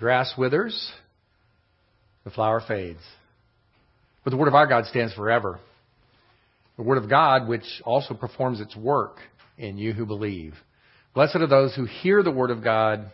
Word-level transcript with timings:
Grass 0.00 0.32
withers, 0.38 0.90
the 2.24 2.30
flower 2.30 2.62
fades. 2.66 3.02
But 4.24 4.30
the 4.30 4.38
Word 4.38 4.48
of 4.48 4.54
our 4.54 4.66
God 4.66 4.86
stands 4.86 5.12
forever. 5.12 5.60
The 6.78 6.82
Word 6.82 6.96
of 6.96 7.10
God, 7.10 7.46
which 7.46 7.64
also 7.84 8.14
performs 8.14 8.60
its 8.60 8.74
work 8.74 9.18
in 9.58 9.76
you 9.76 9.92
who 9.92 10.06
believe. 10.06 10.54
Blessed 11.14 11.36
are 11.36 11.46
those 11.46 11.74
who 11.74 11.84
hear 11.84 12.22
the 12.22 12.30
Word 12.30 12.50
of 12.50 12.64
God 12.64 13.10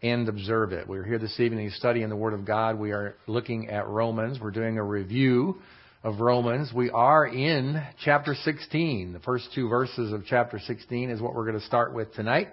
and 0.00 0.28
observe 0.28 0.72
it. 0.72 0.86
We're 0.86 1.02
here 1.02 1.18
this 1.18 1.40
evening 1.40 1.70
studying 1.70 2.08
the 2.08 2.14
Word 2.14 2.34
of 2.34 2.46
God. 2.46 2.78
We 2.78 2.92
are 2.92 3.16
looking 3.26 3.68
at 3.68 3.88
Romans. 3.88 4.38
We're 4.40 4.52
doing 4.52 4.78
a 4.78 4.84
review 4.84 5.56
of 6.04 6.20
Romans. 6.20 6.72
We 6.72 6.88
are 6.88 7.26
in 7.26 7.82
chapter 8.04 8.36
16. 8.36 9.12
The 9.12 9.18
first 9.18 9.48
two 9.56 9.68
verses 9.68 10.12
of 10.12 10.22
chapter 10.24 10.60
16 10.60 11.10
is 11.10 11.20
what 11.20 11.34
we're 11.34 11.46
going 11.46 11.58
to 11.58 11.66
start 11.66 11.92
with 11.92 12.14
tonight, 12.14 12.46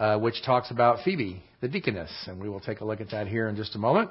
uh, 0.00 0.18
which 0.18 0.42
talks 0.44 0.72
about 0.72 1.04
Phoebe, 1.04 1.40
the 1.60 1.68
deaconess. 1.68 2.10
And 2.26 2.40
we 2.40 2.48
will 2.48 2.60
take 2.60 2.80
a 2.80 2.84
look 2.84 3.00
at 3.00 3.10
that 3.10 3.26
here 3.26 3.48
in 3.48 3.56
just 3.56 3.74
a 3.74 3.78
moment. 3.78 4.10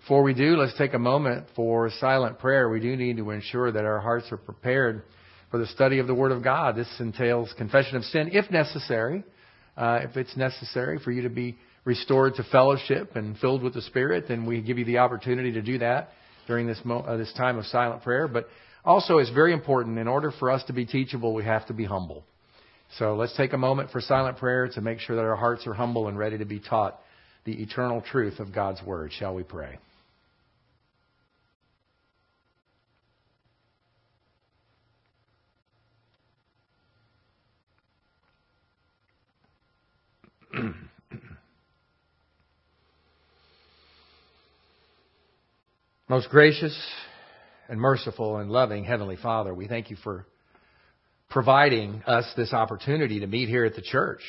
Before 0.00 0.22
we 0.22 0.32
do, 0.32 0.56
let's 0.56 0.76
take 0.78 0.94
a 0.94 0.98
moment 0.98 1.46
for 1.54 1.90
silent 2.00 2.38
prayer. 2.38 2.68
We 2.68 2.80
do 2.80 2.96
need 2.96 3.18
to 3.18 3.30
ensure 3.30 3.70
that 3.70 3.84
our 3.84 4.00
hearts 4.00 4.32
are 4.32 4.38
prepared 4.38 5.02
for 5.50 5.58
the 5.58 5.66
study 5.66 5.98
of 5.98 6.06
the 6.06 6.14
Word 6.14 6.32
of 6.32 6.42
God. 6.42 6.76
This 6.76 6.88
entails 7.00 7.52
confession 7.58 7.96
of 7.96 8.04
sin, 8.04 8.30
if 8.32 8.50
necessary. 8.50 9.24
Uh, 9.76 10.00
if 10.02 10.16
it's 10.16 10.36
necessary 10.36 10.98
for 10.98 11.10
you 11.10 11.22
to 11.22 11.28
be 11.28 11.56
restored 11.84 12.34
to 12.36 12.44
fellowship 12.44 13.16
and 13.16 13.36
filled 13.38 13.62
with 13.62 13.74
the 13.74 13.82
Spirit, 13.82 14.24
then 14.28 14.46
we 14.46 14.60
give 14.62 14.78
you 14.78 14.84
the 14.84 14.98
opportunity 14.98 15.52
to 15.52 15.62
do 15.62 15.78
that 15.78 16.10
during 16.46 16.66
this, 16.66 16.80
mo- 16.84 17.00
uh, 17.00 17.16
this 17.16 17.32
time 17.34 17.58
of 17.58 17.66
silent 17.66 18.02
prayer. 18.02 18.26
But 18.26 18.48
also, 18.84 19.18
it's 19.18 19.30
very 19.30 19.52
important, 19.52 19.98
in 19.98 20.08
order 20.08 20.32
for 20.38 20.50
us 20.50 20.62
to 20.64 20.72
be 20.72 20.86
teachable, 20.86 21.34
we 21.34 21.44
have 21.44 21.66
to 21.66 21.74
be 21.74 21.84
humble. 21.84 22.24
So 22.98 23.14
let's 23.14 23.36
take 23.36 23.52
a 23.52 23.58
moment 23.58 23.90
for 23.90 24.00
silent 24.00 24.38
prayer 24.38 24.68
to 24.68 24.80
make 24.80 24.98
sure 24.98 25.14
that 25.16 25.22
our 25.24 25.36
hearts 25.36 25.66
are 25.66 25.74
humble 25.74 26.08
and 26.08 26.18
ready 26.18 26.38
to 26.38 26.44
be 26.44 26.58
taught 26.58 27.00
the 27.44 27.62
eternal 27.62 28.00
truth 28.00 28.40
of 28.40 28.52
God's 28.52 28.82
Word. 28.82 29.12
Shall 29.12 29.34
we 29.34 29.44
pray? 29.44 29.78
Most 46.08 46.28
gracious 46.28 46.76
and 47.68 47.80
merciful 47.80 48.38
and 48.38 48.50
loving 48.50 48.82
Heavenly 48.82 49.16
Father, 49.16 49.54
we 49.54 49.68
thank 49.68 49.90
you 49.90 49.96
for 50.02 50.26
providing 51.30 52.02
us 52.06 52.30
this 52.36 52.52
opportunity 52.52 53.20
to 53.20 53.26
meet 53.26 53.48
here 53.48 53.64
at 53.64 53.76
the 53.76 53.82
church. 53.82 54.20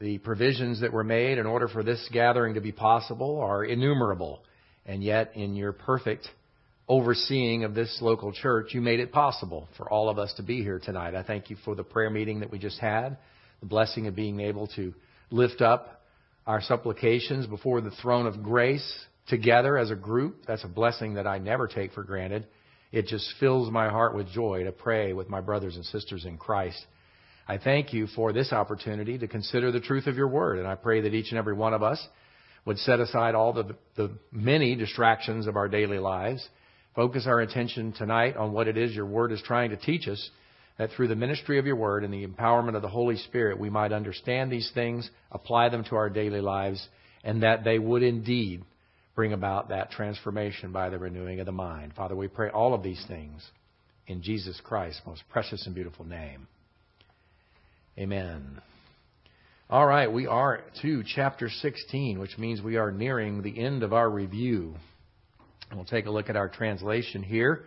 The 0.00 0.18
provisions 0.18 0.80
that 0.80 0.92
were 0.92 1.04
made 1.04 1.38
in 1.38 1.46
order 1.46 1.68
for 1.68 1.82
this 1.82 2.08
gathering 2.12 2.54
to 2.54 2.60
be 2.60 2.72
possible 2.72 3.40
are 3.40 3.64
innumerable, 3.64 4.42
and 4.84 5.02
yet 5.02 5.32
in 5.34 5.56
your 5.56 5.72
perfect 5.72 6.28
overseeing 6.88 7.64
of 7.64 7.74
this 7.74 7.98
local 8.00 8.32
church, 8.32 8.72
you 8.72 8.80
made 8.80 9.00
it 9.00 9.10
possible 9.10 9.68
for 9.76 9.90
all 9.90 10.08
of 10.08 10.18
us 10.18 10.32
to 10.36 10.42
be 10.44 10.62
here 10.62 10.78
tonight. 10.78 11.16
I 11.16 11.24
thank 11.24 11.50
you 11.50 11.56
for 11.64 11.74
the 11.74 11.82
prayer 11.82 12.10
meeting 12.10 12.40
that 12.40 12.52
we 12.52 12.58
just 12.58 12.78
had, 12.78 13.16
the 13.60 13.66
blessing 13.66 14.06
of 14.06 14.14
being 14.14 14.38
able 14.38 14.68
to 14.76 14.94
lift 15.30 15.60
up 15.60 16.02
our 16.46 16.60
supplications 16.60 17.46
before 17.46 17.80
the 17.80 17.90
throne 17.90 18.26
of 18.26 18.44
grace 18.44 18.86
together 19.26 19.76
as 19.76 19.90
a 19.90 19.96
group. 19.96 20.44
That's 20.46 20.62
a 20.62 20.68
blessing 20.68 21.14
that 21.14 21.26
I 21.26 21.38
never 21.38 21.66
take 21.66 21.92
for 21.92 22.04
granted. 22.04 22.46
It 22.96 23.08
just 23.08 23.30
fills 23.38 23.70
my 23.70 23.90
heart 23.90 24.14
with 24.14 24.26
joy 24.30 24.64
to 24.64 24.72
pray 24.72 25.12
with 25.12 25.28
my 25.28 25.42
brothers 25.42 25.76
and 25.76 25.84
sisters 25.84 26.24
in 26.24 26.38
Christ. 26.38 26.82
I 27.46 27.58
thank 27.58 27.92
you 27.92 28.06
for 28.06 28.32
this 28.32 28.54
opportunity 28.54 29.18
to 29.18 29.28
consider 29.28 29.70
the 29.70 29.80
truth 29.80 30.06
of 30.06 30.16
your 30.16 30.28
word, 30.28 30.58
and 30.58 30.66
I 30.66 30.76
pray 30.76 31.02
that 31.02 31.12
each 31.12 31.28
and 31.28 31.36
every 31.36 31.52
one 31.52 31.74
of 31.74 31.82
us 31.82 32.02
would 32.64 32.78
set 32.78 32.98
aside 32.98 33.34
all 33.34 33.52
the, 33.52 33.76
the 33.96 34.12
many 34.32 34.76
distractions 34.76 35.46
of 35.46 35.56
our 35.56 35.68
daily 35.68 35.98
lives, 35.98 36.48
focus 36.94 37.26
our 37.26 37.40
attention 37.40 37.92
tonight 37.92 38.34
on 38.34 38.54
what 38.54 38.66
it 38.66 38.78
is 38.78 38.96
your 38.96 39.04
word 39.04 39.30
is 39.30 39.42
trying 39.42 39.68
to 39.68 39.76
teach 39.76 40.08
us, 40.08 40.30
that 40.78 40.88
through 40.92 41.08
the 41.08 41.14
ministry 41.14 41.58
of 41.58 41.66
your 41.66 41.76
word 41.76 42.02
and 42.02 42.14
the 42.14 42.26
empowerment 42.26 42.76
of 42.76 42.82
the 42.82 42.88
Holy 42.88 43.18
Spirit, 43.18 43.60
we 43.60 43.68
might 43.68 43.92
understand 43.92 44.50
these 44.50 44.70
things, 44.72 45.10
apply 45.30 45.68
them 45.68 45.84
to 45.84 45.96
our 45.96 46.08
daily 46.08 46.40
lives, 46.40 46.88
and 47.22 47.42
that 47.42 47.62
they 47.62 47.78
would 47.78 48.02
indeed 48.02 48.64
bring 49.16 49.32
about 49.32 49.70
that 49.70 49.90
transformation 49.90 50.70
by 50.70 50.90
the 50.90 50.98
renewing 50.98 51.40
of 51.40 51.46
the 51.46 51.52
mind. 51.52 51.94
Father, 51.96 52.14
we 52.14 52.28
pray 52.28 52.50
all 52.50 52.74
of 52.74 52.82
these 52.82 53.02
things 53.08 53.42
in 54.06 54.22
Jesus 54.22 54.60
Christ's 54.62 55.00
most 55.06 55.22
precious 55.30 55.66
and 55.66 55.74
beautiful 55.74 56.04
name. 56.04 56.46
Amen. 57.98 58.60
All 59.70 59.86
right, 59.86 60.12
we 60.12 60.26
are 60.26 60.60
to 60.82 61.02
chapter 61.02 61.48
16, 61.48 62.20
which 62.20 62.36
means 62.38 62.60
we 62.60 62.76
are 62.76 62.92
nearing 62.92 63.42
the 63.42 63.58
end 63.58 63.82
of 63.82 63.94
our 63.94 64.08
review. 64.08 64.74
We'll 65.74 65.86
take 65.86 66.06
a 66.06 66.10
look 66.10 66.28
at 66.28 66.36
our 66.36 66.50
translation 66.50 67.22
here. 67.22 67.64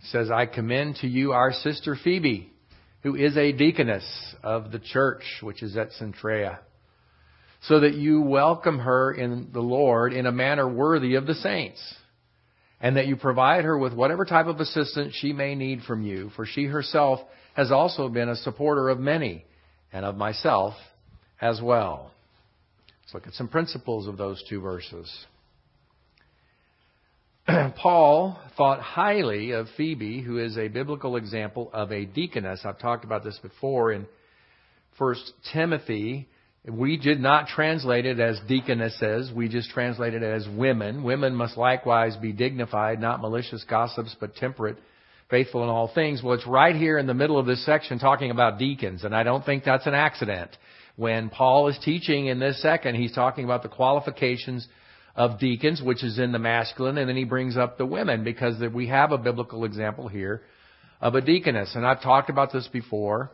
It 0.00 0.06
says, 0.06 0.30
I 0.30 0.46
commend 0.46 0.96
to 1.02 1.06
you 1.06 1.32
our 1.32 1.52
sister 1.52 1.96
Phoebe, 2.02 2.50
who 3.02 3.14
is 3.14 3.36
a 3.36 3.52
deaconess 3.52 4.34
of 4.42 4.72
the 4.72 4.80
church, 4.80 5.22
which 5.42 5.62
is 5.62 5.76
at 5.76 5.90
Cenchrea 6.00 6.58
so 7.62 7.80
that 7.80 7.94
you 7.94 8.20
welcome 8.22 8.80
her 8.80 9.12
in 9.12 9.50
the 9.52 9.60
Lord 9.60 10.12
in 10.12 10.26
a 10.26 10.32
manner 10.32 10.68
worthy 10.68 11.14
of 11.14 11.26
the 11.26 11.34
saints, 11.34 11.80
and 12.80 12.96
that 12.96 13.06
you 13.06 13.16
provide 13.16 13.64
her 13.64 13.78
with 13.78 13.92
whatever 13.92 14.24
type 14.24 14.46
of 14.46 14.58
assistance 14.58 15.14
she 15.14 15.32
may 15.32 15.54
need 15.54 15.82
from 15.82 16.02
you, 16.02 16.30
for 16.34 16.44
she 16.44 16.64
herself 16.64 17.20
has 17.54 17.70
also 17.70 18.08
been 18.08 18.28
a 18.28 18.36
supporter 18.36 18.88
of 18.88 18.98
many, 18.98 19.44
and 19.92 20.04
of 20.04 20.16
myself 20.16 20.74
as 21.40 21.60
well. 21.60 22.10
Let's 23.02 23.14
look 23.14 23.26
at 23.26 23.34
some 23.34 23.48
principles 23.48 24.08
of 24.08 24.16
those 24.16 24.42
two 24.48 24.60
verses. 24.60 25.26
Paul 27.46 28.38
thought 28.56 28.80
highly 28.80 29.52
of 29.52 29.66
Phoebe, 29.76 30.22
who 30.22 30.38
is 30.38 30.56
a 30.56 30.68
biblical 30.68 31.16
example 31.16 31.70
of 31.72 31.92
a 31.92 32.06
deaconess. 32.06 32.60
I've 32.64 32.78
talked 32.78 33.04
about 33.04 33.22
this 33.22 33.38
before 33.38 33.92
in 33.92 34.06
1 34.98 35.14
Timothy 35.52 36.28
we 36.68 36.96
did 36.96 37.20
not 37.20 37.48
translate 37.48 38.06
it 38.06 38.20
as 38.20 38.38
deaconesses. 38.48 39.32
We 39.34 39.48
just 39.48 39.70
translated 39.70 40.22
it 40.22 40.32
as 40.32 40.46
women. 40.48 41.02
Women 41.02 41.34
must 41.34 41.56
likewise 41.56 42.16
be 42.16 42.32
dignified, 42.32 43.00
not 43.00 43.20
malicious 43.20 43.64
gossips, 43.68 44.14
but 44.20 44.36
temperate, 44.36 44.76
faithful 45.28 45.64
in 45.64 45.68
all 45.68 45.92
things. 45.92 46.22
Well, 46.22 46.34
it's 46.34 46.46
right 46.46 46.76
here 46.76 46.98
in 46.98 47.08
the 47.08 47.14
middle 47.14 47.36
of 47.36 47.46
this 47.46 47.64
section 47.66 47.98
talking 47.98 48.30
about 48.30 48.60
deacons, 48.60 49.02
and 49.02 49.14
I 49.14 49.24
don't 49.24 49.44
think 49.44 49.64
that's 49.64 49.86
an 49.86 49.94
accident. 49.94 50.50
When 50.94 51.30
Paul 51.30 51.66
is 51.68 51.78
teaching 51.84 52.26
in 52.26 52.38
this 52.38 52.62
second, 52.62 52.94
he's 52.94 53.12
talking 53.12 53.44
about 53.44 53.64
the 53.64 53.68
qualifications 53.68 54.68
of 55.16 55.40
deacons, 55.40 55.82
which 55.82 56.04
is 56.04 56.18
in 56.20 56.30
the 56.30 56.38
masculine, 56.38 56.96
and 56.96 57.08
then 57.08 57.16
he 57.16 57.24
brings 57.24 57.56
up 57.56 57.76
the 57.76 57.86
women 57.86 58.22
because 58.22 58.62
we 58.72 58.86
have 58.86 59.10
a 59.10 59.18
biblical 59.18 59.64
example 59.64 60.06
here 60.06 60.42
of 61.00 61.16
a 61.16 61.20
deaconess. 61.20 61.74
And 61.74 61.84
I've 61.84 62.02
talked 62.02 62.30
about 62.30 62.52
this 62.52 62.68
before. 62.68 63.32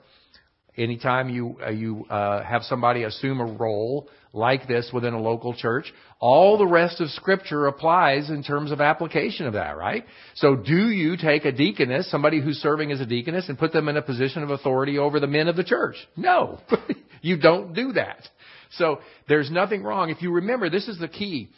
Anytime 0.78 1.28
you 1.28 1.56
uh, 1.60 1.70
you 1.70 2.04
uh, 2.08 2.42
have 2.44 2.62
somebody 2.62 3.02
assume 3.02 3.40
a 3.40 3.44
role 3.44 4.08
like 4.32 4.68
this 4.68 4.90
within 4.92 5.12
a 5.12 5.20
local 5.20 5.52
church, 5.54 5.92
all 6.20 6.56
the 6.56 6.66
rest 6.66 7.00
of 7.00 7.10
Scripture 7.10 7.66
applies 7.66 8.30
in 8.30 8.42
terms 8.42 8.70
of 8.70 8.80
application 8.80 9.46
of 9.46 9.54
that, 9.54 9.76
right? 9.76 10.04
So, 10.36 10.54
do 10.54 10.90
you 10.90 11.16
take 11.16 11.44
a 11.44 11.52
deaconess, 11.52 12.10
somebody 12.10 12.40
who's 12.40 12.58
serving 12.58 12.92
as 12.92 13.00
a 13.00 13.06
deaconess, 13.06 13.48
and 13.48 13.58
put 13.58 13.72
them 13.72 13.88
in 13.88 13.96
a 13.96 14.02
position 14.02 14.42
of 14.42 14.50
authority 14.50 14.98
over 14.98 15.18
the 15.18 15.26
men 15.26 15.48
of 15.48 15.56
the 15.56 15.64
church? 15.64 15.96
No, 16.16 16.60
you 17.22 17.38
don't 17.38 17.74
do 17.74 17.92
that. 17.94 18.28
So, 18.72 19.00
there's 19.28 19.50
nothing 19.50 19.82
wrong. 19.82 20.10
If 20.10 20.22
you 20.22 20.32
remember, 20.32 20.70
this 20.70 20.86
is 20.86 20.98
the 20.98 21.08
key 21.08 21.48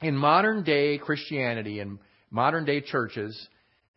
in 0.00 0.16
modern 0.16 0.62
day 0.62 0.98
Christianity 0.98 1.80
and 1.80 1.98
modern 2.30 2.64
day 2.64 2.80
churches, 2.82 3.48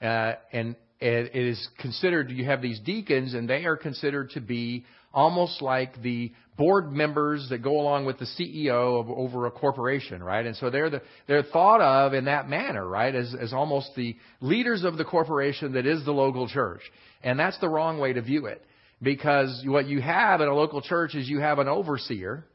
uh, 0.02 0.34
and 0.52 0.76
it 1.00 1.36
is 1.36 1.68
considered 1.80 2.32
you 2.32 2.46
have 2.46 2.62
these 2.62 2.80
deacons 2.80 3.34
and 3.34 3.50
they 3.50 3.66
are 3.66 3.78
considered 3.78 4.32
to 4.32 4.42
be 4.42 4.86
almost 5.14 5.62
like 5.62 6.02
the 6.02 6.32
board 6.58 6.92
members 6.92 7.48
that 7.50 7.60
go 7.60 7.80
along 7.80 8.06
with 8.06 8.18
the 8.20 8.26
CEO 8.26 9.00
of, 9.00 9.10
over 9.10 9.46
a 9.46 9.52
corporation, 9.52 10.24
right? 10.24 10.46
And 10.46 10.56
so 10.56 10.70
they're 10.70 10.90
the, 10.90 11.02
they're 11.28 11.44
thought 11.44 11.82
of 11.82 12.14
in 12.14 12.26
that 12.26 12.50
manner, 12.50 12.88
right? 12.88 13.14
As 13.14 13.36
as 13.40 13.54
almost 13.54 13.92
the 13.96 14.16
leaders 14.42 14.84
of 14.84 14.98
the 14.98 15.06
corporation 15.06 15.74
that 15.74 15.86
is 15.86 16.04
the 16.06 16.12
local 16.12 16.48
church. 16.48 16.82
And 17.24 17.40
that's 17.40 17.60
the 17.60 17.70
wrong 17.70 18.00
way 18.00 18.14
to 18.14 18.22
view 18.22 18.48
it. 18.48 18.64
Because 19.02 19.64
what 19.66 19.86
you 19.86 20.02
have 20.02 20.42
in 20.42 20.48
a 20.48 20.56
local 20.56 20.82
church 20.82 21.14
is 21.14 21.30
you 21.30 21.40
have 21.40 21.60
an 21.60 21.68
overseer 21.68 22.46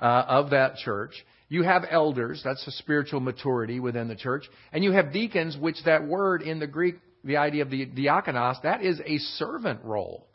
uh, 0.00 0.24
of 0.26 0.50
that 0.50 0.76
church. 0.76 1.12
You 1.48 1.62
have 1.64 1.84
elders, 1.90 2.40
that's 2.44 2.66
a 2.66 2.70
spiritual 2.70 3.20
maturity 3.20 3.80
within 3.80 4.08
the 4.08 4.14
church. 4.14 4.44
And 4.72 4.84
you 4.84 4.92
have 4.92 5.12
deacons, 5.12 5.58
which 5.58 5.76
that 5.84 6.06
word 6.06 6.42
in 6.42 6.60
the 6.60 6.66
Greek 6.66 6.96
the 7.24 7.36
idea 7.36 7.62
of 7.62 7.70
the 7.70 7.86
diakonos, 7.86 8.62
that 8.62 8.82
is 8.82 9.00
a 9.04 9.18
servant 9.18 9.84
role. 9.84 10.26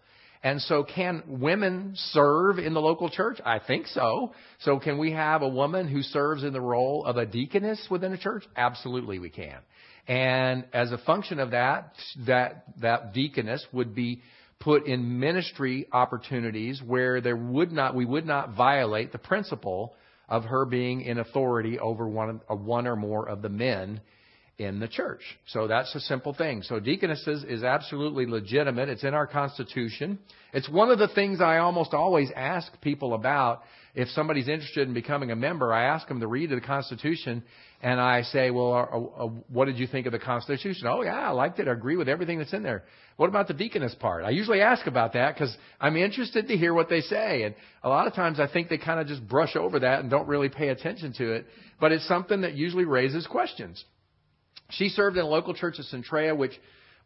And 0.44 0.62
so 0.62 0.84
can 0.84 1.24
women 1.26 1.94
serve 1.96 2.60
in 2.60 2.76
the 2.76 2.80
local 2.80 3.10
church? 3.10 3.40
I 3.44 3.58
think 3.58 3.88
so. 3.88 4.34
So 4.60 4.78
can 4.78 5.00
we 5.00 5.12
have 5.12 5.42
a 5.42 5.48
woman 5.48 5.88
who 5.88 6.04
serves 6.04 6.44
in 6.44 6.54
the 6.54 6.62
role 6.62 7.04
of 7.04 7.18
a 7.18 7.26
deaconess 7.26 7.88
within 7.90 8.14
a 8.14 8.18
church? 8.18 8.44
Absolutely 8.56 9.18
we 9.18 9.32
can. 9.32 9.58
And 10.08 10.66
as 10.72 10.92
a 10.92 11.00
function 11.00 11.40
of 11.40 11.52
that, 11.52 11.94
that, 12.28 12.66
that 12.80 13.14
deaconess 13.14 13.66
would 13.72 13.96
be 13.96 14.22
put 14.60 14.86
in 14.86 15.20
ministry 15.20 15.88
opportunities 15.92 16.80
where 16.86 17.22
there 17.22 17.36
would 17.36 17.72
not, 17.72 17.96
we 17.96 18.06
would 18.06 18.28
not 18.28 18.56
violate 18.56 19.12
the 19.12 19.18
principle 19.18 19.96
of 20.30 20.44
her 20.44 20.66
being 20.66 21.02
in 21.02 21.18
authority 21.18 21.80
over 21.80 22.08
one, 22.08 22.40
one 22.48 22.86
or 22.86 22.96
more 22.96 23.28
of 23.28 23.42
the 23.42 23.50
men 23.50 24.00
in 24.57 24.80
the 24.80 24.88
church. 24.88 25.22
So 25.48 25.68
that's 25.68 25.94
a 25.96 26.00
simple 26.00 26.34
thing. 26.34 26.62
So 26.63 26.80
deaconesses 26.80 27.44
is 27.44 27.63
absolutely 27.63 28.25
legitimate. 28.25 28.88
It's 28.88 29.04
in 29.04 29.13
our 29.13 29.28
Constitution. 29.28 30.18
It's 30.54 30.69
one 30.69 30.90
of 30.90 30.98
the 30.98 31.10
things 31.10 31.42
I 31.42 31.57
almost 31.57 31.94
always 31.94 32.31
ask 32.36 32.72
people 32.81 33.13
about. 33.13 33.63
If 33.96 34.07
somebody's 34.10 34.48
interested 34.48 34.88
in 34.88 34.94
becoming 34.94 35.31
a 35.31 35.36
member, 35.36 35.74
I 35.74 35.86
ask 35.86 36.07
them 36.07 36.22
to 36.22 36.28
read 36.28 36.50
the 36.50 36.62
Constitution 36.62 37.44
and 37.81 38.00
I 38.00 38.24
say, 38.24 38.50
well, 38.50 38.74
uh, 38.74 39.24
uh, 39.24 39.28
what 39.50 39.66
did 39.66 39.78
you 39.78 39.88
think 39.88 40.06
of 40.06 40.13
the 40.13 40.19
Constitution? 40.19 40.88
Oh, 40.88 41.01
yeah, 41.01 41.16
I 41.16 41.31
liked 41.31 41.60
it. 41.60 41.68
I 41.68 41.72
agree 41.72 41.98
with 41.98 42.08
everything 42.08 42.40
that's 42.40 42.54
in 42.54 42.63
there. 42.63 42.84
What 43.18 43.28
about 43.28 43.48
the 43.48 43.54
deaconess 43.54 43.96
part? 43.96 44.24
I 44.24 44.30
usually 44.30 44.62
ask 44.62 44.88
about 44.88 45.13
that 45.13 45.36
because 45.36 45.56
I'm 45.80 45.98
interested 45.98 46.48
to 46.48 46.58
hear 46.58 46.74
what 46.74 46.90
they 46.90 47.01
say. 47.01 47.44
And 47.44 47.56
a 47.84 47.90
lot 47.90 48.08
of 48.08 48.13
times 48.13 48.40
I 48.40 48.48
think 48.48 48.69
they 48.69 48.78
kind 48.78 49.00
of 49.00 49.08
just 49.08 49.25
brush 49.28 49.56
over 49.56 49.80
that 49.80 50.00
and 50.00 50.10
don't 50.10 50.28
really 50.28 50.50
pay 50.50 50.69
attention 50.69 51.13
to 51.18 51.34
it. 51.34 51.46
But 51.80 51.92
it's 51.92 52.08
something 52.08 52.42
that 52.42 52.54
usually 52.54 52.86
raises 52.86 53.28
questions. 53.28 53.84
She 54.71 54.89
served 54.89 55.17
in 55.17 55.23
a 55.23 55.27
local 55.27 55.53
church 55.53 55.79
of 55.79 55.85
Cenchreae, 55.85 56.35
which 56.35 56.53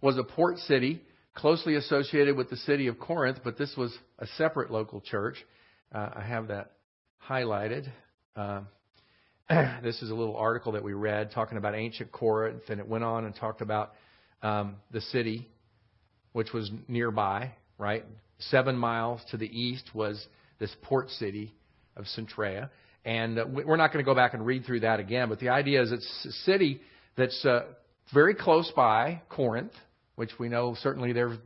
was 0.01 0.17
a 0.17 0.23
port 0.23 0.57
city 0.59 1.01
closely 1.35 1.75
associated 1.75 2.35
with 2.35 2.50
the 2.50 2.57
city 2.57 2.88
of 2.88 3.00
Corinth, 3.00 3.39
but 3.44 3.57
this 3.57 3.73
was 3.77 3.95
a 4.17 4.27
separate 4.38 4.71
local 4.71 5.01
church. 5.01 5.35
Uh, 5.94 6.09
I 6.15 6.21
have 6.21 6.47
that 6.47 6.71
highlighted. 7.27 7.88
Uh, 8.35 8.61
this 9.83 10.01
is 10.01 10.09
a 10.09 10.15
little 10.15 10.35
article 10.35 10.73
that 10.73 10.83
we 10.83 10.94
read 10.94 11.31
talking 11.31 11.57
about 11.57 11.75
ancient 11.75 12.11
Corinth, 12.11 12.63
and 12.69 12.79
it 12.79 12.88
went 12.88 13.03
on 13.03 13.25
and 13.25 13.35
talked 13.35 13.61
about 13.61 13.94
um, 14.41 14.75
the 14.91 15.01
city 15.01 15.47
which 16.33 16.53
was 16.53 16.69
nearby, 16.88 17.51
right? 17.77 18.06
Seven 18.39 18.77
miles 18.77 19.21
to 19.31 19.38
the 19.38 19.47
east 19.47 19.89
was 19.94 20.25
this 20.59 20.73
port 20.83 21.09
city 21.09 21.53
of 21.95 22.06
Cenchreae. 22.17 22.69
And 23.06 23.39
uh, 23.39 23.45
we're 23.47 23.77
not 23.77 23.91
going 23.91 24.03
to 24.03 24.09
go 24.09 24.15
back 24.15 24.33
and 24.33 24.45
read 24.45 24.65
through 24.65 24.81
that 24.81 25.00
again, 25.00 25.29
but 25.29 25.39
the 25.39 25.50
idea 25.50 25.81
is 25.81 25.91
it's 25.91 26.25
a 26.25 26.31
city 26.44 26.81
that's 27.19 27.45
uh, 27.45 27.66
very 28.13 28.33
close 28.33 28.71
by 28.75 29.21
Corinth, 29.30 29.74
which 30.16 30.31
we 30.39 30.50
know 30.50 30.75
certainly 30.81 31.13
there 31.13 31.38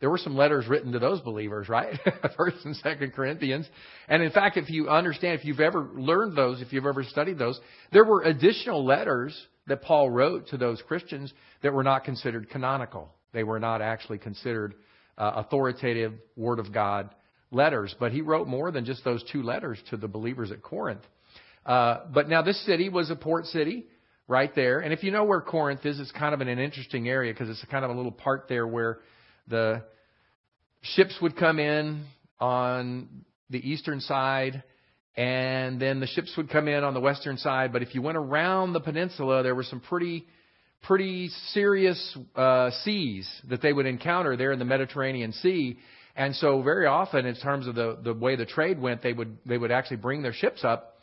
there 0.00 0.10
were 0.10 0.18
some 0.18 0.36
letters 0.36 0.66
written 0.66 0.90
to 0.92 0.98
those 0.98 1.20
believers, 1.20 1.68
right? 1.68 1.96
First 2.36 2.56
and 2.64 2.74
Second 2.74 3.12
Corinthians. 3.12 3.68
And 4.08 4.20
in 4.20 4.32
fact, 4.32 4.56
if 4.56 4.68
you 4.68 4.88
understand, 4.88 5.38
if 5.38 5.44
you've 5.44 5.60
ever 5.60 5.90
learned 5.94 6.36
those, 6.36 6.60
if 6.60 6.72
you've 6.72 6.86
ever 6.86 7.04
studied 7.04 7.38
those, 7.38 7.60
there 7.92 8.04
were 8.04 8.22
additional 8.22 8.84
letters 8.84 9.40
that 9.68 9.82
Paul 9.82 10.10
wrote 10.10 10.48
to 10.48 10.56
those 10.56 10.82
Christians 10.88 11.32
that 11.62 11.72
were 11.72 11.84
not 11.84 12.02
considered 12.02 12.50
canonical. 12.50 13.14
They 13.32 13.44
were 13.44 13.60
not 13.60 13.80
actually 13.80 14.18
considered 14.18 14.74
uh, 15.16 15.34
authoritative 15.36 16.14
Word 16.36 16.58
of 16.58 16.72
God 16.72 17.14
letters. 17.52 17.94
But 18.00 18.10
he 18.10 18.22
wrote 18.22 18.48
more 18.48 18.72
than 18.72 18.84
just 18.84 19.04
those 19.04 19.22
two 19.30 19.44
letters 19.44 19.78
to 19.90 19.96
the 19.96 20.08
believers 20.08 20.50
at 20.50 20.62
Corinth. 20.62 21.02
Uh, 21.64 22.00
but 22.12 22.28
now 22.28 22.42
this 22.42 22.60
city 22.66 22.88
was 22.88 23.08
a 23.10 23.14
port 23.14 23.46
city 23.46 23.86
right 24.32 24.52
there. 24.54 24.80
And 24.80 24.92
if 24.92 25.04
you 25.04 25.10
know 25.10 25.24
where 25.24 25.42
Corinth 25.42 25.84
is, 25.84 26.00
it's 26.00 26.10
kind 26.10 26.34
of 26.34 26.40
in 26.40 26.48
an 26.48 26.58
interesting 26.58 27.06
area 27.08 27.32
because 27.32 27.50
it's 27.50 27.62
kind 27.70 27.84
of 27.84 27.90
a 27.90 27.94
little 27.94 28.10
part 28.10 28.46
there 28.48 28.66
where 28.66 28.98
the 29.46 29.82
ships 30.80 31.14
would 31.20 31.36
come 31.36 31.58
in 31.58 32.06
on 32.40 33.24
the 33.50 33.58
eastern 33.58 34.00
side 34.00 34.62
and 35.14 35.78
then 35.78 36.00
the 36.00 36.06
ships 36.06 36.32
would 36.38 36.48
come 36.48 36.66
in 36.66 36.82
on 36.82 36.94
the 36.94 37.00
western 37.00 37.36
side. 37.36 37.72
But 37.74 37.82
if 37.82 37.94
you 37.94 38.00
went 38.00 38.16
around 38.16 38.72
the 38.72 38.80
peninsula, 38.80 39.42
there 39.42 39.54
were 39.54 39.64
some 39.64 39.80
pretty 39.80 40.24
pretty 40.82 41.28
serious 41.50 42.18
uh, 42.34 42.70
seas 42.82 43.28
that 43.48 43.62
they 43.62 43.72
would 43.72 43.86
encounter 43.86 44.36
there 44.36 44.50
in 44.50 44.58
the 44.58 44.64
Mediterranean 44.64 45.32
Sea. 45.32 45.78
And 46.16 46.34
so 46.34 46.60
very 46.62 46.86
often, 46.86 47.24
in 47.24 47.36
terms 47.36 47.66
of 47.66 47.74
the, 47.74 47.98
the 48.02 48.12
way 48.12 48.34
the 48.34 48.46
trade 48.46 48.80
went, 48.80 49.00
they 49.02 49.12
would, 49.12 49.38
they 49.46 49.56
would 49.56 49.70
actually 49.70 49.98
bring 49.98 50.22
their 50.22 50.32
ships 50.32 50.64
up. 50.64 50.98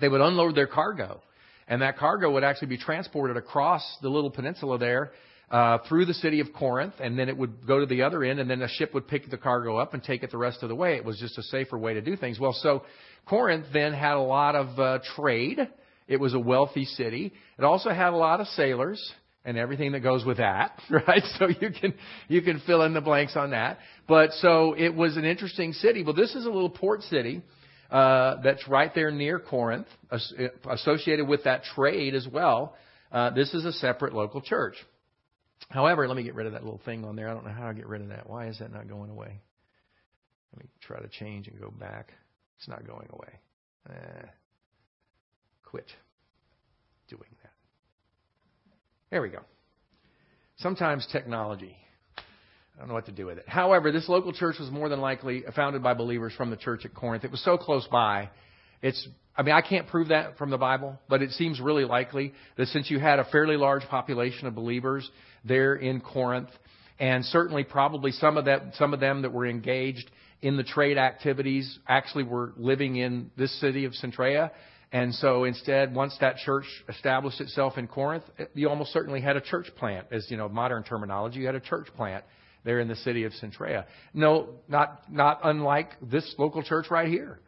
They 0.00 0.08
would 0.08 0.20
unload 0.20 0.56
their 0.56 0.66
cargo. 0.66 1.22
And 1.68 1.82
that 1.82 1.96
cargo 1.98 2.30
would 2.32 2.44
actually 2.44 2.68
be 2.68 2.78
transported 2.78 3.36
across 3.36 3.82
the 4.02 4.08
little 4.08 4.30
peninsula 4.30 4.78
there 4.78 5.12
uh, 5.50 5.78
through 5.88 6.06
the 6.06 6.14
city 6.14 6.40
of 6.40 6.52
Corinth, 6.52 6.94
and 7.00 7.18
then 7.18 7.28
it 7.28 7.36
would 7.36 7.66
go 7.66 7.80
to 7.80 7.86
the 7.86 8.02
other 8.02 8.24
end, 8.24 8.40
and 8.40 8.50
then 8.50 8.62
a 8.62 8.68
ship 8.68 8.92
would 8.94 9.06
pick 9.06 9.30
the 9.30 9.38
cargo 9.38 9.76
up 9.76 9.94
and 9.94 10.02
take 10.02 10.22
it 10.22 10.30
the 10.30 10.38
rest 10.38 10.62
of 10.62 10.68
the 10.68 10.74
way. 10.74 10.96
It 10.96 11.04
was 11.04 11.18
just 11.18 11.38
a 11.38 11.42
safer 11.42 11.78
way 11.78 11.94
to 11.94 12.00
do 12.00 12.16
things. 12.16 12.40
Well, 12.40 12.52
so 12.52 12.84
Corinth 13.26 13.66
then 13.72 13.92
had 13.92 14.14
a 14.14 14.20
lot 14.20 14.54
of 14.54 14.78
uh, 14.78 14.98
trade 15.16 15.60
it 16.06 16.20
was 16.20 16.34
a 16.34 16.38
wealthy 16.38 16.84
city. 16.84 17.32
It 17.58 17.64
also 17.64 17.90
had 17.90 18.12
a 18.12 18.16
lot 18.16 18.40
of 18.40 18.46
sailors 18.48 19.12
and 19.44 19.56
everything 19.56 19.92
that 19.92 20.00
goes 20.00 20.24
with 20.24 20.38
that, 20.38 20.78
right? 20.90 21.22
So 21.38 21.48
you 21.48 21.70
can 21.70 21.94
you 22.28 22.42
can 22.42 22.60
fill 22.66 22.82
in 22.82 22.94
the 22.94 23.00
blanks 23.00 23.36
on 23.36 23.50
that. 23.50 23.78
But 24.06 24.32
so 24.32 24.74
it 24.76 24.94
was 24.94 25.16
an 25.16 25.24
interesting 25.24 25.72
city. 25.72 26.02
Well, 26.02 26.14
this 26.14 26.34
is 26.34 26.44
a 26.44 26.50
little 26.50 26.70
port 26.70 27.02
city 27.02 27.42
uh, 27.94 28.42
that's 28.42 28.66
right 28.68 28.92
there 28.94 29.10
near 29.10 29.38
Corinth, 29.38 29.86
associated 30.68 31.28
with 31.28 31.44
that 31.44 31.62
trade 31.64 32.14
as 32.14 32.26
well. 32.26 32.74
Uh, 33.12 33.30
this 33.30 33.54
is 33.54 33.64
a 33.64 33.72
separate 33.72 34.12
local 34.12 34.40
church. 34.40 34.74
However, 35.68 36.08
let 36.08 36.16
me 36.16 36.24
get 36.24 36.34
rid 36.34 36.46
of 36.46 36.52
that 36.52 36.64
little 36.64 36.80
thing 36.84 37.04
on 37.04 37.16
there. 37.16 37.28
I 37.28 37.34
don't 37.34 37.44
know 37.44 37.52
how 37.52 37.68
to 37.68 37.74
get 37.74 37.86
rid 37.86 38.02
of 38.02 38.08
that. 38.08 38.28
Why 38.28 38.48
is 38.48 38.58
that 38.58 38.72
not 38.72 38.88
going 38.88 39.10
away? 39.10 39.40
Let 40.52 40.62
me 40.62 40.68
try 40.80 41.00
to 41.00 41.08
change 41.08 41.48
and 41.48 41.60
go 41.60 41.70
back. 41.70 42.12
It's 42.58 42.68
not 42.68 42.86
going 42.86 43.08
away. 43.10 43.40
Eh 43.90 44.26
quit 45.74 45.90
doing 47.08 47.30
that. 47.42 47.50
There 49.10 49.20
we 49.20 49.28
go. 49.28 49.40
Sometimes 50.58 51.04
technology. 51.10 51.76
I 52.74 52.80
don't 52.80 52.88
know 52.88 52.94
what 52.94 53.06
to 53.06 53.12
do 53.12 53.26
with 53.26 53.38
it. 53.38 53.48
However, 53.48 53.92
this 53.92 54.08
local 54.08 54.32
church 54.32 54.56
was 54.58 54.70
more 54.70 54.88
than 54.88 55.00
likely 55.00 55.44
founded 55.54 55.82
by 55.82 55.94
believers 55.94 56.32
from 56.36 56.50
the 56.50 56.56
church 56.56 56.84
at 56.84 56.92
Corinth. 56.92 57.24
It 57.24 57.30
was 57.30 57.42
so 57.44 57.56
close 57.56 57.86
by. 57.86 58.30
It's, 58.82 59.06
I 59.36 59.42
mean, 59.42 59.54
I 59.54 59.60
can't 59.60 59.86
prove 59.86 60.08
that 60.08 60.36
from 60.38 60.50
the 60.50 60.58
Bible, 60.58 60.98
but 61.08 61.22
it 61.22 61.30
seems 61.30 61.60
really 61.60 61.84
likely 61.84 62.34
that 62.56 62.66
since 62.68 62.90
you 62.90 62.98
had 62.98 63.20
a 63.20 63.24
fairly 63.26 63.56
large 63.56 63.84
population 63.84 64.48
of 64.48 64.56
believers 64.56 65.08
there 65.44 65.76
in 65.76 66.00
Corinth, 66.00 66.48
and 66.98 67.24
certainly 67.24 67.62
probably 67.62 68.10
some 68.10 68.36
of 68.36 68.46
that, 68.46 68.74
some 68.74 68.92
of 68.92 68.98
them 68.98 69.22
that 69.22 69.32
were 69.32 69.46
engaged 69.46 70.10
in 70.42 70.56
the 70.56 70.64
trade 70.64 70.98
activities 70.98 71.78
actually 71.86 72.24
were 72.24 72.52
living 72.56 72.96
in 72.96 73.30
this 73.36 73.58
city 73.60 73.84
of 73.84 73.92
Cenchreae. 73.92 74.50
and 74.92 75.14
so 75.14 75.44
instead, 75.44 75.94
once 75.94 76.16
that 76.20 76.36
church 76.38 76.66
established 76.88 77.40
itself 77.40 77.78
in 77.78 77.86
Corinth, 77.86 78.24
you 78.54 78.68
almost 78.68 78.92
certainly 78.92 79.20
had 79.20 79.36
a 79.36 79.40
church 79.40 79.68
plant, 79.76 80.08
as 80.10 80.28
you 80.28 80.36
know, 80.36 80.48
modern 80.48 80.82
terminology. 80.82 81.38
You 81.38 81.46
had 81.46 81.54
a 81.54 81.60
church 81.60 81.86
plant 81.96 82.24
there 82.64 82.80
in 82.80 82.88
the 82.88 82.96
city 82.96 83.24
of 83.24 83.32
Cenchreae. 83.42 83.84
No, 84.12 84.48
not 84.68 85.10
not 85.10 85.40
unlike 85.44 85.90
this 86.02 86.34
local 86.38 86.62
church 86.62 86.86
right 86.90 87.08
here. 87.08 87.40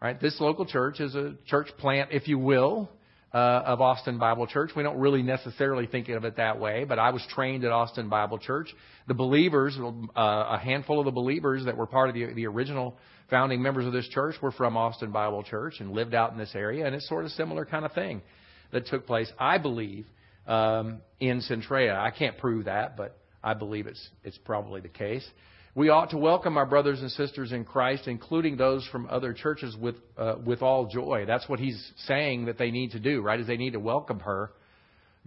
Right, 0.00 0.20
this 0.20 0.40
local 0.40 0.64
church 0.64 1.00
is 1.00 1.16
a 1.16 1.34
church 1.48 1.66
plant, 1.78 2.10
if 2.12 2.28
you 2.28 2.38
will, 2.38 2.88
uh, 3.34 3.36
of 3.36 3.80
Austin 3.80 4.16
Bible 4.16 4.46
Church. 4.46 4.70
We 4.76 4.84
don't 4.84 4.98
really 4.98 5.22
necessarily 5.22 5.86
think 5.86 6.08
of 6.08 6.24
it 6.24 6.36
that 6.36 6.60
way, 6.60 6.84
but 6.84 7.00
I 7.00 7.10
was 7.10 7.26
trained 7.30 7.64
at 7.64 7.72
Austin 7.72 8.08
Bible 8.08 8.38
Church. 8.38 8.72
The 9.08 9.14
believers, 9.14 9.76
uh, 9.76 10.10
a 10.16 10.58
handful 10.62 11.00
of 11.00 11.04
the 11.04 11.10
believers 11.10 11.64
that 11.64 11.76
were 11.76 11.86
part 11.86 12.10
of 12.10 12.14
the, 12.14 12.32
the 12.32 12.46
original 12.46 12.96
founding 13.28 13.60
members 13.60 13.86
of 13.86 13.92
this 13.92 14.08
church 14.08 14.36
were 14.40 14.52
from 14.52 14.76
Austin 14.76 15.10
Bible 15.10 15.42
Church 15.42 15.80
and 15.80 15.90
lived 15.90 16.14
out 16.14 16.30
in 16.30 16.38
this 16.38 16.52
area, 16.54 16.86
and 16.86 16.94
it's 16.94 17.08
sort 17.08 17.24
of 17.24 17.32
similar 17.32 17.64
kind 17.64 17.84
of 17.84 17.92
thing 17.92 18.22
that 18.70 18.86
took 18.86 19.04
place, 19.04 19.30
I 19.36 19.58
believe, 19.58 20.06
um, 20.46 21.00
in 21.18 21.40
Cenchreae. 21.40 21.92
I 21.92 22.12
can't 22.12 22.38
prove 22.38 22.66
that, 22.66 22.96
but 22.96 23.17
I 23.42 23.54
believe 23.54 23.86
it's 23.86 24.08
it's 24.24 24.38
probably 24.38 24.80
the 24.80 24.88
case. 24.88 25.26
We 25.74 25.90
ought 25.90 26.10
to 26.10 26.18
welcome 26.18 26.56
our 26.56 26.66
brothers 26.66 27.00
and 27.00 27.10
sisters 27.10 27.52
in 27.52 27.64
Christ, 27.64 28.08
including 28.08 28.56
those 28.56 28.86
from 28.90 29.06
other 29.10 29.32
churches, 29.32 29.76
with 29.76 29.96
uh, 30.16 30.36
with 30.44 30.62
all 30.62 30.86
joy. 30.86 31.24
That's 31.26 31.48
what 31.48 31.60
he's 31.60 31.92
saying 32.06 32.46
that 32.46 32.58
they 32.58 32.70
need 32.70 32.92
to 32.92 33.00
do, 33.00 33.20
right? 33.20 33.38
Is 33.38 33.46
they 33.46 33.56
need 33.56 33.74
to 33.74 33.80
welcome 33.80 34.20
her 34.20 34.50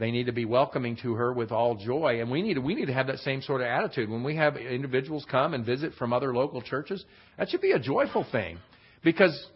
they 0.02 0.10
need 0.10 0.26
to 0.26 0.32
be 0.32 0.46
welcoming 0.46 0.98
to 1.04 1.14
her 1.14 1.32
with 1.32 1.52
all 1.52 1.76
joy. 1.76 2.22
And 2.22 2.32
we 2.32 2.42
need 2.42 2.56
to, 2.56 2.60
we 2.60 2.74
need 2.74 2.88
to 2.88 2.94
have 2.94 3.06
that 3.06 3.20
same 3.20 3.44
sort 3.44 3.62
of 3.62 3.68
attitude. 3.68 4.10
When 4.10 4.24
we 4.24 4.36
have 4.36 4.58
individuals 4.58 5.26
come 5.30 5.54
and 5.54 5.64
visit 5.64 5.94
from 5.94 6.12
other 6.12 6.34
local 6.34 6.64
churches, 6.64 7.06
that 7.38 7.50
should 7.50 7.62
be 7.62 7.74
a 7.74 7.80
joyful 7.80 8.26
thing. 8.32 8.58
Because 9.04 9.48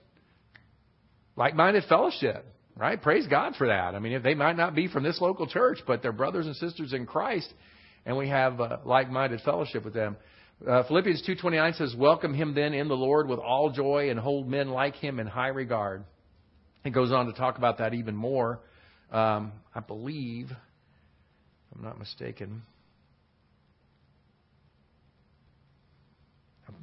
like-minded 1.36 1.86
fellowship, 1.90 2.46
right? 2.78 3.02
Praise 3.02 3.26
God 3.26 3.56
for 3.56 3.68
that. 3.68 3.96
I 3.96 4.00
mean, 4.00 4.14
if 4.14 4.22
they 4.22 4.36
might 4.36 4.56
not 4.56 4.76
be 4.76 4.88
from 4.88 5.02
this 5.02 5.20
local 5.20 5.48
church, 5.48 5.80
but 5.88 6.04
they're 6.04 6.12
brothers 6.12 6.46
and 6.46 6.56
sisters 6.58 6.94
in 6.94 7.08
Christ, 7.08 7.52
and 8.06 8.18
we 8.18 8.30
have 8.30 8.60
uh, 8.60 8.78
like-minded 8.86 9.42
fellowship 9.42 9.84
with 9.84 9.94
them. 9.94 10.18
Uh, 10.66 10.84
Philippians 10.84 11.24
2:29 11.28 11.78
says, 11.78 11.96
"Welcome 11.96 12.34
him 12.34 12.54
then 12.54 12.74
in 12.74 12.88
the 12.88 12.96
Lord 12.96 13.28
with 13.28 13.40
all 13.40 13.72
joy, 13.72 14.10
and 14.10 14.20
hold 14.20 14.48
men 14.48 14.70
like 14.70 14.96
him 14.96 15.20
in 15.20 15.28
high 15.28 15.50
regard." 15.50 16.06
It 16.84 16.92
goes 16.92 17.12
on 17.12 17.26
to 17.26 17.34
talk 17.34 17.58
about 17.58 17.80
that 17.80 17.94
even 17.94 18.16
more 18.16 18.62
um, 19.12 19.54
I 19.74 19.80
believe, 19.80 20.48
if 20.52 21.78
I'm 21.78 21.84
not 21.84 22.00
mistaken, 22.00 22.64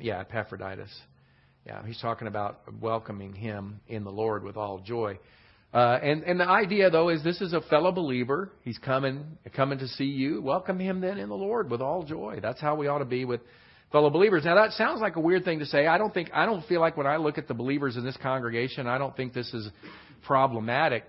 yeah, 0.01 0.21
Epaphroditus. 0.21 0.91
Yeah, 1.67 1.85
he's 1.87 2.01
talking 2.01 2.27
about 2.27 2.61
welcoming 2.81 3.35
him 3.35 3.81
in 3.87 4.05
the 4.05 4.11
Lord 4.11 4.43
with 4.43 4.57
all 4.57 4.79
joy. 4.79 5.19
Uh, 5.73 5.99
and 6.03 6.23
and 6.25 6.39
the 6.39 6.49
idea 6.49 6.91
though 6.91 7.09
is 7.09 7.25
this 7.25 7.41
is 7.41 7.55
a 7.55 7.61
fellow 7.63 7.91
believer. 7.93 8.51
He's 8.63 8.79
coming 8.79 9.25
coming 9.55 9.79
to 9.79 9.89
see 9.89 10.05
you. 10.05 10.43
Welcome 10.43 10.79
him 10.79 11.01
then 11.01 11.19
in 11.19 11.29
the 11.31 11.35
Lord 11.35 11.71
with 11.71 11.81
all 11.81 12.03
joy. 12.03 12.41
That's 12.43 12.61
how 12.61 12.75
we 12.75 12.89
ought 12.89 12.99
to 12.99 13.07
be 13.07 13.25
with 13.25 13.41
fellow 13.91 14.11
believers. 14.11 14.45
Now 14.45 14.55
that 14.57 14.73
sounds 14.73 15.01
like 15.01 15.17
a 15.17 15.21
weird 15.21 15.45
thing 15.45 15.61
to 15.61 15.67
say. 15.67 15.87
I 15.87 15.97
don't 15.97 16.13
think 16.13 16.31
I 16.35 16.45
don't 16.45 16.65
feel 16.67 16.81
like 16.81 16.99
when 16.99 17.07
I 17.07 17.17
look 17.17 17.39
at 17.39 17.49
the 17.49 17.55
believers 17.55 17.97
in 17.97 18.05
this 18.05 18.17
congregation, 18.19 18.87
I 18.87 18.99
don't 18.99 19.17
think 19.17 19.33
this 19.33 19.53
is 19.55 19.71
problematic. 20.27 21.05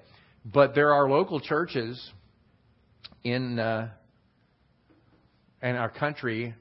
But 0.45 0.75
there 0.75 0.93
are 0.93 1.09
local 1.09 1.41
churches 1.41 2.11
in 3.23 3.59
uh, 3.59 3.89
in 5.61 5.75
our 5.75 5.89
country. 5.89 6.53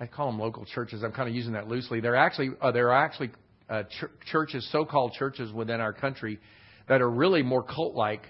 I 0.00 0.06
call 0.06 0.26
them 0.30 0.40
local 0.40 0.66
churches. 0.66 1.02
I'm 1.02 1.12
kind 1.12 1.28
of 1.28 1.34
using 1.34 1.52
that 1.52 1.68
loosely. 1.68 2.00
They're 2.00 2.16
actually 2.16 2.50
uh, 2.60 2.72
there 2.72 2.90
are 2.90 3.04
actually 3.04 3.30
uh, 3.68 3.84
ch- 3.84 4.30
churches, 4.30 4.68
so-called 4.72 5.12
churches 5.12 5.52
within 5.52 5.80
our 5.80 5.92
country, 5.92 6.38
that 6.88 7.00
are 7.00 7.10
really 7.10 7.42
more 7.42 7.62
cult-like, 7.62 8.22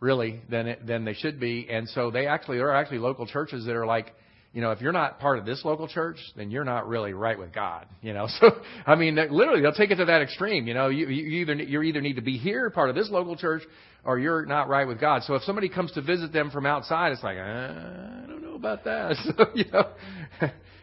really 0.00 0.40
than 0.50 0.66
it, 0.68 0.86
than 0.86 1.04
they 1.04 1.14
should 1.14 1.40
be. 1.40 1.68
And 1.70 1.88
so 1.88 2.10
they 2.10 2.26
actually 2.26 2.58
there 2.58 2.68
are 2.68 2.76
actually 2.76 2.98
local 2.98 3.26
churches 3.26 3.66
that 3.66 3.74
are 3.74 3.86
like 3.86 4.14
you 4.54 4.60
know, 4.60 4.70
if 4.70 4.80
you're 4.80 4.92
not 4.92 5.18
part 5.18 5.40
of 5.40 5.44
this 5.44 5.64
local 5.64 5.88
church, 5.88 6.16
then 6.36 6.48
you're 6.48 6.64
not 6.64 6.86
really 6.86 7.12
right 7.12 7.36
with 7.36 7.52
God. 7.52 7.86
You 8.00 8.14
know, 8.14 8.28
so 8.40 8.50
I 8.86 8.94
mean, 8.94 9.16
literally, 9.16 9.60
they'll 9.60 9.72
take 9.72 9.90
it 9.90 9.96
to 9.96 10.04
that 10.04 10.22
extreme. 10.22 10.68
You 10.68 10.74
know, 10.74 10.88
you, 10.88 11.08
you 11.08 11.40
either 11.40 11.54
you 11.54 11.82
either 11.82 12.00
need 12.00 12.14
to 12.14 12.22
be 12.22 12.38
here, 12.38 12.70
part 12.70 12.88
of 12.88 12.94
this 12.94 13.10
local 13.10 13.36
church, 13.36 13.62
or 14.04 14.18
you're 14.18 14.46
not 14.46 14.68
right 14.68 14.86
with 14.86 15.00
God. 15.00 15.24
So 15.24 15.34
if 15.34 15.42
somebody 15.42 15.68
comes 15.68 15.90
to 15.92 16.02
visit 16.02 16.32
them 16.32 16.52
from 16.52 16.66
outside, 16.66 17.10
it's 17.10 17.22
like, 17.22 17.36
I 17.36 18.24
don't 18.28 18.42
know 18.42 18.54
about 18.54 18.84
that. 18.84 19.16
So 19.36 19.46
you 19.54 19.64
know, 19.72 19.90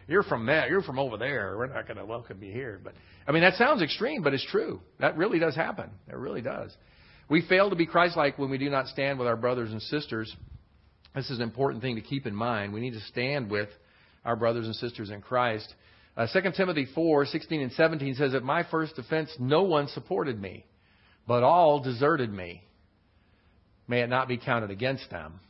you're 0.08 0.22
from 0.22 0.46
that, 0.46 0.68
you're 0.68 0.82
from 0.82 0.98
over 0.98 1.16
there. 1.16 1.56
We're 1.56 1.66
not 1.66 1.86
going 1.86 1.98
to 1.98 2.04
welcome 2.04 2.42
you 2.42 2.52
here. 2.52 2.80
But 2.82 2.94
I 3.26 3.32
mean, 3.32 3.42
that 3.42 3.54
sounds 3.54 3.82
extreme, 3.82 4.22
but 4.22 4.34
it's 4.34 4.46
true. 4.46 4.80
That 5.00 5.16
really 5.16 5.38
does 5.38 5.54
happen. 5.54 5.90
It 6.08 6.16
really 6.16 6.42
does. 6.42 6.74
We 7.28 7.46
fail 7.48 7.70
to 7.70 7.76
be 7.76 7.86
Christ-like 7.86 8.38
when 8.38 8.50
we 8.50 8.58
do 8.58 8.68
not 8.68 8.88
stand 8.88 9.18
with 9.18 9.28
our 9.28 9.36
brothers 9.36 9.70
and 9.70 9.80
sisters 9.80 10.34
this 11.14 11.30
is 11.30 11.38
an 11.38 11.42
important 11.42 11.82
thing 11.82 11.96
to 11.96 12.00
keep 12.00 12.26
in 12.26 12.34
mind. 12.34 12.72
We 12.72 12.80
need 12.80 12.94
to 12.94 13.00
stand 13.00 13.50
with 13.50 13.68
our 14.24 14.36
brothers 14.36 14.66
and 14.66 14.74
sisters 14.74 15.10
in 15.10 15.20
Christ. 15.20 15.72
Uh, 16.16 16.26
2 16.32 16.40
Timothy 16.56 16.86
4, 16.94 17.26
16 17.26 17.60
and 17.60 17.72
17 17.72 18.14
says, 18.14 18.34
At 18.34 18.42
my 18.42 18.64
first 18.70 18.98
offense, 18.98 19.34
no 19.38 19.62
one 19.62 19.88
supported 19.88 20.40
me, 20.40 20.64
but 21.26 21.42
all 21.42 21.80
deserted 21.80 22.32
me. 22.32 22.62
May 23.88 24.00
it 24.00 24.08
not 24.08 24.28
be 24.28 24.38
counted 24.38 24.70
against 24.70 25.10
them. 25.10 25.40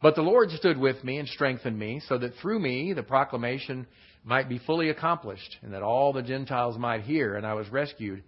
But 0.00 0.14
the 0.14 0.22
Lord 0.22 0.50
stood 0.52 0.78
with 0.78 1.02
me 1.02 1.18
and 1.18 1.28
strengthened 1.28 1.78
me, 1.78 2.00
so 2.08 2.18
that 2.18 2.34
through 2.40 2.60
me 2.60 2.92
the 2.92 3.02
proclamation 3.02 3.86
might 4.24 4.48
be 4.48 4.58
fully 4.58 4.90
accomplished, 4.90 5.56
and 5.62 5.72
that 5.72 5.82
all 5.82 6.12
the 6.12 6.22
Gentiles 6.22 6.78
might 6.78 7.02
hear, 7.02 7.34
and 7.34 7.46
I 7.46 7.54
was 7.54 7.68
rescued 7.68 8.22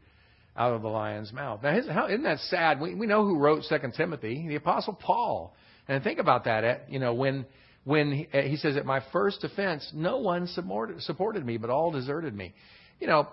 out 0.56 0.72
of 0.72 0.82
the 0.82 0.88
lion's 0.88 1.32
mouth. 1.32 1.62
Now, 1.62 1.76
isn't 2.08 2.22
that 2.24 2.38
sad? 2.48 2.80
We, 2.80 2.94
we 2.94 3.06
know 3.06 3.24
who 3.24 3.38
wrote 3.38 3.64
2 3.68 3.76
Timothy, 3.96 4.46
the 4.48 4.56
Apostle 4.56 4.94
Paul. 4.94 5.54
And 5.88 6.02
think 6.02 6.18
about 6.18 6.44
that. 6.44 6.64
At, 6.64 6.90
you 6.90 6.98
know, 6.98 7.14
when 7.14 7.46
when 7.84 8.12
he, 8.12 8.28
uh, 8.32 8.42
he 8.42 8.56
says, 8.56 8.76
"At 8.76 8.86
my 8.86 9.00
first 9.12 9.42
offense, 9.42 9.90
no 9.94 10.18
one 10.18 10.46
supported, 10.48 11.02
supported 11.02 11.44
me, 11.44 11.56
but 11.56 11.70
all 11.70 11.90
deserted 11.90 12.34
me." 12.34 12.54
You 13.00 13.06
know, 13.06 13.28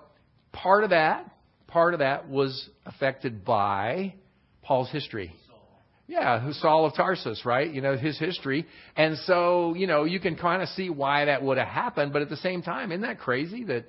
part 0.53 0.83
of 0.83 0.91
that, 0.91 1.29
part 1.67 1.93
of 1.93 1.99
that 1.99 2.29
was 2.29 2.69
affected 2.85 3.43
by 3.43 4.15
Paul's 4.63 4.89
history. 4.89 5.35
Yeah, 6.07 6.51
Saul 6.53 6.85
of 6.85 6.95
Tarsus, 6.95 7.45
right? 7.45 7.69
You 7.69 7.81
know, 7.81 7.97
his 7.97 8.17
history. 8.17 8.65
And 8.95 9.17
so, 9.25 9.73
you 9.75 9.87
know, 9.87 10.05
you 10.05 10.21
can 10.21 10.37
kind 10.37 10.61
of 10.61 10.69
see 10.69 10.89
why 10.89 11.25
that 11.25 11.43
would 11.43 11.57
have 11.57 11.67
happened, 11.67 12.13
but 12.13 12.21
at 12.21 12.29
the 12.29 12.37
same 12.37 12.61
time, 12.61 12.93
isn't 12.93 13.01
that 13.01 13.19
crazy 13.19 13.65
that 13.65 13.85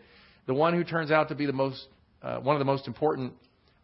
the 0.46 0.54
one 0.54 0.75
who 0.75 0.82
turns 0.82 1.12
out 1.12 1.28
to 1.28 1.37
be 1.37 1.46
the 1.46 1.52
most, 1.52 1.87
uh, 2.20 2.38
one 2.38 2.56
of 2.56 2.58
the 2.58 2.64
most 2.64 2.88
important 2.88 3.34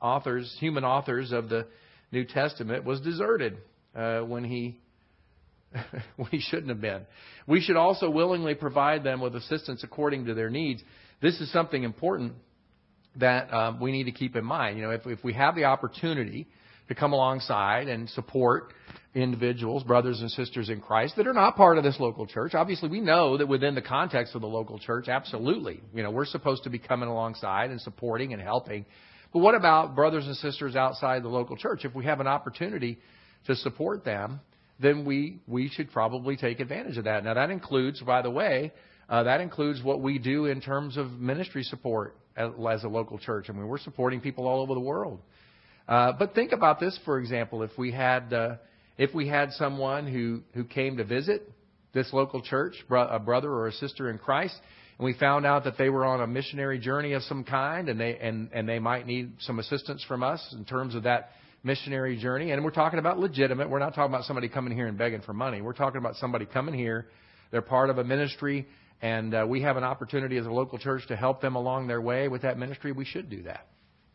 authors, 0.00 0.54
human 0.58 0.84
authors 0.84 1.30
of 1.30 1.48
the 1.48 1.66
New 2.10 2.24
Testament, 2.24 2.84
was 2.84 3.00
deserted 3.00 3.58
uh, 3.94 4.20
when 4.20 4.42
he 4.42 4.80
when 6.16 6.28
he 6.30 6.40
shouldn't 6.40 6.68
have 6.68 6.80
been. 6.80 7.02
We 7.46 7.60
should 7.60 7.76
also 7.76 8.10
willingly 8.10 8.54
provide 8.54 9.04
them 9.04 9.20
with 9.20 9.36
assistance 9.36 9.84
according 9.84 10.26
to 10.26 10.34
their 10.34 10.50
needs. 10.50 10.82
This 11.22 11.40
is 11.40 11.52
something 11.52 11.84
important 11.84 12.32
that 13.16 13.52
um, 13.52 13.80
we 13.80 13.92
need 13.92 14.04
to 14.04 14.12
keep 14.12 14.34
in 14.34 14.44
mind. 14.44 14.76
You 14.76 14.84
know, 14.84 14.90
if, 14.90 15.06
if 15.06 15.22
we 15.22 15.34
have 15.34 15.54
the 15.54 15.64
opportunity 15.64 16.48
to 16.88 16.94
come 16.94 17.12
alongside 17.12 17.88
and 17.88 18.08
support 18.10 18.72
individuals, 19.14 19.84
brothers 19.84 20.20
and 20.20 20.30
sisters 20.30 20.68
in 20.68 20.80
Christ 20.80 21.14
that 21.16 21.26
are 21.26 21.32
not 21.32 21.56
part 21.56 21.78
of 21.78 21.84
this 21.84 21.98
local 22.00 22.26
church. 22.26 22.54
Obviously, 22.54 22.88
we 22.88 23.00
know 23.00 23.38
that 23.38 23.46
within 23.46 23.74
the 23.74 23.82
context 23.82 24.34
of 24.34 24.40
the 24.40 24.48
local 24.48 24.78
church, 24.78 25.08
absolutely, 25.08 25.80
you 25.94 26.02
know, 26.02 26.10
we're 26.10 26.24
supposed 26.24 26.64
to 26.64 26.70
be 26.70 26.78
coming 26.78 27.08
alongside 27.08 27.70
and 27.70 27.80
supporting 27.80 28.32
and 28.32 28.42
helping. 28.42 28.84
But 29.32 29.38
what 29.38 29.54
about 29.54 29.94
brothers 29.94 30.26
and 30.26 30.36
sisters 30.36 30.76
outside 30.76 31.22
the 31.22 31.28
local 31.28 31.56
church? 31.56 31.84
If 31.84 31.94
we 31.94 32.04
have 32.04 32.20
an 32.20 32.26
opportunity 32.26 32.98
to 33.46 33.54
support 33.56 34.04
them, 34.04 34.40
then 34.80 35.04
we, 35.04 35.38
we 35.46 35.68
should 35.68 35.90
probably 35.92 36.36
take 36.36 36.60
advantage 36.60 36.98
of 36.98 37.04
that. 37.04 37.24
Now, 37.24 37.34
that 37.34 37.50
includes, 37.50 38.00
by 38.00 38.22
the 38.22 38.30
way, 38.30 38.72
uh, 39.08 39.24
that 39.24 39.40
includes 39.40 39.82
what 39.82 40.00
we 40.00 40.18
do 40.18 40.46
in 40.46 40.60
terms 40.60 40.96
of 40.96 41.10
ministry 41.12 41.62
support 41.62 42.16
as, 42.36 42.50
as 42.68 42.84
a 42.84 42.88
local 42.88 43.18
church. 43.18 43.46
I 43.48 43.52
mean, 43.52 43.68
we're 43.68 43.78
supporting 43.78 44.20
people 44.20 44.48
all 44.48 44.60
over 44.60 44.74
the 44.74 44.80
world. 44.80 45.20
Uh, 45.88 46.12
but 46.18 46.34
think 46.34 46.52
about 46.52 46.80
this, 46.80 46.98
for 47.04 47.18
example, 47.18 47.62
if 47.62 47.70
we 47.76 47.92
had 47.92 48.32
uh, 48.32 48.56
if 48.96 49.14
we 49.14 49.28
had 49.28 49.52
someone 49.52 50.06
who 50.06 50.40
who 50.54 50.64
came 50.64 50.96
to 50.96 51.04
visit 51.04 51.50
this 51.92 52.12
local 52.12 52.40
church, 52.42 52.74
a 52.90 53.18
brother 53.18 53.50
or 53.50 53.68
a 53.68 53.72
sister 53.72 54.10
in 54.10 54.18
Christ, 54.18 54.56
and 54.98 55.04
we 55.04 55.12
found 55.14 55.44
out 55.44 55.64
that 55.64 55.76
they 55.76 55.90
were 55.90 56.04
on 56.04 56.20
a 56.20 56.26
missionary 56.26 56.78
journey 56.78 57.12
of 57.12 57.22
some 57.22 57.44
kind, 57.44 57.88
and 57.88 58.00
they 58.00 58.16
and 58.16 58.48
and 58.52 58.68
they 58.68 58.78
might 58.78 59.06
need 59.06 59.32
some 59.40 59.58
assistance 59.58 60.02
from 60.08 60.22
us 60.22 60.54
in 60.56 60.64
terms 60.64 60.94
of 60.94 61.02
that 61.02 61.30
missionary 61.62 62.16
journey. 62.16 62.50
And 62.50 62.64
we're 62.64 62.70
talking 62.70 62.98
about 62.98 63.18
legitimate. 63.18 63.68
We're 63.68 63.78
not 63.78 63.94
talking 63.94 64.12
about 64.12 64.24
somebody 64.24 64.48
coming 64.48 64.74
here 64.74 64.86
and 64.86 64.96
begging 64.96 65.20
for 65.20 65.32
money. 65.32 65.60
We're 65.62 65.72
talking 65.72 65.98
about 65.98 66.16
somebody 66.16 66.46
coming 66.46 66.74
here. 66.74 67.08
They're 67.50 67.62
part 67.62 67.90
of 67.90 67.98
a 67.98 68.04
ministry, 68.04 68.66
and 69.02 69.34
uh, 69.34 69.46
we 69.48 69.62
have 69.62 69.76
an 69.76 69.84
opportunity 69.84 70.38
as 70.38 70.46
a 70.46 70.50
local 70.50 70.78
church 70.78 71.06
to 71.08 71.16
help 71.16 71.40
them 71.42 71.56
along 71.56 71.88
their 71.88 72.00
way 72.00 72.28
with 72.28 72.42
that 72.42 72.58
ministry. 72.58 72.92
We 72.92 73.04
should 73.04 73.28
do 73.28 73.42
that. 73.42 73.66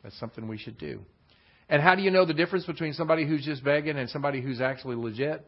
That's 0.03 0.17
something 0.19 0.47
we 0.47 0.57
should 0.57 0.77
do. 0.77 1.01
And 1.69 1.83
how 1.83 1.95
do 1.95 2.01
you 2.01 2.09
know 2.09 2.25
the 2.25 2.33
difference 2.33 2.65
between 2.65 2.93
somebody 2.93 3.27
who's 3.27 3.45
just 3.45 3.63
begging 3.63 3.97
and 3.97 4.09
somebody 4.09 4.41
who's 4.41 4.59
actually 4.59 4.95
legit? 4.95 5.45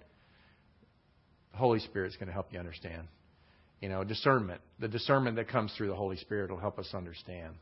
The 1.52 1.58
Holy 1.58 1.80
Spirit's 1.80 2.16
going 2.16 2.28
to 2.28 2.34
help 2.34 2.54
you 2.54 2.60
understand. 2.60 3.08
You 3.82 3.90
know, 3.90 4.04
discernment. 4.04 4.62
The 4.80 4.88
discernment 4.88 5.38
that 5.38 5.48
comes 5.48 5.74
through 5.76 5.88
the 5.88 5.96
Holy 5.96 6.18
Spirit 6.18 6.52
will 6.52 6.60
help 6.60 6.78
us 6.78 6.90
understand. 6.94 7.56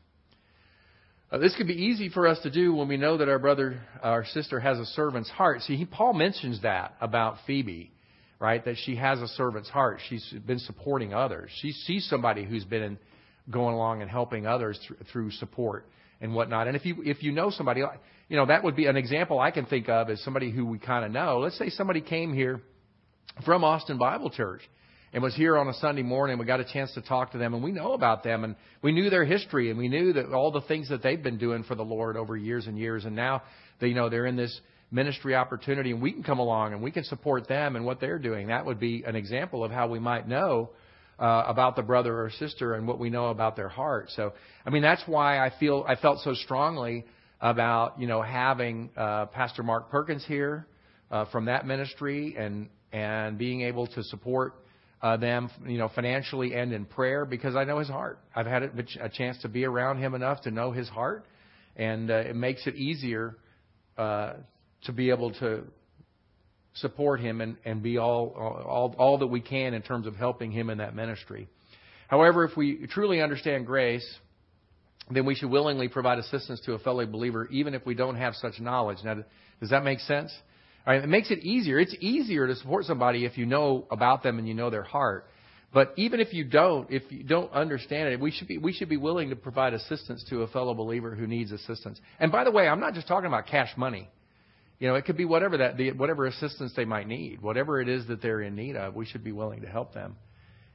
Uh, 1.32 1.38
this 1.38 1.56
could 1.56 1.68
be 1.68 1.74
easy 1.74 2.10
for 2.10 2.26
us 2.26 2.38
to 2.42 2.50
do 2.50 2.74
when 2.74 2.88
we 2.88 2.98
know 2.98 3.16
that 3.16 3.28
our 3.28 3.38
brother, 3.38 3.80
our 4.02 4.26
sister 4.26 4.60
has 4.60 4.78
a 4.78 4.84
servant's 4.84 5.30
heart. 5.30 5.62
See, 5.62 5.76
he, 5.76 5.86
Paul 5.86 6.12
mentions 6.12 6.60
that 6.62 6.94
about 7.00 7.36
Phoebe, 7.46 7.92
right? 8.38 8.62
That 8.62 8.76
she 8.84 8.96
has 8.96 9.20
a 9.20 9.28
servant's 9.28 9.70
heart. 9.70 10.00
She's 10.10 10.34
been 10.46 10.58
supporting 10.58 11.14
others. 11.14 11.50
She 11.62 11.72
sees 11.72 12.06
somebody 12.10 12.44
who's 12.44 12.64
been 12.64 12.98
going 13.48 13.74
along 13.74 14.02
and 14.02 14.10
helping 14.10 14.46
others 14.46 14.78
through, 14.86 14.96
through 15.10 15.30
support 15.30 15.86
and 16.20 16.34
whatnot. 16.34 16.66
And 16.66 16.76
if 16.76 16.84
you 16.84 17.02
if 17.04 17.22
you 17.22 17.32
know 17.32 17.50
somebody, 17.50 17.82
you 18.28 18.36
know 18.36 18.46
that 18.46 18.64
would 18.64 18.76
be 18.76 18.86
an 18.86 18.96
example 18.96 19.40
I 19.40 19.50
can 19.50 19.66
think 19.66 19.88
of 19.88 20.10
as 20.10 20.22
somebody 20.22 20.50
who 20.50 20.66
we 20.66 20.78
kind 20.78 21.04
of 21.04 21.10
know. 21.10 21.38
Let's 21.38 21.58
say 21.58 21.70
somebody 21.70 22.00
came 22.00 22.32
here 22.32 22.60
from 23.44 23.64
Austin 23.64 23.98
Bible 23.98 24.30
Church 24.30 24.62
and 25.12 25.22
was 25.22 25.34
here 25.34 25.56
on 25.58 25.66
a 25.68 25.74
Sunday 25.74 26.02
morning. 26.02 26.38
We 26.38 26.44
got 26.44 26.60
a 26.60 26.64
chance 26.64 26.92
to 26.94 27.02
talk 27.02 27.32
to 27.32 27.38
them, 27.38 27.54
and 27.54 27.62
we 27.62 27.72
know 27.72 27.94
about 27.94 28.22
them, 28.22 28.44
and 28.44 28.54
we 28.82 28.92
knew 28.92 29.10
their 29.10 29.24
history, 29.24 29.70
and 29.70 29.78
we 29.78 29.88
knew 29.88 30.12
that 30.12 30.32
all 30.32 30.52
the 30.52 30.60
things 30.62 30.88
that 30.90 31.02
they've 31.02 31.22
been 31.22 31.38
doing 31.38 31.64
for 31.64 31.74
the 31.74 31.82
Lord 31.82 32.16
over 32.16 32.36
years 32.36 32.66
and 32.66 32.78
years, 32.78 33.04
and 33.04 33.16
now 33.16 33.42
they, 33.80 33.88
you 33.88 33.94
know 33.94 34.08
they're 34.08 34.26
in 34.26 34.36
this 34.36 34.60
ministry 34.90 35.34
opportunity, 35.34 35.90
and 35.92 36.02
we 36.02 36.12
can 36.12 36.22
come 36.22 36.38
along 36.38 36.72
and 36.72 36.82
we 36.82 36.90
can 36.90 37.04
support 37.04 37.48
them 37.48 37.76
and 37.76 37.84
what 37.84 38.00
they're 38.00 38.18
doing. 38.18 38.48
That 38.48 38.66
would 38.66 38.80
be 38.80 39.04
an 39.06 39.16
example 39.16 39.64
of 39.64 39.70
how 39.70 39.88
we 39.88 39.98
might 39.98 40.26
know 40.26 40.70
uh, 41.20 41.44
about 41.46 41.76
the 41.76 41.82
brother 41.82 42.18
or 42.22 42.30
sister 42.30 42.74
and 42.74 42.88
what 42.88 42.98
we 42.98 43.10
know 43.10 43.26
about 43.26 43.54
their 43.54 43.68
heart. 43.68 44.10
So, 44.16 44.32
I 44.64 44.70
mean, 44.70 44.82
that's 44.82 45.02
why 45.06 45.44
I 45.44 45.52
feel 45.60 45.84
I 45.86 45.96
felt 45.96 46.20
so 46.20 46.34
strongly 46.34 47.04
about 47.40 48.00
you 48.00 48.06
know 48.06 48.22
having 48.22 48.90
uh, 48.96 49.26
Pastor 49.26 49.62
Mark 49.62 49.90
Perkins 49.90 50.24
here 50.26 50.66
uh, 51.10 51.26
from 51.26 51.44
that 51.46 51.66
ministry 51.66 52.36
and 52.38 52.68
and 52.92 53.38
being 53.38 53.62
able 53.62 53.86
to 53.86 54.02
support 54.02 54.54
uh, 55.02 55.16
them, 55.16 55.50
you 55.66 55.78
know, 55.78 55.90
financially 55.94 56.54
and 56.54 56.72
in 56.72 56.84
prayer 56.84 57.24
because 57.24 57.56
I 57.56 57.64
know 57.64 57.78
his 57.78 57.88
heart. 57.88 58.18
I've 58.34 58.46
had 58.46 58.62
a 59.00 59.08
chance 59.08 59.38
to 59.42 59.48
be 59.48 59.64
around 59.64 59.98
him 59.98 60.14
enough 60.14 60.42
to 60.42 60.50
know 60.50 60.72
his 60.72 60.88
heart, 60.88 61.24
and 61.76 62.10
uh, 62.10 62.14
it 62.14 62.36
makes 62.36 62.66
it 62.66 62.74
easier 62.76 63.36
uh, 63.96 64.34
to 64.84 64.92
be 64.92 65.10
able 65.10 65.32
to 65.34 65.64
support 66.80 67.20
him 67.20 67.40
and, 67.40 67.56
and 67.64 67.82
be 67.82 67.98
all, 67.98 68.28
all 68.36 68.94
all 68.98 69.18
that 69.18 69.26
we 69.26 69.40
can 69.40 69.74
in 69.74 69.82
terms 69.82 70.06
of 70.06 70.16
helping 70.16 70.50
him 70.50 70.70
in 70.70 70.78
that 70.78 70.94
ministry. 70.94 71.48
However, 72.08 72.44
if 72.44 72.56
we 72.56 72.86
truly 72.88 73.20
understand 73.20 73.66
grace, 73.66 74.06
then 75.10 75.26
we 75.26 75.34
should 75.34 75.50
willingly 75.50 75.88
provide 75.88 76.18
assistance 76.18 76.60
to 76.66 76.74
a 76.74 76.78
fellow 76.78 77.06
believer, 77.06 77.46
even 77.48 77.74
if 77.74 77.84
we 77.86 77.94
don't 77.94 78.16
have 78.16 78.34
such 78.34 78.60
knowledge. 78.60 78.98
Now, 79.04 79.16
does 79.60 79.70
that 79.70 79.84
make 79.84 80.00
sense? 80.00 80.32
Right? 80.86 81.02
It 81.02 81.08
makes 81.08 81.30
it 81.30 81.40
easier. 81.40 81.78
It's 81.78 81.94
easier 82.00 82.46
to 82.46 82.56
support 82.56 82.84
somebody 82.84 83.24
if 83.24 83.38
you 83.38 83.46
know 83.46 83.86
about 83.90 84.22
them 84.22 84.38
and 84.38 84.48
you 84.48 84.54
know 84.54 84.70
their 84.70 84.82
heart. 84.82 85.26
But 85.72 85.92
even 85.96 86.18
if 86.18 86.32
you 86.32 86.44
don't, 86.44 86.90
if 86.90 87.02
you 87.10 87.22
don't 87.22 87.52
understand 87.52 88.08
it, 88.08 88.18
we 88.18 88.32
should 88.32 88.48
be 88.48 88.58
we 88.58 88.72
should 88.72 88.88
be 88.88 88.96
willing 88.96 89.30
to 89.30 89.36
provide 89.36 89.72
assistance 89.72 90.24
to 90.30 90.42
a 90.42 90.48
fellow 90.48 90.74
believer 90.74 91.14
who 91.14 91.28
needs 91.28 91.52
assistance. 91.52 92.00
And 92.18 92.32
by 92.32 92.42
the 92.42 92.50
way, 92.50 92.66
I'm 92.66 92.80
not 92.80 92.94
just 92.94 93.06
talking 93.06 93.28
about 93.28 93.46
cash 93.46 93.70
money. 93.76 94.08
You 94.80 94.88
know, 94.88 94.94
it 94.94 95.04
could 95.04 95.18
be 95.18 95.26
whatever 95.26 95.58
that 95.58 95.78
whatever 95.96 96.26
assistance 96.26 96.72
they 96.74 96.86
might 96.86 97.06
need, 97.06 97.42
whatever 97.42 97.80
it 97.80 97.88
is 97.88 98.06
that 98.08 98.22
they're 98.22 98.40
in 98.40 98.56
need 98.56 98.76
of. 98.76 98.94
We 98.94 99.04
should 99.04 99.22
be 99.22 99.30
willing 99.30 99.60
to 99.60 99.68
help 99.68 99.92
them 99.92 100.16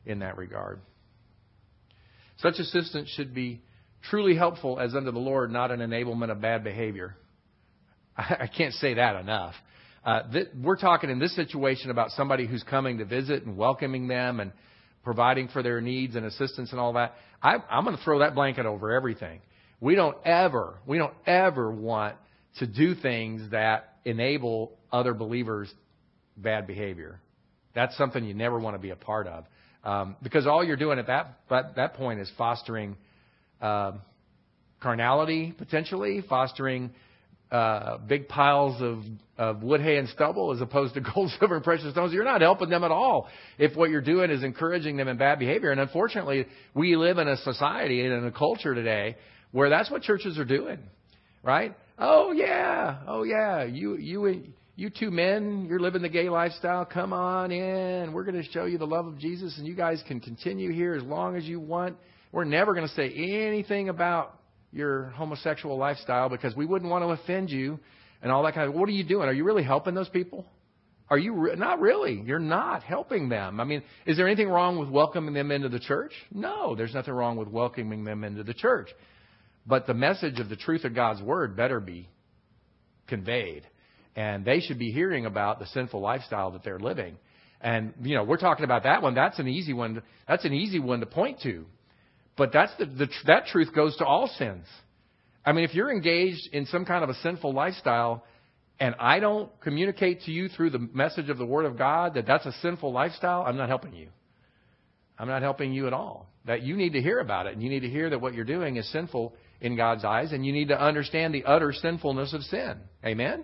in 0.05 0.19
that 0.19 0.37
regard. 0.37 0.79
Such 2.37 2.59
assistance 2.59 3.09
should 3.09 3.33
be 3.33 3.61
truly 4.09 4.35
helpful 4.35 4.79
as 4.79 4.93
unto 4.93 5.11
the 5.11 5.19
Lord, 5.19 5.51
not 5.51 5.71
an 5.71 5.79
enablement 5.79 6.31
of 6.31 6.39
bad 6.39 6.63
behavior. 6.63 7.17
I, 8.15 8.37
I 8.41 8.47
can't 8.47 8.73
say 8.75 8.93
that 8.93 9.19
enough. 9.19 9.55
Uh, 10.05 10.31
th- 10.31 10.47
we're 10.61 10.77
talking 10.77 11.09
in 11.09 11.17
this 11.17 11.35
situation 11.35 11.89
about 11.89 12.11
somebody 12.11 12.45
who's 12.45 12.61
coming 12.61 12.99
to 12.99 13.05
visit 13.05 13.43
and 13.43 13.57
welcoming 13.57 14.07
them 14.07 14.39
and 14.39 14.51
providing 15.03 15.47
for 15.47 15.63
their 15.63 15.81
needs 15.81 16.15
and 16.15 16.27
assistance 16.27 16.69
and 16.71 16.79
all 16.79 16.93
that. 16.93 17.15
I, 17.41 17.55
I'm 17.71 17.83
going 17.85 17.97
to 17.97 18.03
throw 18.03 18.19
that 18.19 18.35
blanket 18.35 18.67
over 18.67 18.91
everything. 18.91 19.41
We 19.79 19.95
don't 19.95 20.17
ever, 20.23 20.75
we 20.85 20.99
don't 20.99 21.13
ever 21.25 21.71
want 21.71 22.17
to 22.59 22.67
do 22.67 22.95
things 22.95 23.51
that 23.51 23.95
enable 24.05 24.71
other 24.91 25.13
believers 25.13 25.73
bad 26.37 26.67
behavior. 26.67 27.19
That's 27.73 27.97
something 27.97 28.23
you 28.23 28.33
never 28.33 28.59
want 28.59 28.75
to 28.75 28.79
be 28.79 28.91
a 28.91 28.95
part 28.95 29.27
of. 29.27 29.45
Um, 29.83 30.15
because 30.23 30.47
all 30.47 30.63
you're 30.63 30.77
doing 30.77 30.97
at 30.97 31.07
that, 31.07 31.39
that, 31.75 31.93
point 31.93 32.19
is 32.19 32.31
fostering 32.37 32.97
uh, 33.61 33.93
carnality, 34.81 35.53
potentially, 35.55 36.23
fostering 36.27 36.91
uh, 37.51 37.97
big 37.99 38.27
piles 38.27 38.81
of, 38.81 39.03
of 39.37 39.61
wood, 39.61 39.81
hay, 39.81 39.97
and 39.97 40.09
stubble 40.09 40.51
as 40.51 40.61
opposed 40.61 40.95
to 40.95 41.01
gold, 41.13 41.31
silver, 41.39 41.55
and 41.55 41.63
precious 41.63 41.91
stones. 41.91 42.13
You're 42.13 42.23
not 42.23 42.41
helping 42.41 42.69
them 42.69 42.83
at 42.83 42.91
all 42.91 43.27
if 43.59 43.75
what 43.75 43.91
you're 43.91 44.01
doing 44.01 44.31
is 44.31 44.43
encouraging 44.43 44.97
them 44.97 45.07
in 45.07 45.17
bad 45.17 45.37
behavior. 45.37 45.71
And 45.71 45.79
unfortunately, 45.79 46.47
we 46.73 46.95
live 46.95 47.19
in 47.19 47.27
a 47.27 47.37
society 47.37 48.03
and 48.03 48.13
in 48.13 48.25
a 48.25 48.31
culture 48.31 48.73
today 48.73 49.17
where 49.51 49.69
that's 49.69 49.91
what 49.91 50.01
churches 50.01 50.39
are 50.39 50.45
doing, 50.45 50.79
right? 51.45 51.75
Oh 51.97 52.31
yeah, 52.33 52.97
oh 53.07 53.23
yeah, 53.23 53.63
you 53.63 53.95
you 53.95 54.43
you 54.75 54.89
two 54.89 55.11
men, 55.11 55.67
you're 55.69 55.79
living 55.79 56.01
the 56.01 56.09
gay 56.09 56.27
lifestyle. 56.27 56.83
Come 56.83 57.13
on 57.13 57.51
in. 57.51 58.11
We're 58.11 58.25
going 58.25 58.41
to 58.41 58.51
show 58.51 58.65
you 58.65 58.77
the 58.77 58.87
love 58.87 59.05
of 59.07 59.17
Jesus, 59.17 59.57
and 59.57 59.65
you 59.65 59.75
guys 59.75 60.03
can 60.07 60.19
continue 60.19 60.73
here 60.73 60.95
as 60.95 61.03
long 61.03 61.37
as 61.37 61.45
you 61.45 61.61
want. 61.61 61.95
We're 62.33 62.43
never 62.43 62.73
going 62.73 62.87
to 62.87 62.93
say 62.93 63.13
anything 63.13 63.87
about 63.87 64.37
your 64.73 65.05
homosexual 65.11 65.77
lifestyle 65.77 66.27
because 66.27 66.53
we 66.53 66.65
wouldn't 66.65 66.91
want 66.91 67.03
to 67.03 67.09
offend 67.09 67.49
you 67.49 67.79
and 68.21 68.29
all 68.29 68.43
that 68.43 68.55
kind 68.55 68.67
of. 68.67 68.75
What 68.75 68.89
are 68.89 68.93
you 68.93 69.05
doing? 69.05 69.29
Are 69.29 69.33
you 69.33 69.45
really 69.45 69.63
helping 69.63 69.95
those 69.95 70.09
people? 70.09 70.45
Are 71.09 71.17
you 71.17 71.33
re- 71.33 71.55
not 71.55 71.79
really? 71.79 72.21
You're 72.25 72.39
not 72.39 72.83
helping 72.83 73.29
them. 73.29 73.61
I 73.61 73.63
mean, 73.63 73.83
is 74.05 74.17
there 74.17 74.27
anything 74.27 74.49
wrong 74.49 74.79
with 74.79 74.89
welcoming 74.89 75.35
them 75.35 75.51
into 75.51 75.69
the 75.69 75.79
church? 75.79 76.11
No, 76.33 76.75
there's 76.75 76.93
nothing 76.93 77.13
wrong 77.13 77.37
with 77.37 77.47
welcoming 77.47 78.03
them 78.03 78.23
into 78.23 78.43
the 78.43 78.55
church. 78.55 78.89
But 79.65 79.87
the 79.87 79.93
message 79.93 80.39
of 80.39 80.49
the 80.49 80.55
truth 80.55 80.83
of 80.83 80.93
God's 80.93 81.21
word 81.21 81.55
better 81.55 81.79
be 81.79 82.09
conveyed. 83.07 83.63
And 84.15 84.45
they 84.45 84.59
should 84.59 84.79
be 84.79 84.91
hearing 84.91 85.25
about 85.25 85.59
the 85.59 85.65
sinful 85.67 85.99
lifestyle 85.99 86.51
that 86.51 86.63
they're 86.63 86.79
living. 86.79 87.17
And, 87.59 87.93
you 88.01 88.15
know, 88.15 88.23
we're 88.23 88.37
talking 88.37 88.63
about 88.63 88.83
that 88.83 89.01
one. 89.01 89.15
That's 89.15 89.39
an 89.39 89.47
easy 89.47 89.73
one. 89.73 90.01
That's 90.27 90.45
an 90.45 90.53
easy 90.53 90.79
one 90.79 90.99
to 90.99 91.05
point 91.05 91.41
to. 91.43 91.65
But 92.37 92.51
that's 92.53 92.71
the, 92.77 92.85
the, 92.85 93.07
that 93.27 93.47
truth 93.47 93.73
goes 93.73 93.95
to 93.97 94.05
all 94.05 94.27
sins. 94.37 94.65
I 95.45 95.51
mean, 95.51 95.63
if 95.63 95.73
you're 95.73 95.91
engaged 95.91 96.49
in 96.53 96.65
some 96.67 96.85
kind 96.85 97.03
of 97.03 97.09
a 97.09 97.13
sinful 97.15 97.53
lifestyle 97.53 98.23
and 98.79 98.95
I 98.99 99.19
don't 99.19 99.49
communicate 99.61 100.21
to 100.23 100.31
you 100.31 100.49
through 100.49 100.71
the 100.71 100.79
message 100.79 101.29
of 101.29 101.37
the 101.37 101.45
Word 101.45 101.65
of 101.65 101.77
God 101.77 102.15
that 102.15 102.25
that's 102.25 102.45
a 102.45 102.51
sinful 102.61 102.91
lifestyle, 102.91 103.43
I'm 103.43 103.57
not 103.57 103.69
helping 103.69 103.93
you. 103.93 104.09
I'm 105.17 105.27
not 105.27 105.41
helping 105.41 105.71
you 105.73 105.87
at 105.87 105.93
all. 105.93 106.27
That 106.45 106.61
you 106.61 106.75
need 106.75 106.93
to 106.93 107.01
hear 107.01 107.19
about 107.19 107.47
it 107.47 107.53
and 107.53 107.63
you 107.63 107.69
need 107.69 107.81
to 107.81 107.89
hear 107.89 108.09
that 108.09 108.19
what 108.19 108.33
you're 108.33 108.43
doing 108.43 108.75
is 108.75 108.91
sinful 108.91 109.33
in 109.61 109.75
God's 109.75 110.03
eyes 110.03 110.31
and 110.31 110.45
you 110.45 110.51
need 110.51 110.69
to 110.69 110.79
understand 110.79 111.33
the 111.33 111.45
utter 111.45 111.73
sinfulness 111.73 112.33
of 112.33 112.41
sin. 112.43 112.77
Amen? 113.05 113.43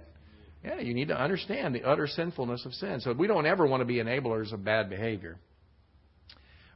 Yeah, 0.63 0.79
you 0.79 0.93
need 0.93 1.07
to 1.07 1.19
understand 1.19 1.73
the 1.73 1.83
utter 1.83 2.07
sinfulness 2.07 2.65
of 2.65 2.73
sin. 2.73 2.99
So 3.01 3.13
we 3.13 3.27
don't 3.27 3.45
ever 3.45 3.65
want 3.65 3.81
to 3.81 3.85
be 3.85 3.95
enablers 3.95 4.53
of 4.53 4.63
bad 4.63 4.89
behavior. 4.89 5.37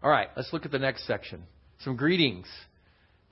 All 0.01 0.09
right, 0.09 0.29
let's 0.35 0.51
look 0.53 0.65
at 0.65 0.71
the 0.71 0.79
next 0.79 1.05
section. 1.05 1.43
Some 1.81 1.95
greetings. 1.95 2.47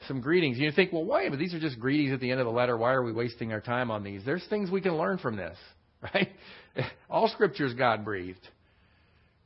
Some 0.07 0.22
greetings. 0.22 0.57
You 0.57 0.72
think, 0.72 0.91
well, 0.91 1.05
why? 1.05 1.29
But 1.29 1.39
these 1.39 1.53
are 1.53 1.60
just 1.60 1.79
greetings 1.79 2.13
at 2.13 2.19
the 2.19 2.29
end 2.29 2.39
of 2.39 2.45
the 2.45 2.51
letter. 2.51 2.77
Why 2.77 2.93
are 2.93 3.04
we 3.04 3.12
wasting 3.12 3.51
our 3.51 3.62
time 3.62 3.89
on 3.89 4.04
these? 4.04 4.21
There's 4.25 4.45
things 4.49 4.69
we 4.69 4.82
can 4.82 4.97
learn 4.97 5.17
from 5.17 5.38
this, 5.38 5.58
right? 6.13 6.30
All 7.10 7.30
Scripture 7.30 7.65
is 7.65 7.73
God 7.73 8.04
breathed. 8.04 8.45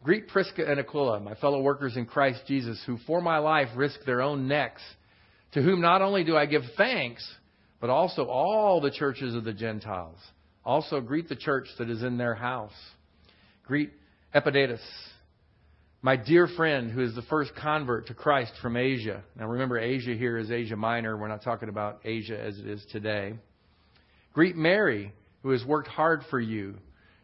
Greet 0.03 0.27
Prisca 0.27 0.69
and 0.69 0.79
Aquila, 0.79 1.19
my 1.19 1.35
fellow 1.35 1.61
workers 1.61 1.97
in 1.97 2.05
Christ 2.05 2.41
Jesus, 2.47 2.81
who 2.85 2.97
for 3.07 3.21
my 3.21 3.39
life 3.39 3.67
risked 3.75 4.05
their 4.05 4.21
own 4.21 4.47
necks, 4.47 4.81
to 5.53 5.61
whom 5.61 5.81
not 5.81 6.01
only 6.01 6.23
do 6.23 6.35
I 6.35 6.45
give 6.45 6.63
thanks, 6.75 7.27
but 7.79 7.89
also 7.89 8.25
all 8.25 8.81
the 8.81 8.91
churches 8.91 9.35
of 9.35 9.43
the 9.43 9.53
Gentiles. 9.53 10.17
Also, 10.65 10.99
greet 10.99 11.29
the 11.29 11.35
church 11.35 11.67
that 11.77 11.89
is 11.89 12.03
in 12.03 12.17
their 12.17 12.35
house. 12.35 12.73
Greet 13.63 13.91
Epaphroditus, 14.33 14.81
my 16.01 16.15
dear 16.15 16.47
friend 16.47 16.91
who 16.91 17.01
is 17.01 17.15
the 17.15 17.21
first 17.23 17.51
convert 17.55 18.07
to 18.07 18.13
Christ 18.13 18.53
from 18.61 18.77
Asia. 18.77 19.23
Now, 19.37 19.47
remember, 19.47 19.77
Asia 19.77 20.13
here 20.13 20.37
is 20.37 20.51
Asia 20.51 20.75
Minor. 20.75 21.17
We're 21.17 21.27
not 21.27 21.43
talking 21.43 21.69
about 21.69 22.01
Asia 22.05 22.39
as 22.39 22.59
it 22.59 22.67
is 22.67 22.85
today. 22.91 23.33
Greet 24.33 24.55
Mary, 24.55 25.11
who 25.41 25.49
has 25.49 25.65
worked 25.65 25.87
hard 25.87 26.21
for 26.29 26.39
you. 26.39 26.75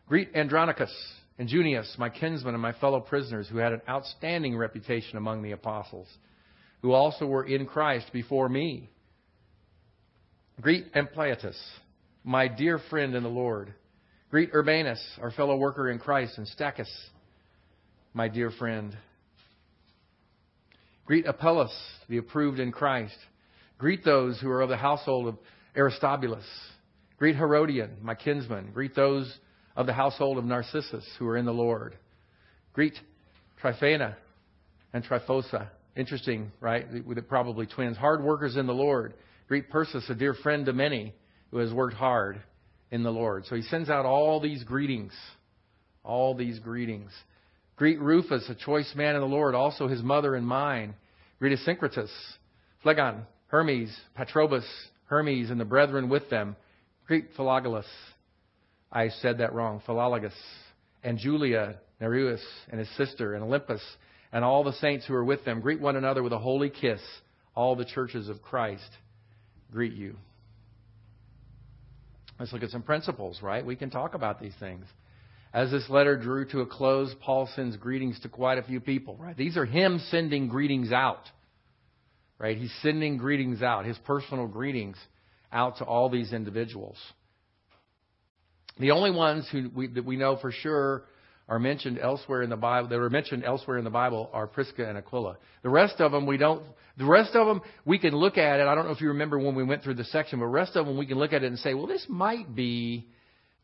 Greet 0.08 0.36
Andronicus 0.36 0.94
and 1.38 1.48
Junias, 1.48 1.98
my 1.98 2.10
kinsmen 2.10 2.56
and 2.56 2.62
my 2.62 2.74
fellow 2.74 3.00
prisoners, 3.00 3.48
who 3.50 3.58
had 3.58 3.74
an 3.74 3.82
outstanding 3.88 4.58
reputation 4.58 5.18
among 5.18 5.44
the 5.44 5.52
apostles, 5.52 6.08
who 6.84 6.92
also 6.92 7.26
were 7.26 7.46
in 7.46 7.66
Christ 7.66 8.12
before 8.14 8.48
me. 8.48 8.92
Greet 10.62 10.94
Ampliatus 10.94 11.58
my 12.24 12.48
dear 12.48 12.80
friend 12.90 13.16
in 13.16 13.24
the 13.24 13.30
Lord. 13.30 13.74
Greet 14.30 14.52
Urbanus, 14.54 15.02
our 15.22 15.32
fellow 15.32 15.56
worker 15.58 15.90
in 15.90 16.00
Christ, 16.00 16.38
and 16.38 16.48
Stachys, 16.48 16.90
my 18.14 18.28
dear 18.28 18.50
friend. 18.52 18.98
Greet 21.06 21.26
Apelles, 21.28 21.74
the 22.10 22.18
approved 22.18 22.60
in 22.60 22.72
Christ. 22.72 23.18
Greet 23.78 24.06
those 24.06 24.40
who 24.40 24.50
are 24.50 24.62
of 24.62 24.70
the 24.70 24.78
household 24.78 25.28
of 25.28 25.38
Aristobulus. 25.76 26.46
Greet 27.18 27.36
Herodion, 27.36 27.98
my 28.02 28.16
kinsman. 28.16 28.72
Greet 28.74 28.96
those 28.96 29.32
of 29.76 29.86
the 29.86 29.94
household 29.94 30.38
of 30.38 30.46
Narcissus 30.46 31.06
who 31.20 31.28
are 31.28 31.38
in 31.38 31.46
the 31.46 31.52
Lord. 31.52 31.98
Greet 32.72 32.98
Tryphena 33.60 34.18
and 34.94 35.04
Tryphosa. 35.04 35.68
Interesting, 35.96 36.52
right? 36.60 36.86
Probably 37.28 37.68
twins. 37.68 37.98
Hard 37.98 38.24
workers 38.24 38.56
in 38.56 38.66
the 38.66 38.74
Lord. 38.74 39.14
Greet 39.48 39.70
Persis, 39.70 40.10
a 40.10 40.16
dear 40.16 40.34
friend 40.34 40.66
to 40.66 40.74
many 40.74 41.14
who 41.52 41.60
has 41.60 41.72
worked 41.72 41.96
hard 41.96 42.42
in 42.92 43.04
the 43.04 43.12
Lord. 43.12 43.46
So 43.46 43.56
he 43.56 43.62
sends 43.64 43.90
out 43.90 44.06
all 44.06 44.40
these 44.40 44.64
greetings. 44.64 45.14
All 46.04 46.36
these 46.36 46.60
greetings. 46.60 47.12
Greet 47.76 48.00
Rufus, 48.00 48.48
a 48.50 48.56
choice 48.56 48.92
man 48.96 49.16
in 49.16 49.22
the 49.22 49.28
Lord, 49.28 49.56
also 49.56 49.88
his 49.88 50.02
mother 50.02 50.36
and 50.36 50.46
mine. 50.46 50.96
Greet 51.40 51.58
Asyncritus, 51.58 52.10
Phlegon, 52.84 53.26
Hermes, 53.48 53.96
Patrobas, 54.18 54.66
Hermas, 55.06 55.50
and 55.50 55.60
the 55.60 55.66
brethren 55.66 56.10
with 56.10 56.30
them. 56.30 56.56
Greet 57.08 57.36
Philologus. 57.36 57.86
I 58.92 59.10
said 59.10 59.40
that 59.40 59.54
wrong. 59.54 59.82
Philologus. 59.88 60.34
And 61.04 61.18
Julia, 61.18 61.80
Nereus, 62.00 62.44
and 62.70 62.80
his 62.80 62.90
sister, 62.96 63.34
and 63.36 63.44
Olympas, 63.44 63.82
and 64.34 64.44
all 64.44 64.64
the 64.64 64.74
saints 64.74 65.06
who 65.06 65.14
are 65.14 65.24
with 65.24 65.46
them. 65.46 65.62
Greet 65.62 65.80
one 65.80 65.96
another 65.96 66.24
with 66.24 66.34
a 66.34 66.40
holy 66.40 66.72
kiss. 66.72 67.00
All 67.56 67.76
the 67.76 67.86
churches 67.86 68.28
of 68.28 68.42
Christ 68.42 68.90
greet 69.72 69.94
you. 69.94 70.16
Let's 72.40 72.52
look 72.52 72.64
at 72.64 72.72
some 72.72 72.82
principles, 72.82 73.42
right? 73.44 73.64
We 73.64 73.76
can 73.76 73.92
talk 73.92 74.16
about 74.16 74.42
these 74.42 74.56
things. 74.60 74.86
As 75.54 75.70
this 75.70 75.88
letter 75.88 76.18
drew 76.18 76.46
to 76.46 76.62
a 76.62 76.66
close, 76.66 77.14
Paul 77.22 77.48
sends 77.56 77.78
greetings 77.78 78.20
to 78.22 78.30
quite 78.30 78.58
a 78.58 78.64
few 78.64 78.80
people, 78.80 79.16
right? 79.18 79.38
These 79.38 79.56
are 79.56 79.66
him 79.66 80.02
sending 80.10 80.48
greetings 80.48 80.92
out, 80.92 81.22
right? 82.40 82.58
He's 82.58 82.74
sending 82.82 83.18
greetings 83.18 83.62
out, 83.62 83.86
his 83.86 84.00
personal 84.00 84.48
greetings 84.48 84.98
out 85.52 85.78
to 85.78 85.84
all 85.84 86.10
these 86.10 86.34
individuals. 86.34 86.98
The 88.80 88.90
only 88.90 89.12
ones 89.12 89.48
who 89.52 89.70
we, 89.70 89.88
that 89.90 90.04
we 90.04 90.16
know 90.16 90.38
for 90.38 90.52
sure 90.52 91.04
are 91.50 91.60
mentioned 91.60 92.00
elsewhere 92.00 92.42
in 92.42 92.50
the 92.50 92.58
Bible, 92.58 92.90
that 92.90 92.98
are 92.98 93.10
mentioned 93.10 93.44
elsewhere 93.44 93.78
in 93.78 93.84
the 93.84 93.90
Bible 93.90 94.30
are 94.34 94.48
Prisca 94.48 94.88
and 94.88 94.98
Aquila. 94.98 95.38
The 95.62 95.70
rest 95.70 96.00
of 96.00 96.12
them 96.12 96.26
we 96.26 96.38
don't, 96.38 96.64
the 96.98 97.06
rest 97.06 97.36
of 97.36 97.48
them 97.48 97.62
we 97.86 98.00
can 98.00 98.16
look 98.16 98.38
at 98.38 98.60
it. 98.60 98.68
I 98.68 98.76
don't 98.76 98.86
know 98.86 98.92
if 98.94 99.02
you 99.02 99.10
remember 99.10 99.38
when 99.38 99.56
we 99.56 99.64
went 99.64 99.84
through 99.84 99.96
the 99.96 100.06
section, 100.06 100.40
but 100.40 100.46
the 100.46 100.52
rest 100.52 100.76
of 100.76 100.86
them 100.86 100.98
we 100.98 101.06
can 101.06 101.18
look 101.18 101.34
at 101.34 101.44
it 101.44 101.48
and 101.48 101.60
say, 101.60 101.74
well, 101.74 101.88
this 101.88 102.06
might 102.08 102.56
be 102.56 103.08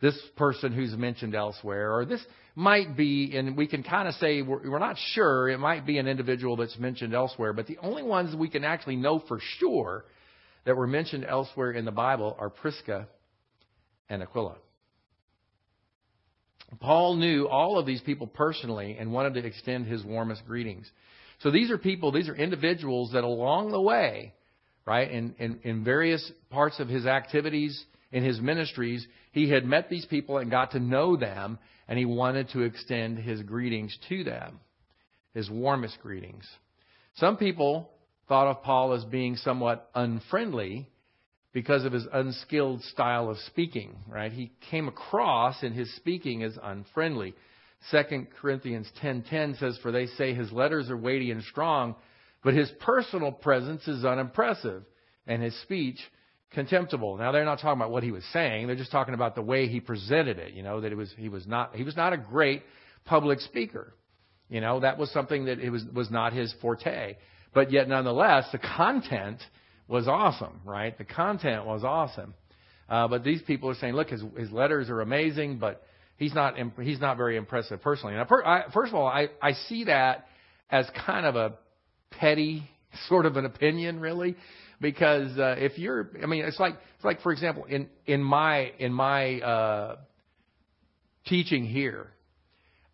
this 0.01 0.17
person 0.35 0.73
who's 0.73 0.93
mentioned 0.93 1.35
elsewhere, 1.35 1.93
or 1.93 2.05
this 2.05 2.21
might 2.55 2.95
be, 2.95 3.35
and 3.37 3.55
we 3.55 3.67
can 3.67 3.83
kind 3.83 4.07
of 4.07 4.13
say 4.15 4.41
we're, 4.41 4.69
we're 4.69 4.79
not 4.79 4.97
sure, 5.13 5.49
it 5.49 5.57
might 5.57 5.85
be 5.85 5.97
an 5.97 6.07
individual 6.07 6.55
that's 6.55 6.77
mentioned 6.77 7.13
elsewhere, 7.13 7.53
but 7.53 7.67
the 7.67 7.77
only 7.81 8.03
ones 8.03 8.35
we 8.35 8.49
can 8.49 8.63
actually 8.63 8.95
know 8.95 9.19
for 9.27 9.39
sure 9.57 10.05
that 10.65 10.75
were 10.75 10.87
mentioned 10.87 11.25
elsewhere 11.25 11.71
in 11.71 11.85
the 11.85 11.91
Bible 11.91 12.35
are 12.39 12.49
Prisca 12.49 13.07
and 14.09 14.21
Aquila. 14.21 14.55
Paul 16.79 17.15
knew 17.15 17.47
all 17.47 17.79
of 17.79 17.85
these 17.85 18.01
people 18.01 18.27
personally 18.27 18.97
and 18.99 19.11
wanted 19.11 19.35
to 19.35 19.45
extend 19.45 19.87
his 19.87 20.03
warmest 20.03 20.45
greetings. 20.45 20.89
So 21.39 21.51
these 21.51 21.71
are 21.71 21.77
people, 21.77 22.11
these 22.11 22.29
are 22.29 22.35
individuals 22.35 23.13
that 23.13 23.23
along 23.23 23.71
the 23.71 23.81
way, 23.81 24.33
right, 24.85 25.09
in, 25.09 25.35
in, 25.39 25.59
in 25.63 25.83
various 25.83 26.31
parts 26.49 26.79
of 26.79 26.87
his 26.87 27.05
activities, 27.05 27.83
in 28.11 28.23
his 28.23 28.39
ministries, 28.41 29.07
he 29.31 29.49
had 29.49 29.65
met 29.65 29.89
these 29.89 30.05
people 30.05 30.37
and 30.37 30.51
got 30.51 30.71
to 30.71 30.79
know 30.79 31.15
them, 31.15 31.59
and 31.87 31.97
he 31.97 32.05
wanted 32.05 32.49
to 32.49 32.61
extend 32.61 33.17
his 33.17 33.41
greetings 33.41 33.97
to 34.09 34.23
them, 34.23 34.59
his 35.33 35.49
warmest 35.49 35.97
greetings. 36.01 36.47
Some 37.15 37.37
people 37.37 37.89
thought 38.27 38.47
of 38.47 38.63
Paul 38.63 38.93
as 38.93 39.03
being 39.05 39.35
somewhat 39.37 39.89
unfriendly 39.95 40.87
because 41.53 41.83
of 41.83 41.93
his 41.93 42.05
unskilled 42.11 42.83
style 42.83 43.29
of 43.29 43.37
speaking, 43.47 43.95
right? 44.07 44.31
He 44.31 44.51
came 44.69 44.87
across 44.87 45.63
in 45.63 45.73
his 45.73 45.93
speaking 45.95 46.43
as 46.43 46.57
unfriendly. 46.61 47.33
2 47.91 48.27
Corinthians 48.41 48.91
10:10 49.01 49.57
says 49.57 49.77
for 49.81 49.91
they 49.91 50.05
say 50.05 50.33
his 50.33 50.51
letters 50.51 50.89
are 50.89 50.97
weighty 50.97 51.31
and 51.31 51.43
strong, 51.43 51.95
but 52.43 52.53
his 52.53 52.69
personal 52.79 53.31
presence 53.31 53.87
is 53.87 54.05
unimpressive 54.05 54.83
and 55.25 55.41
his 55.41 55.59
speech 55.61 55.99
contemptible. 56.51 57.17
Now 57.17 57.31
they're 57.31 57.45
not 57.45 57.59
talking 57.59 57.79
about 57.79 57.91
what 57.91 58.03
he 58.03 58.11
was 58.11 58.23
saying, 58.33 58.67
they're 58.67 58.75
just 58.75 58.91
talking 58.91 59.13
about 59.13 59.35
the 59.35 59.41
way 59.41 59.67
he 59.67 59.79
presented 59.79 60.39
it, 60.39 60.53
you 60.53 60.61
know, 60.61 60.81
that 60.81 60.91
it 60.91 60.95
was 60.95 61.13
he 61.17 61.29
was 61.29 61.47
not 61.47 61.75
he 61.75 61.83
was 61.83 61.95
not 61.95 62.13
a 62.13 62.17
great 62.17 62.63
public 63.05 63.39
speaker. 63.39 63.93
You 64.49 64.61
know, 64.61 64.79
that 64.81 64.97
was 64.97 65.11
something 65.11 65.45
that 65.45 65.59
it 65.59 65.69
was 65.69 65.83
was 65.93 66.11
not 66.11 66.33
his 66.33 66.53
forte. 66.61 67.15
But 67.53 67.71
yet 67.71 67.87
nonetheless, 67.87 68.45
the 68.51 68.59
content 68.59 69.39
was 69.89 70.07
awesome, 70.07 70.61
right? 70.63 70.95
The 70.97 71.03
content 71.03 71.65
was 71.65 71.83
awesome. 71.83 72.35
Uh, 72.87 73.07
but 73.07 73.23
these 73.23 73.41
people 73.41 73.69
are 73.69 73.75
saying, 73.75 73.95
look, 73.95 74.09
his, 74.09 74.23
his 74.37 74.51
letters 74.51 74.89
are 74.89 75.01
amazing, 75.01 75.57
but 75.57 75.83
he's 76.17 76.33
not 76.33 76.55
he's 76.79 77.01
not 77.01 77.17
very 77.17 77.35
impressive 77.35 77.81
personally. 77.81 78.15
Now, 78.15 78.23
per, 78.25 78.43
I, 78.43 78.71
first 78.71 78.89
of 78.89 78.95
all, 78.95 79.07
I, 79.07 79.27
I 79.41 79.53
see 79.67 79.85
that 79.85 80.27
as 80.69 80.87
kind 81.05 81.25
of 81.25 81.35
a 81.35 81.55
petty 82.11 82.69
sort 83.09 83.25
of 83.25 83.35
an 83.35 83.45
opinion, 83.45 83.99
really, 83.99 84.35
because 84.79 85.37
uh, 85.37 85.55
if 85.57 85.77
you're, 85.77 86.11
I 86.21 86.27
mean, 86.27 86.45
it's 86.45 86.59
like 86.59 86.75
it's 86.95 87.05
like 87.05 87.21
for 87.21 87.31
example, 87.31 87.65
in 87.65 87.89
in 88.05 88.23
my 88.23 88.71
in 88.77 88.93
my 88.93 89.39
uh, 89.39 89.95
teaching 91.25 91.65
here, 91.65 92.07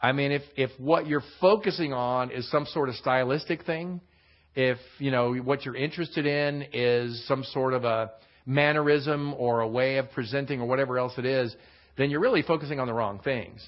I 0.01 0.13
mean, 0.13 0.31
if 0.31 0.43
if 0.55 0.71
what 0.77 1.07
you're 1.07 1.23
focusing 1.41 1.93
on 1.93 2.31
is 2.31 2.49
some 2.51 2.65
sort 2.67 2.89
of 2.89 2.95
stylistic 2.95 3.65
thing, 3.65 4.01
if 4.55 4.77
you 4.99 5.11
know 5.11 5.33
what 5.33 5.65
you're 5.65 5.75
interested 5.75 6.25
in 6.25 6.67
is 6.73 7.27
some 7.27 7.43
sort 7.43 7.73
of 7.73 7.83
a 7.83 8.11
mannerism 8.45 9.33
or 9.33 9.61
a 9.61 9.67
way 9.67 9.97
of 9.97 10.11
presenting 10.11 10.61
or 10.61 10.67
whatever 10.67 10.97
else 10.97 11.13
it 11.17 11.25
is, 11.25 11.55
then 11.97 12.09
you're 12.09 12.19
really 12.19 12.41
focusing 12.41 12.79
on 12.79 12.87
the 12.87 12.93
wrong 12.93 13.19
things. 13.23 13.67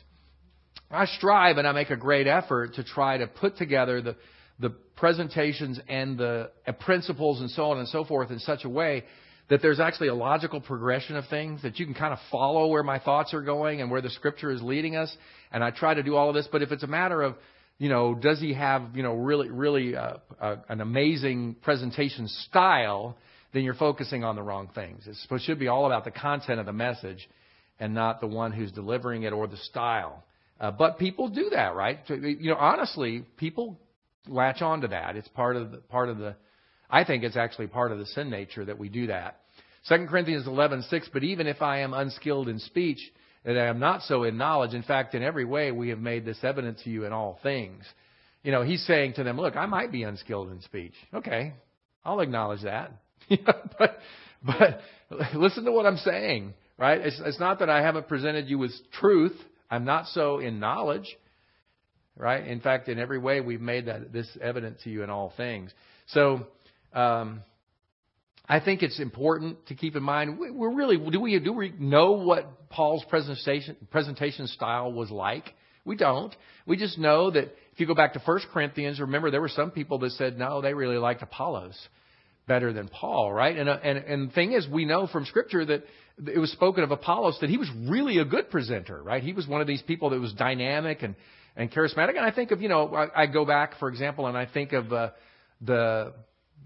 I 0.89 1.06
strive 1.06 1.58
and 1.58 1.67
I 1.67 1.71
make 1.73 1.89
a 1.89 1.97
great 1.97 2.28
effort 2.28 2.76
to 2.76 2.84
try 2.84 3.17
to 3.17 3.28
put 3.28 3.58
together 3.58 4.02
the 4.02 4.15
the 4.60 4.69
presentations 4.95 5.80
and 5.88 6.17
the 6.17 6.50
uh, 6.67 6.71
principles 6.71 7.41
and 7.41 7.50
so 7.52 7.71
on 7.71 7.78
and 7.78 7.88
so 7.88 8.04
forth 8.04 8.32
in 8.32 8.39
such 8.39 8.65
a 8.65 8.69
way 8.69 9.04
that 9.50 9.62
there's 9.62 9.80
actually 9.80 10.08
a 10.10 10.15
logical 10.15 10.60
progression 10.60 11.15
of 11.15 11.26
things 11.30 11.62
that 11.62 11.80
you 11.80 11.86
can 11.86 11.93
kind 11.93 12.12
of 12.12 12.19
follow 12.32 12.67
where 12.67 12.84
my 12.84 13.00
thoughts 13.00 13.34
are 13.34 13.41
going 13.41 13.82
and 13.82 13.89
where 13.89 14.02
the 14.02 14.10
scripture 14.10 14.52
is 14.52 14.62
leading 14.62 14.95
us. 14.95 15.15
And 15.52 15.63
I 15.63 15.71
try 15.71 15.93
to 15.93 16.04
do 16.04 16.15
all 16.15 16.28
of 16.28 16.36
this. 16.36 16.47
But 16.52 16.62
if 16.62 16.71
it's 16.71 16.84
a 16.84 16.88
matter 16.88 17.21
of 17.21 17.36
you 17.77 17.89
know, 17.89 18.15
does 18.15 18.39
he 18.39 18.53
have, 18.53 18.95
you 18.95 19.03
know, 19.03 19.13
really, 19.13 19.49
really 19.49 19.95
uh, 19.95 20.17
uh, 20.41 20.55
an 20.69 20.81
amazing 20.81 21.55
presentation 21.61 22.27
style, 22.27 23.17
then 23.53 23.63
you're 23.63 23.75
focusing 23.75 24.23
on 24.23 24.35
the 24.35 24.41
wrong 24.41 24.69
things. 24.73 25.07
It 25.07 25.41
should 25.41 25.59
be 25.59 25.67
all 25.67 25.85
about 25.85 26.03
the 26.03 26.11
content 26.11 26.59
of 26.59 26.65
the 26.65 26.73
message 26.73 27.29
and 27.79 27.93
not 27.93 28.19
the 28.19 28.27
one 28.27 28.51
who's 28.51 28.71
delivering 28.71 29.23
it 29.23 29.33
or 29.33 29.47
the 29.47 29.57
style. 29.57 30.23
Uh, 30.59 30.71
but 30.71 30.97
people 30.97 31.29
do 31.29 31.49
that, 31.51 31.75
right? 31.75 31.99
You 32.09 32.49
know, 32.51 32.55
honestly, 32.55 33.23
people 33.37 33.79
latch 34.27 34.61
on 34.61 34.81
to 34.81 34.87
that. 34.87 35.15
It's 35.15 35.27
part 35.29 35.55
of 35.55 35.71
the, 35.71 35.77
part 35.77 36.09
of 36.09 36.17
the, 36.17 36.35
I 36.89 37.03
think 37.03 37.23
it's 37.23 37.37
actually 37.37 37.67
part 37.67 37.91
of 37.91 37.99
the 37.99 38.07
sin 38.07 38.29
nature 38.31 38.65
that 38.65 38.79
we 38.79 38.89
do 38.89 39.07
that. 39.07 39.39
2 39.87 40.07
Corinthians 40.09 40.47
11:6. 40.47 41.09
But 41.13 41.23
even 41.23 41.47
if 41.47 41.61
I 41.61 41.79
am 41.79 41.93
unskilled 41.93 42.49
in 42.49 42.59
speech, 42.59 42.99
that 43.47 43.57
I 43.57 43.67
am 43.67 43.79
not 43.79 44.01
so 44.01 44.23
in 44.23 44.38
knowledge. 44.38 44.73
In 44.73 44.83
fact, 44.83 45.15
in 45.15 45.23
every 45.23 45.45
way 45.45 45.71
we 45.71 45.88
have 45.89 45.99
made 45.99 46.25
this 46.25 46.38
evident 46.43 46.79
to 46.83 46.89
you 46.89 47.05
in 47.05 47.13
all 47.13 47.39
things. 47.41 47.86
You 48.43 48.51
know, 48.51 48.62
he's 48.62 48.86
saying 48.86 49.13
to 49.13 49.23
them, 49.23 49.39
look, 49.39 49.55
I 49.55 49.65
might 49.67 49.89
be 49.89 50.03
unskilled 50.03 50.51
in 50.51 50.62
speech. 50.62 50.93
Okay, 51.13 51.53
I'll 52.03 52.19
acknowledge 52.19 52.63
that. 52.63 52.91
but, 53.29 53.99
but 54.43 54.81
listen 55.33 55.63
to 55.63 55.71
what 55.71 55.86
I'm 55.86 55.95
saying, 55.95 56.55
right? 56.77 56.99
It's, 56.99 57.21
it's 57.23 57.39
not 57.39 57.60
that 57.60 57.69
I 57.69 57.81
haven't 57.81 58.10
presented 58.10 58.49
you 58.49 58.57
with 58.57 58.71
truth. 58.99 59.36
I'm 59.71 59.86
not 59.86 60.07
so 60.07 60.39
in 60.39 60.60
knowledge, 60.60 61.07
right? 62.17 62.45
In 62.45 62.60
fact, 62.60 62.89
in 62.89 62.99
every 62.99 63.17
way 63.17 63.39
we've 63.39 63.62
made 63.62 63.86
that 63.86 64.12
this 64.12 64.27
evident 64.41 64.81
to 64.81 64.89
you 64.89 65.03
in 65.03 65.10
all 65.10 65.31
things. 65.38 65.71
So, 66.07 66.47
um, 66.91 67.43
I 68.49 68.60
think 68.60 68.83
it's 68.83 68.99
important 68.99 69.65
to 69.67 69.75
keep 69.75 69.95
in 69.95 70.03
mind. 70.03 70.38
We're 70.38 70.73
really 70.73 70.97
do 70.97 71.19
we 71.21 71.39
do 71.39 71.53
we 71.53 71.73
know 71.77 72.12
what 72.12 72.49
Paul's 72.69 73.03
presentation 73.10 73.75
presentation 73.91 74.47
style 74.47 74.91
was 74.91 75.10
like? 75.10 75.53
We 75.86 75.95
don't. 75.95 76.36
We 76.65 76.75
just 76.75 76.97
know 76.97 77.32
that 77.32 77.45
if 77.71 77.80
you 77.80 77.88
go 77.88 77.95
back 77.95 78.13
to 78.13 78.19
1 78.19 78.39
Corinthians, 78.51 78.99
remember 78.99 79.32
there 79.32 79.39
were 79.39 79.47
some 79.47 79.71
people 79.71 79.99
that 79.99 80.12
said 80.12 80.38
no, 80.38 80.62
they 80.62 80.73
really 80.73 80.97
liked 80.97 81.21
Apollos 81.21 81.77
better 82.47 82.73
than 82.73 82.88
Paul, 82.88 83.32
right? 83.32 83.56
And 83.56 83.69
uh, 83.69 83.77
and 83.84 83.97
and 83.97 84.30
the 84.30 84.34
thing 84.34 84.53
is, 84.53 84.67
we 84.67 84.86
know 84.86 85.08
from 85.08 85.25
Scripture 85.25 85.63
that 85.65 85.84
it 86.25 86.39
was 86.39 86.51
spoken 86.51 86.84
of 86.84 86.91
Apollos 86.91 87.38
that 87.41 87.49
he 87.49 87.58
was 87.58 87.69
really 87.88 88.17
a 88.17 88.25
good 88.25 88.49
presenter, 88.49 89.01
right? 89.01 89.21
He 89.21 89.34
was 89.34 89.47
one 89.47 89.62
of 89.62 89.67
these 89.67 89.82
people 89.82 90.10
that 90.12 90.19
was 90.19 90.34
dynamic 90.34 91.03
and 91.03 91.15
and 91.56 91.71
charismatic. 91.71 92.12
And 92.12 92.19
I 92.19 92.32
think 92.32 92.51
of 92.51 92.62
you 92.62 92.69
know 92.69 92.93
I, 92.93 93.23
I 93.23 93.25
go 93.27 93.45
back, 93.45 93.77
for 93.80 93.89
example, 93.89 94.27
and 94.27 94.38
I 94.38 94.45
think 94.45 94.73
of 94.73 94.91
uh, 94.91 95.10
the 95.62 96.13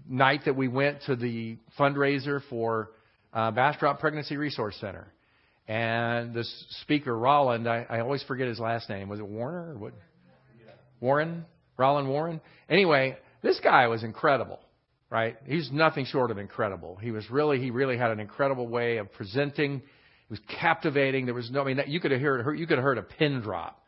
night 0.08 0.42
that 0.46 0.56
we 0.56 0.68
went 0.68 1.02
to 1.06 1.16
the 1.16 1.58
fundraiser 1.78 2.40
for 2.48 2.90
uh, 3.32 3.50
Bastrop 3.50 4.00
Pregnancy 4.00 4.36
Resource 4.36 4.76
Center. 4.80 5.12
And 5.68 6.34
the 6.34 6.44
speaker, 6.82 7.16
Roland, 7.16 7.68
I, 7.68 7.86
I 7.88 8.00
always 8.00 8.22
forget 8.24 8.48
his 8.48 8.58
last 8.58 8.88
name. 8.88 9.08
Was 9.08 9.20
it 9.20 9.26
Warner 9.26 9.72
or 9.72 9.78
what? 9.78 9.92
Warren? 11.00 11.44
Roland 11.76 12.08
Warren? 12.08 12.40
Anyway, 12.68 13.16
this 13.42 13.58
guy 13.60 13.86
was 13.88 14.02
incredible, 14.02 14.60
right? 15.10 15.36
He's 15.46 15.70
nothing 15.72 16.04
short 16.04 16.30
of 16.30 16.38
incredible. 16.38 16.96
He 16.96 17.10
was 17.10 17.28
really, 17.30 17.58
he 17.60 17.70
really 17.70 17.96
had 17.96 18.10
an 18.10 18.20
incredible 18.20 18.68
way 18.68 18.98
of 18.98 19.12
presenting. 19.12 19.76
It 19.76 20.30
was 20.30 20.40
captivating. 20.60 21.26
There 21.26 21.34
was 21.34 21.50
no, 21.50 21.62
I 21.62 21.64
mean, 21.64 21.80
you 21.86 22.00
could 22.00 22.10
have 22.10 22.20
heard, 22.20 22.58
you 22.58 22.66
could 22.66 22.78
have 22.78 22.84
heard 22.84 22.98
a 22.98 23.02
pin 23.02 23.40
drop 23.40 23.80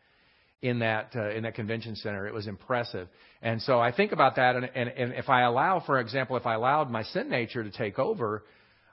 in 0.62 0.78
that 0.78 1.10
uh, 1.14 1.30
in 1.30 1.42
that 1.42 1.54
convention 1.54 1.94
center. 1.94 2.26
It 2.26 2.32
was 2.32 2.46
impressive, 2.46 3.08
and 3.42 3.60
so 3.60 3.78
I 3.78 3.92
think 3.92 4.12
about 4.12 4.37
that. 4.37 4.56
And, 4.56 4.70
and, 4.74 4.88
and 4.88 5.12
if 5.12 5.28
I 5.28 5.42
allow, 5.42 5.80
for 5.84 6.00
example, 6.00 6.37
if 6.37 6.46
I 6.46 6.54
allowed 6.54 6.90
my 6.90 7.02
sin 7.02 7.28
nature 7.28 7.62
to 7.62 7.70
take 7.70 7.98
over, 7.98 8.44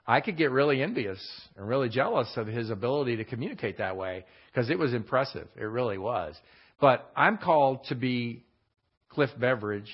I 0.06 0.20
could 0.20 0.36
get 0.36 0.50
really 0.50 0.82
envious 0.82 1.20
and 1.56 1.68
really 1.68 1.88
jealous 1.88 2.28
of 2.36 2.46
his 2.46 2.70
ability 2.70 3.16
to 3.16 3.24
communicate 3.24 3.78
that 3.78 3.96
way 3.96 4.24
because 4.52 4.68
it 4.70 4.78
was 4.78 4.94
impressive. 4.94 5.48
It 5.56 5.64
really 5.64 5.98
was. 5.98 6.34
But 6.80 7.10
I'm 7.16 7.38
called 7.38 7.84
to 7.88 7.94
be 7.94 8.44
Cliff 9.08 9.30
Beveridge, 9.38 9.90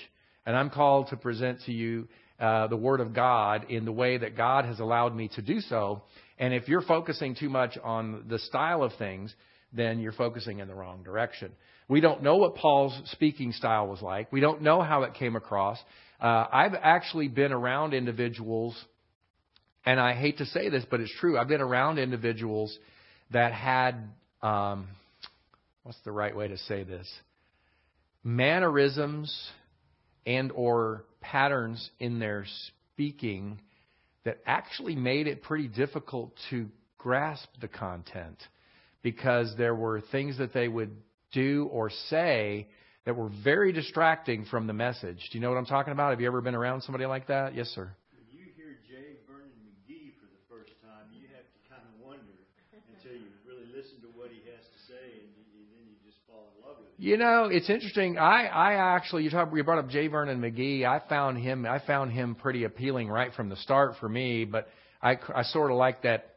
and 0.46 0.56
I'm 0.56 0.70
called 0.70 1.08
to 1.08 1.16
present 1.16 1.60
to 1.66 1.72
you 1.72 2.08
uh, 2.40 2.68
the 2.68 2.76
Word 2.76 3.00
of 3.00 3.12
God 3.12 3.66
in 3.68 3.84
the 3.84 3.92
way 3.92 4.16
that 4.16 4.36
God 4.36 4.64
has 4.64 4.80
allowed 4.80 5.14
me 5.14 5.28
to 5.34 5.42
do 5.42 5.60
so. 5.60 6.02
And 6.38 6.54
if 6.54 6.68
you're 6.68 6.82
focusing 6.82 7.34
too 7.34 7.50
much 7.50 7.76
on 7.82 8.24
the 8.28 8.38
style 8.38 8.82
of 8.82 8.92
things, 8.96 9.34
then 9.72 9.98
you're 9.98 10.12
focusing 10.12 10.60
in 10.60 10.68
the 10.68 10.74
wrong 10.74 11.02
direction. 11.02 11.52
We 11.88 12.00
don't 12.00 12.22
know 12.22 12.36
what 12.36 12.54
Paul's 12.54 12.98
speaking 13.06 13.52
style 13.52 13.88
was 13.88 14.00
like. 14.00 14.30
We 14.32 14.40
don't 14.40 14.62
know 14.62 14.80
how 14.80 15.02
it 15.02 15.14
came 15.14 15.36
across. 15.36 15.78
Uh, 16.20 16.46
I've 16.52 16.74
actually 16.74 17.28
been 17.28 17.52
around 17.52 17.92
individuals, 17.92 18.76
and 19.88 19.98
I 19.98 20.12
hate 20.12 20.36
to 20.36 20.44
say 20.44 20.68
this, 20.68 20.84
but 20.90 21.00
it's 21.00 21.14
true. 21.18 21.38
I've 21.38 21.48
been 21.48 21.62
around 21.62 21.98
individuals 21.98 22.76
that 23.30 23.54
had, 23.54 23.94
um, 24.42 24.86
what's 25.82 25.98
the 26.04 26.12
right 26.12 26.36
way 26.36 26.48
to 26.48 26.58
say 26.58 26.82
this? 26.82 27.08
Mannerisms 28.22 29.34
and 30.26 30.52
or 30.54 31.06
patterns 31.22 31.88
in 31.98 32.18
their 32.18 32.44
speaking 32.66 33.62
that 34.24 34.40
actually 34.44 34.94
made 34.94 35.26
it 35.26 35.42
pretty 35.42 35.68
difficult 35.68 36.34
to 36.50 36.68
grasp 36.98 37.48
the 37.62 37.68
content 37.68 38.36
because 39.02 39.54
there 39.56 39.74
were 39.74 40.02
things 40.12 40.36
that 40.36 40.52
they 40.52 40.68
would 40.68 40.94
do 41.32 41.66
or 41.72 41.88
say 42.10 42.68
that 43.06 43.16
were 43.16 43.30
very 43.42 43.72
distracting 43.72 44.44
from 44.44 44.66
the 44.66 44.74
message. 44.74 45.16
Do 45.32 45.38
you 45.38 45.40
know 45.40 45.48
what 45.48 45.56
I'm 45.56 45.64
talking 45.64 45.94
about? 45.94 46.10
Have 46.10 46.20
you 46.20 46.26
ever 46.26 46.42
been 46.42 46.54
around 46.54 46.82
somebody 46.82 47.06
like 47.06 47.28
that? 47.28 47.54
Yes, 47.54 47.68
sir. 47.68 47.90
When 48.12 48.26
you 48.36 48.52
hear 48.52 48.76
J. 48.84 49.16
Vernon 49.24 49.48
McGee 49.64 50.12
for 50.20 50.28
the 50.28 50.42
first 50.50 50.76
time, 50.84 51.08
you 51.16 51.24
have 51.32 51.48
to 51.48 51.60
kind 51.72 51.80
of 51.80 52.04
wonder 52.04 52.36
until 52.74 53.16
you 53.16 53.32
really 53.48 53.64
listen 53.72 53.96
to 54.04 54.10
what 54.12 54.28
he 54.28 54.44
has 54.52 54.60
to 54.60 54.78
say, 54.90 55.24
and 55.24 55.32
then 55.72 55.88
you 55.88 55.96
just 56.04 56.18
fall 56.28 56.52
in 56.52 56.66
love 56.66 56.76
with 56.82 56.92
him. 56.92 56.97
You 57.08 57.16
know, 57.16 57.44
it's 57.50 57.70
interesting. 57.70 58.18
I, 58.18 58.44
I 58.48 58.94
actually, 58.94 59.22
you 59.24 59.30
talk, 59.30 59.48
you 59.56 59.64
brought 59.64 59.78
up 59.78 59.88
J. 59.88 60.08
Vernon 60.08 60.42
McGee. 60.42 60.84
I 60.84 61.00
found 61.08 61.38
him, 61.38 61.64
I 61.64 61.78
found 61.78 62.12
him 62.12 62.34
pretty 62.34 62.64
appealing 62.64 63.08
right 63.08 63.32
from 63.32 63.48
the 63.48 63.56
start 63.56 63.94
for 63.98 64.10
me, 64.10 64.44
but 64.44 64.68
I, 65.00 65.16
I 65.34 65.42
sort 65.44 65.70
of 65.70 65.78
like 65.78 66.02
that 66.02 66.34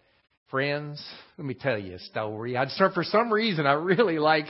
Friends, 0.49 1.01
let 1.37 1.45
me 1.47 1.53
tell 1.53 1.77
you 1.77 1.95
a 1.95 1.99
story. 1.99 2.57
I 2.57 2.65
start 2.67 2.93
for 2.93 3.05
some 3.05 3.31
reason 3.31 3.65
I 3.65 3.71
really 3.73 4.19
like 4.19 4.47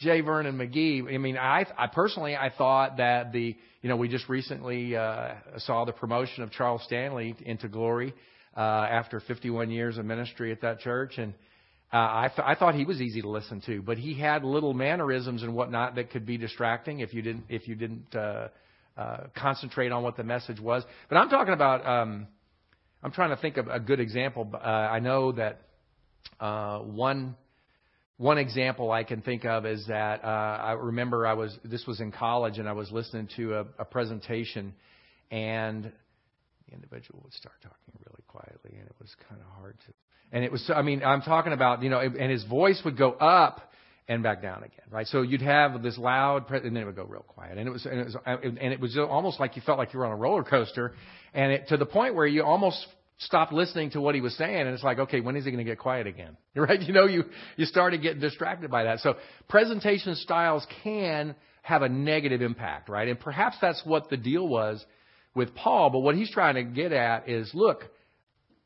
J. 0.00 0.20
Vernon 0.20 0.58
McGee. 0.58 1.12
I 1.12 1.18
mean, 1.18 1.36
I, 1.36 1.64
I 1.78 1.86
personally 1.86 2.34
I 2.34 2.50
thought 2.50 2.96
that 2.96 3.32
the 3.32 3.56
you 3.80 3.88
know 3.88 3.94
we 3.94 4.08
just 4.08 4.28
recently 4.28 4.96
uh, 4.96 5.34
saw 5.58 5.84
the 5.84 5.92
promotion 5.92 6.42
of 6.42 6.50
Charles 6.50 6.82
Stanley 6.84 7.36
into 7.46 7.68
glory 7.68 8.14
uh, 8.56 8.60
after 8.60 9.20
51 9.20 9.70
years 9.70 9.96
of 9.96 10.04
ministry 10.04 10.50
at 10.50 10.60
that 10.62 10.80
church, 10.80 11.18
and 11.18 11.34
uh, 11.94 11.96
I, 11.96 12.28
th- 12.34 12.44
I 12.44 12.56
thought 12.56 12.74
he 12.74 12.84
was 12.84 13.00
easy 13.00 13.22
to 13.22 13.28
listen 13.28 13.60
to, 13.66 13.80
but 13.80 13.98
he 13.98 14.14
had 14.14 14.42
little 14.42 14.74
mannerisms 14.74 15.44
and 15.44 15.54
whatnot 15.54 15.94
that 15.94 16.10
could 16.10 16.26
be 16.26 16.36
distracting 16.36 16.98
if 16.98 17.14
you 17.14 17.22
didn't 17.22 17.44
if 17.48 17.68
you 17.68 17.76
didn't 17.76 18.12
uh, 18.16 18.48
uh, 18.96 19.18
concentrate 19.36 19.92
on 19.92 20.02
what 20.02 20.16
the 20.16 20.24
message 20.24 20.58
was. 20.58 20.82
But 21.08 21.18
I'm 21.18 21.28
talking 21.28 21.54
about. 21.54 21.86
Um, 21.86 22.26
I'm 23.00 23.12
trying 23.12 23.30
to 23.30 23.36
think 23.36 23.58
of 23.58 23.68
a 23.68 23.78
good 23.78 24.00
example. 24.00 24.50
Uh, 24.52 24.66
I 24.66 24.98
know 24.98 25.32
that 25.32 25.60
uh, 26.40 26.78
one 26.80 27.36
one 28.16 28.38
example 28.38 28.90
I 28.90 29.04
can 29.04 29.20
think 29.22 29.44
of 29.44 29.64
is 29.64 29.86
that 29.86 30.24
uh, 30.24 30.26
I 30.26 30.72
remember 30.72 31.28
I 31.28 31.34
was 31.34 31.56
this 31.64 31.86
was 31.86 32.00
in 32.00 32.10
college 32.10 32.58
and 32.58 32.68
I 32.68 32.72
was 32.72 32.90
listening 32.90 33.28
to 33.36 33.54
a, 33.54 33.66
a 33.78 33.84
presentation, 33.84 34.74
and 35.30 35.92
individual 36.74 37.20
would 37.24 37.32
start 37.32 37.54
talking 37.62 37.94
really 38.06 38.22
quietly, 38.28 38.72
and 38.78 38.86
it 38.86 38.94
was 39.00 39.14
kind 39.28 39.40
of 39.40 39.46
hard 39.58 39.76
to. 39.86 39.92
And 40.32 40.44
it 40.44 40.50
was 40.52 40.70
I 40.74 40.82
mean 40.82 41.02
I'm 41.02 41.22
talking 41.22 41.52
about 41.52 41.82
you 41.82 41.90
know 41.90 42.00
and 42.00 42.30
his 42.30 42.44
voice 42.44 42.80
would 42.84 42.98
go 42.98 43.12
up 43.12 43.70
and 44.08 44.22
back 44.22 44.42
down 44.42 44.58
again, 44.58 44.86
right? 44.90 45.06
So 45.06 45.22
you'd 45.22 45.40
have 45.40 45.82
this 45.82 45.96
loud, 45.96 46.46
pre- 46.46 46.58
and 46.58 46.76
then 46.76 46.82
it 46.82 46.86
would 46.86 46.96
go 46.96 47.04
real 47.04 47.24
quiet, 47.26 47.56
and 47.56 47.66
it 47.66 47.70
was, 47.70 47.86
and 47.86 48.00
it 48.00 48.04
was, 48.04 48.16
and 48.26 48.72
it 48.72 48.80
was 48.80 48.98
almost 48.98 49.40
like 49.40 49.56
you 49.56 49.62
felt 49.64 49.78
like 49.78 49.94
you 49.94 49.98
were 49.98 50.06
on 50.06 50.12
a 50.12 50.16
roller 50.16 50.44
coaster, 50.44 50.92
and 51.32 51.52
it, 51.52 51.68
to 51.68 51.78
the 51.78 51.86
point 51.86 52.14
where 52.14 52.26
you 52.26 52.42
almost 52.42 52.86
stopped 53.18 53.52
listening 53.52 53.90
to 53.92 54.00
what 54.00 54.14
he 54.14 54.20
was 54.20 54.36
saying, 54.36 54.60
and 54.60 54.70
it's 54.70 54.82
like, 54.82 54.98
okay, 54.98 55.20
when 55.20 55.36
is 55.36 55.44
he 55.44 55.50
going 55.50 55.64
to 55.64 55.70
get 55.70 55.78
quiet 55.78 56.06
again, 56.06 56.36
right? 56.54 56.80
You 56.80 56.92
know, 56.92 57.06
you 57.06 57.24
you 57.56 57.64
started 57.64 58.02
getting 58.02 58.20
distracted 58.20 58.70
by 58.70 58.84
that. 58.84 59.00
So 59.00 59.14
presentation 59.48 60.14
styles 60.16 60.66
can 60.82 61.34
have 61.62 61.80
a 61.80 61.88
negative 61.88 62.42
impact, 62.42 62.90
right? 62.90 63.08
And 63.08 63.18
perhaps 63.18 63.56
that's 63.60 63.80
what 63.86 64.10
the 64.10 64.18
deal 64.18 64.46
was 64.46 64.84
with 65.34 65.54
Paul, 65.54 65.90
but 65.90 66.00
what 66.00 66.14
he's 66.14 66.30
trying 66.30 66.54
to 66.54 66.62
get 66.62 66.92
at 66.92 67.28
is, 67.28 67.50
look, 67.54 67.84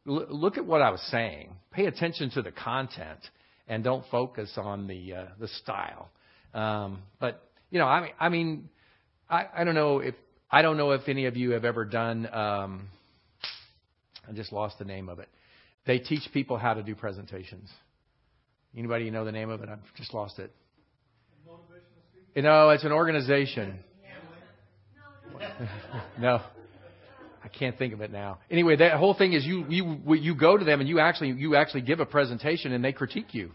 look 0.05 0.59
at 0.59 0.65
what 0.65 0.83
I 0.83 0.91
was 0.91 1.01
saying. 1.11 1.55
Pay 1.71 1.87
attention 1.87 2.31
to 2.31 2.43
the 2.43 2.51
content 2.53 3.21
and 3.69 3.85
don't 3.85 4.05
focus 4.11 4.51
on 4.57 4.87
the 4.87 5.15
uh, 5.15 5.25
the 5.39 5.49
style. 5.49 6.11
Um, 6.55 7.03
but 7.21 7.43
you 7.71 7.79
know, 7.79 7.87
I 7.87 8.01
mean, 8.01 8.11
I 8.19 8.29
mean, 8.29 8.69
I, 9.29 9.47
I 9.59 9.65
don't 9.65 9.75
know 9.75 9.99
if 9.99 10.15
I 10.51 10.63
don't 10.63 10.77
know 10.77 10.93
if 10.93 11.09
any 11.09 11.27
of 11.27 11.37
you 11.37 11.51
have 11.51 11.65
ever 11.65 11.85
done. 11.85 12.27
Um, 12.33 12.89
I 14.29 14.33
just 14.33 14.53
lost 14.53 14.79
the 14.79 14.85
name 14.85 15.09
of 15.09 15.19
it. 15.19 15.29
They 15.87 15.99
teach 15.99 16.23
people 16.33 16.59
how 16.59 16.75
to 16.75 16.83
do 16.83 16.95
presentations. 16.95 17.71
Anybody 18.77 19.11
know 19.11 19.25
the 19.25 19.33
name 19.33 19.51
of 19.51 19.63
it? 19.63 19.69
I've 19.69 19.79
just 19.97 20.13
lost 20.13 20.39
it. 20.39 20.53
You 22.35 22.43
know, 22.43 22.71
it's 22.71 22.85
an 22.85 22.93
organization. 22.93 23.79
no. 26.21 26.41
I 27.43 27.49
can't 27.49 27.79
think 27.79 27.93
of 27.95 28.01
it 28.01 28.11
now. 28.11 28.39
Anyway, 28.51 28.77
that 28.77 28.95
whole 28.95 29.15
thing 29.15 29.33
is 29.33 29.45
you 29.45 29.65
you 29.69 30.15
you 30.15 30.35
go 30.35 30.57
to 30.57 30.65
them 30.65 30.81
and 30.81 30.89
you 30.89 31.01
actually 31.01 31.31
you 31.33 31.57
actually 31.57 31.83
give 31.83 32.01
a 32.01 32.07
presentation 32.07 32.73
and 32.73 32.85
they 32.85 32.93
critique 32.93 33.35
you. 33.35 33.53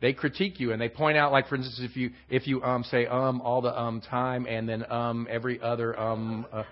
They 0.00 0.12
critique 0.12 0.60
you 0.60 0.72
and 0.72 0.80
they 0.80 0.88
point 0.88 1.18
out, 1.18 1.32
like 1.32 1.48
for 1.48 1.56
instance, 1.56 1.80
if 1.82 1.96
you 1.96 2.10
if 2.30 2.46
you 2.46 2.62
um 2.62 2.84
say 2.84 3.06
um 3.06 3.40
all 3.40 3.60
the 3.60 3.78
um 3.78 4.00
time 4.00 4.46
and 4.46 4.68
then 4.68 4.90
um 4.90 5.26
every 5.30 5.60
other 5.60 5.98
um 5.98 6.46
uh, 6.52 6.64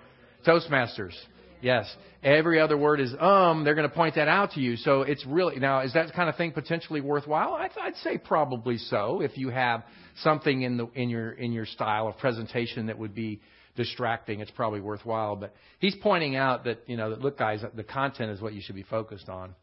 Toastmasters, 0.46 1.14
yes, 1.60 1.92
every 2.22 2.60
other 2.60 2.76
word 2.76 3.00
is 3.00 3.12
um. 3.18 3.64
They're 3.64 3.74
going 3.74 3.88
to 3.88 3.94
point 3.94 4.14
that 4.14 4.28
out 4.28 4.52
to 4.52 4.60
you. 4.60 4.76
So 4.76 5.02
it's 5.02 5.26
really 5.26 5.56
now 5.58 5.80
is 5.80 5.92
that 5.94 6.12
kind 6.14 6.28
of 6.28 6.36
thing 6.36 6.52
potentially 6.52 7.00
worthwhile? 7.00 7.54
I'd, 7.54 7.72
I'd 7.80 7.96
say 7.96 8.16
probably 8.16 8.78
so 8.78 9.20
if 9.20 9.36
you 9.36 9.50
have 9.50 9.82
something 10.22 10.62
in 10.62 10.76
the 10.76 10.86
in 10.94 11.10
your 11.10 11.32
in 11.32 11.52
your 11.52 11.66
style 11.66 12.06
of 12.08 12.16
presentation 12.18 12.86
that 12.86 12.98
would 12.98 13.14
be 13.14 13.40
distracting, 13.76 14.40
it's 14.40 14.50
probably 14.50 14.80
worthwhile. 14.80 15.36
But 15.36 15.54
he's 15.78 15.94
pointing 15.94 16.36
out 16.36 16.64
that, 16.64 16.80
you 16.86 16.96
know, 16.96 17.10
that 17.10 17.20
look, 17.20 17.38
guys, 17.38 17.62
the 17.74 17.84
content 17.84 18.30
is 18.30 18.40
what 18.40 18.54
you 18.54 18.60
should 18.60 18.74
be 18.74 18.82
focused 18.82 19.28
on. 19.28 19.54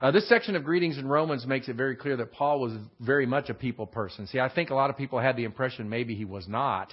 Uh, 0.00 0.10
this 0.10 0.28
section 0.28 0.54
of 0.54 0.64
greetings 0.64 0.98
in 0.98 1.06
Romans 1.06 1.46
makes 1.46 1.68
it 1.68 1.76
very 1.76 1.96
clear 1.96 2.16
that 2.16 2.32
Paul 2.32 2.60
was 2.60 2.72
very 3.00 3.26
much 3.26 3.48
a 3.48 3.54
people 3.54 3.86
person. 3.86 4.26
See, 4.26 4.38
I 4.38 4.52
think 4.52 4.70
a 4.70 4.74
lot 4.74 4.90
of 4.90 4.96
people 4.96 5.18
had 5.18 5.36
the 5.36 5.44
impression 5.44 5.88
maybe 5.88 6.14
he 6.14 6.24
was 6.24 6.46
not, 6.46 6.92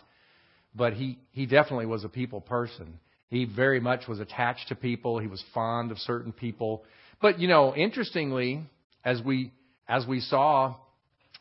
but 0.73 0.93
he, 0.93 1.19
he 1.31 1.45
definitely 1.45 1.88
was 1.88 2.03
a 2.03 2.10
people 2.10 2.39
person. 2.39 2.99
He 3.29 3.45
very 3.45 3.79
much 3.79 4.07
was 4.07 4.19
attached 4.19 4.67
to 4.69 4.75
people. 4.75 5.19
He 5.19 5.27
was 5.27 5.43
fond 5.53 5.91
of 5.91 5.97
certain 5.97 6.31
people. 6.31 6.84
But, 7.21 7.39
you 7.39 7.47
know, 7.47 7.75
interestingly, 7.75 8.62
as 9.03 9.21
we, 9.21 9.51
as 9.88 10.05
we 10.05 10.19
saw 10.19 10.75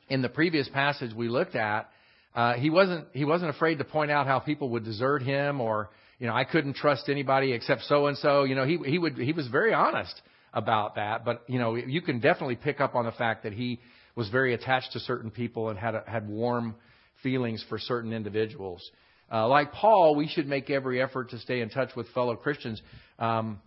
in 0.09 0.23
the 0.23 0.29
previous 0.29 0.69
passage 0.69 1.15
we 1.15 1.29
looked 1.29 1.55
at, 1.55 1.89
uh, 2.35 2.55
he 2.55 2.71
wasn't 2.71 3.07
he 3.13 3.25
wasn't 3.25 3.51
afraid 3.51 3.79
to 3.79 3.85
point 3.85 4.11
out 4.11 4.27
how 4.27 4.39
people 4.39 4.71
would 4.71 4.85
desert 4.85 5.23
him 5.23 5.61
or 5.61 5.91
you 6.19 6.27
know 6.27 6.35
I 6.35 6.45
couldn't 6.45 6.77
trust 6.77 7.09
anybody 7.09 7.53
except 7.53 7.83
so 7.83 8.07
and 8.07 8.17
so. 8.19 8.45
You 8.45 8.55
know 8.55 8.65
he 8.65 8.79
he 8.85 8.99
would 8.99 9.19
he 9.19 9.33
was 9.33 9.49
very 9.49 9.75
honest 9.75 10.21
about 10.53 10.95
that. 10.95 11.25
But 11.25 11.43
you 11.49 11.59
know 11.59 11.75
you 11.75 12.01
can 12.03 12.21
definitely 12.21 12.57
pick 12.57 12.81
up 12.81 12.95
on 12.95 13.05
the 13.05 13.13
fact 13.13 13.43
that 13.43 13.53
he 13.53 13.81
was 14.15 14.29
very 14.29 14.55
attached 14.55 14.93
to 14.93 15.01
certain 15.01 15.31
people 15.31 15.71
and 15.71 15.79
had 15.79 15.95
a, 15.95 16.05
had 16.07 16.29
warm 16.29 16.75
feelings 17.23 17.65
for 17.69 17.79
certain 17.79 18.13
individuals. 18.13 18.89
Uh, 19.33 19.47
like 19.47 19.73
Paul, 19.73 20.17
we 20.17 20.27
should 20.27 20.49
make 20.49 20.71
every 20.71 21.01
effort 21.01 21.31
to 21.31 21.39
stay 21.39 21.61
in 21.61 21.71
touch 21.71 21.91
with 21.95 22.09
fellow 22.09 22.35
Christians. 22.35 22.83
Um, 23.19 23.61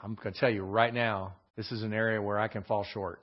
I'm 0.00 0.14
going 0.14 0.32
to 0.32 0.38
tell 0.38 0.50
you 0.50 0.62
right 0.62 0.94
now, 0.94 1.34
this 1.56 1.72
is 1.72 1.82
an 1.82 1.92
area 1.92 2.22
where 2.22 2.38
I 2.38 2.46
can 2.46 2.62
fall 2.62 2.86
short. 2.92 3.20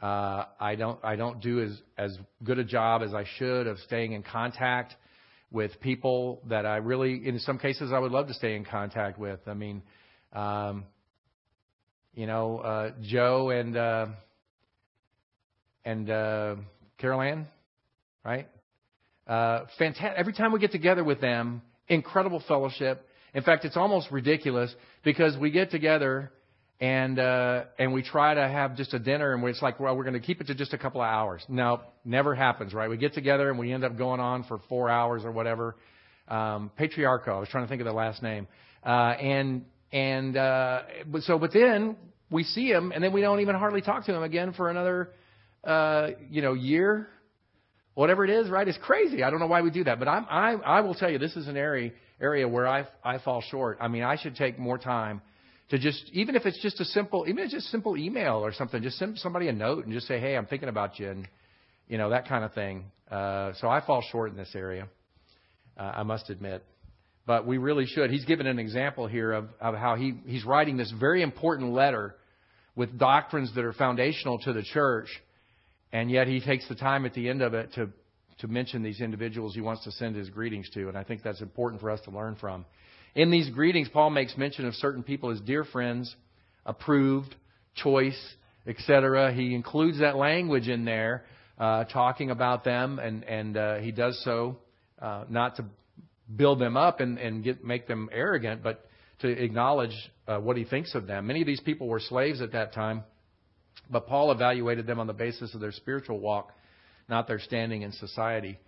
Uh, 0.00 0.44
I 0.60 0.74
don't 0.74 1.02
I 1.02 1.16
don't 1.16 1.40
do 1.40 1.62
as 1.62 1.80
as 1.96 2.18
good 2.44 2.58
a 2.58 2.64
job 2.64 3.02
as 3.02 3.14
I 3.14 3.24
should 3.38 3.66
of 3.66 3.78
staying 3.78 4.12
in 4.12 4.22
contact 4.22 4.94
with 5.50 5.80
people 5.80 6.42
that 6.48 6.66
I 6.66 6.76
really 6.76 7.26
in 7.26 7.38
some 7.38 7.58
cases 7.58 7.92
I 7.92 7.98
would 7.98 8.12
love 8.12 8.26
to 8.28 8.34
stay 8.34 8.56
in 8.56 8.64
contact 8.64 9.18
with. 9.18 9.40
I 9.46 9.54
mean, 9.54 9.82
um, 10.34 10.84
you 12.14 12.26
know, 12.26 12.58
uh, 12.58 12.90
Joe 13.02 13.48
and 13.50 13.74
uh, 13.74 14.06
and 15.86 16.10
uh, 16.10 16.56
Carol 16.98 17.22
Ann, 17.22 17.46
right? 18.22 18.48
Uh, 19.26 19.64
fantastic. 19.78 20.12
Every 20.16 20.34
time 20.34 20.52
we 20.52 20.58
get 20.58 20.72
together 20.72 21.04
with 21.04 21.22
them, 21.22 21.62
incredible 21.88 22.42
fellowship. 22.46 23.06
In 23.32 23.42
fact, 23.42 23.64
it's 23.64 23.76
almost 23.76 24.10
ridiculous 24.10 24.74
because 25.04 25.36
we 25.38 25.50
get 25.50 25.70
together 25.70 26.32
and 26.80 27.18
uh, 27.18 27.64
and 27.78 27.92
we 27.92 28.02
try 28.02 28.34
to 28.34 28.42
have 28.46 28.76
just 28.76 28.92
a 28.92 28.98
dinner, 28.98 29.34
and 29.34 29.42
it's 29.44 29.62
like, 29.62 29.80
well, 29.80 29.96
we're 29.96 30.04
going 30.04 30.14
to 30.14 30.20
keep 30.20 30.40
it 30.40 30.48
to 30.48 30.54
just 30.54 30.74
a 30.74 30.78
couple 30.78 31.00
of 31.00 31.06
hours. 31.06 31.42
No, 31.48 31.80
never 32.04 32.34
happens, 32.34 32.74
right? 32.74 32.90
We 32.90 32.98
get 32.98 33.14
together 33.14 33.48
and 33.48 33.58
we 33.58 33.72
end 33.72 33.84
up 33.84 33.96
going 33.96 34.20
on 34.20 34.44
for 34.44 34.60
four 34.68 34.90
hours 34.90 35.24
or 35.24 35.32
whatever. 35.32 35.76
Um, 36.28 36.70
Patriarcho, 36.78 37.28
I 37.28 37.38
was 37.38 37.48
trying 37.48 37.64
to 37.64 37.68
think 37.68 37.80
of 37.80 37.86
the 37.86 37.94
last 37.94 38.22
name, 38.22 38.46
uh, 38.84 38.88
and 38.88 39.64
and 39.90 40.36
uh, 40.36 40.82
but 41.06 41.22
so 41.22 41.38
but 41.38 41.52
then 41.52 41.96
we 42.30 42.42
see 42.42 42.66
him, 42.66 42.92
and 42.92 43.02
then 43.02 43.12
we 43.12 43.22
don't 43.22 43.40
even 43.40 43.54
hardly 43.54 43.80
talk 43.80 44.04
to 44.06 44.14
him 44.14 44.22
again 44.22 44.52
for 44.52 44.68
another, 44.68 45.12
uh, 45.64 46.08
you 46.28 46.42
know, 46.42 46.52
year, 46.52 47.08
whatever 47.94 48.24
it 48.24 48.30
is, 48.30 48.50
right? 48.50 48.66
It's 48.66 48.78
crazy. 48.78 49.22
I 49.22 49.30
don't 49.30 49.38
know 49.38 49.46
why 49.46 49.62
we 49.62 49.70
do 49.70 49.84
that, 49.84 49.98
but 49.98 50.08
I'm, 50.08 50.26
I 50.28 50.52
I 50.54 50.80
will 50.82 50.94
tell 50.94 51.10
you, 51.10 51.18
this 51.18 51.36
is 51.36 51.48
an 51.48 51.56
area 51.56 51.92
area 52.20 52.46
where 52.46 52.68
I 52.68 52.86
I 53.02 53.18
fall 53.18 53.40
short. 53.40 53.78
I 53.80 53.88
mean, 53.88 54.02
I 54.02 54.16
should 54.16 54.36
take 54.36 54.58
more 54.58 54.76
time 54.76 55.22
to 55.70 55.78
just 55.78 56.10
even 56.12 56.36
if 56.36 56.46
it's 56.46 56.60
just 56.62 56.80
a 56.80 56.84
simple 56.84 57.24
even 57.26 57.38
if 57.38 57.46
it's 57.46 57.54
just 57.54 57.70
simple 57.70 57.96
email 57.96 58.36
or 58.36 58.52
something 58.52 58.82
just 58.82 58.98
send 58.98 59.18
somebody 59.18 59.48
a 59.48 59.52
note 59.52 59.84
and 59.84 59.92
just 59.92 60.06
say 60.06 60.20
hey 60.20 60.36
i'm 60.36 60.46
thinking 60.46 60.68
about 60.68 60.98
you 60.98 61.10
and 61.10 61.28
you 61.88 61.98
know 61.98 62.10
that 62.10 62.28
kind 62.28 62.44
of 62.44 62.52
thing. 62.52 62.84
Uh, 63.10 63.52
so 63.60 63.68
i 63.68 63.84
fall 63.84 64.02
short 64.10 64.30
in 64.30 64.36
this 64.36 64.52
area 64.54 64.88
uh, 65.78 65.92
i 65.96 66.02
must 66.02 66.30
admit. 66.30 66.64
But 67.26 67.44
we 67.44 67.58
really 67.58 67.86
should. 67.86 68.12
He's 68.12 68.24
given 68.24 68.46
an 68.46 68.60
example 68.60 69.08
here 69.08 69.32
of, 69.32 69.48
of 69.60 69.74
how 69.74 69.96
he, 69.96 70.14
he's 70.26 70.44
writing 70.44 70.76
this 70.76 70.92
very 70.92 71.22
important 71.22 71.72
letter 71.72 72.14
with 72.76 72.96
doctrines 72.96 73.52
that 73.56 73.64
are 73.64 73.72
foundational 73.72 74.38
to 74.40 74.52
the 74.52 74.62
church 74.62 75.08
and 75.92 76.10
yet 76.10 76.28
he 76.28 76.40
takes 76.40 76.68
the 76.68 76.74
time 76.74 77.06
at 77.06 77.14
the 77.14 77.28
end 77.28 77.42
of 77.42 77.54
it 77.54 77.72
to 77.74 77.88
to 78.38 78.48
mention 78.48 78.82
these 78.82 79.00
individuals 79.00 79.54
he 79.54 79.60
wants 79.60 79.82
to 79.84 79.90
send 79.92 80.14
his 80.14 80.28
greetings 80.28 80.68
to 80.70 80.88
and 80.88 80.96
i 80.96 81.02
think 81.02 81.22
that's 81.22 81.40
important 81.40 81.80
for 81.80 81.90
us 81.90 82.00
to 82.02 82.10
learn 82.10 82.36
from 82.36 82.64
in 83.16 83.30
these 83.30 83.48
greetings, 83.48 83.88
Paul 83.88 84.10
makes 84.10 84.36
mention 84.36 84.66
of 84.66 84.74
certain 84.74 85.02
people 85.02 85.30
as 85.30 85.40
dear 85.40 85.64
friends, 85.64 86.14
approved, 86.66 87.34
choice, 87.74 88.20
etc. 88.66 89.32
He 89.32 89.54
includes 89.54 90.00
that 90.00 90.16
language 90.16 90.68
in 90.68 90.84
there, 90.84 91.24
uh, 91.58 91.84
talking 91.84 92.30
about 92.30 92.62
them, 92.62 92.98
and 92.98 93.24
and 93.24 93.56
uh, 93.56 93.76
he 93.76 93.90
does 93.90 94.22
so 94.22 94.58
uh, 95.00 95.24
not 95.30 95.56
to 95.56 95.64
build 96.36 96.58
them 96.58 96.76
up 96.76 97.00
and 97.00 97.18
and 97.18 97.42
get 97.42 97.64
make 97.64 97.88
them 97.88 98.10
arrogant, 98.12 98.62
but 98.62 98.84
to 99.20 99.28
acknowledge 99.28 99.94
uh, 100.28 100.38
what 100.38 100.58
he 100.58 100.64
thinks 100.64 100.94
of 100.94 101.06
them. 101.06 101.26
Many 101.26 101.40
of 101.40 101.46
these 101.46 101.60
people 101.60 101.88
were 101.88 102.00
slaves 102.00 102.42
at 102.42 102.52
that 102.52 102.74
time, 102.74 103.02
but 103.90 104.06
Paul 104.06 104.30
evaluated 104.30 104.86
them 104.86 105.00
on 105.00 105.06
the 105.06 105.14
basis 105.14 105.54
of 105.54 105.62
their 105.62 105.72
spiritual 105.72 106.20
walk, 106.20 106.52
not 107.08 107.26
their 107.26 107.40
standing 107.40 107.80
in 107.80 107.92
society. 107.92 108.58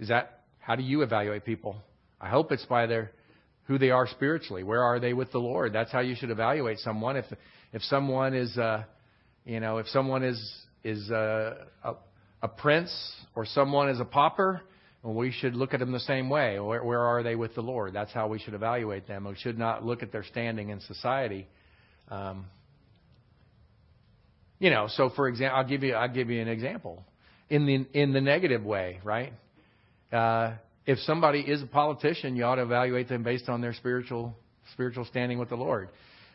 Is 0.00 0.08
that 0.08 0.40
how 0.58 0.74
do 0.74 0.82
you 0.82 1.02
evaluate 1.02 1.44
people? 1.44 1.76
I 2.20 2.28
hope 2.28 2.50
it's 2.50 2.64
by 2.64 2.86
their 2.86 3.12
who 3.66 3.78
they 3.78 3.90
are 3.90 4.06
spiritually. 4.06 4.62
Where 4.62 4.82
are 4.82 5.00
they 5.00 5.12
with 5.12 5.32
the 5.32 5.38
Lord? 5.38 5.72
That's 5.72 5.90
how 5.90 6.00
you 6.00 6.14
should 6.14 6.30
evaluate 6.30 6.78
someone. 6.78 7.16
If 7.16 7.26
if 7.72 7.82
someone 7.82 8.34
is, 8.34 8.56
uh, 8.56 8.84
you 9.44 9.60
know, 9.60 9.78
if 9.78 9.88
someone 9.88 10.22
is 10.22 10.38
is 10.82 11.10
uh, 11.10 11.64
a, 11.82 11.94
a 12.42 12.48
prince 12.48 12.92
or 13.34 13.46
someone 13.46 13.88
is 13.88 14.00
a 14.00 14.04
pauper, 14.04 14.60
we 15.02 15.32
should 15.32 15.54
look 15.54 15.74
at 15.74 15.80
them 15.80 15.92
the 15.92 16.00
same 16.00 16.30
way. 16.30 16.58
Where, 16.60 16.82
where 16.84 17.00
are 17.00 17.22
they 17.22 17.34
with 17.34 17.54
the 17.54 17.62
Lord? 17.62 17.92
That's 17.92 18.12
how 18.12 18.28
we 18.28 18.38
should 18.38 18.54
evaluate 18.54 19.06
them. 19.06 19.24
We 19.24 19.36
should 19.36 19.58
not 19.58 19.84
look 19.84 20.02
at 20.02 20.12
their 20.12 20.24
standing 20.24 20.70
in 20.70 20.80
society. 20.80 21.46
Um, 22.10 22.46
you 24.58 24.70
know, 24.70 24.88
so 24.88 25.10
for 25.10 25.28
example, 25.28 25.58
I'll 25.58 25.68
give 25.68 25.82
you 25.82 25.94
I'll 25.94 26.12
give 26.12 26.30
you 26.30 26.40
an 26.40 26.48
example 26.48 27.04
in 27.48 27.66
the 27.66 27.86
in 27.98 28.12
the 28.12 28.20
negative 28.20 28.64
way, 28.64 29.00
right? 29.04 29.32
Uh, 30.12 30.54
if 30.86 30.98
somebody 31.00 31.40
is 31.40 31.62
a 31.62 31.66
politician, 31.66 32.36
you 32.36 32.44
ought 32.44 32.56
to 32.56 32.62
evaluate 32.62 33.08
them 33.08 33.22
based 33.22 33.48
on 33.48 33.60
their 33.60 33.74
spiritual 33.74 34.34
spiritual 34.72 35.04
standing 35.04 35.38
with 35.38 35.48
the 35.48 35.56
Lord. 35.56 35.88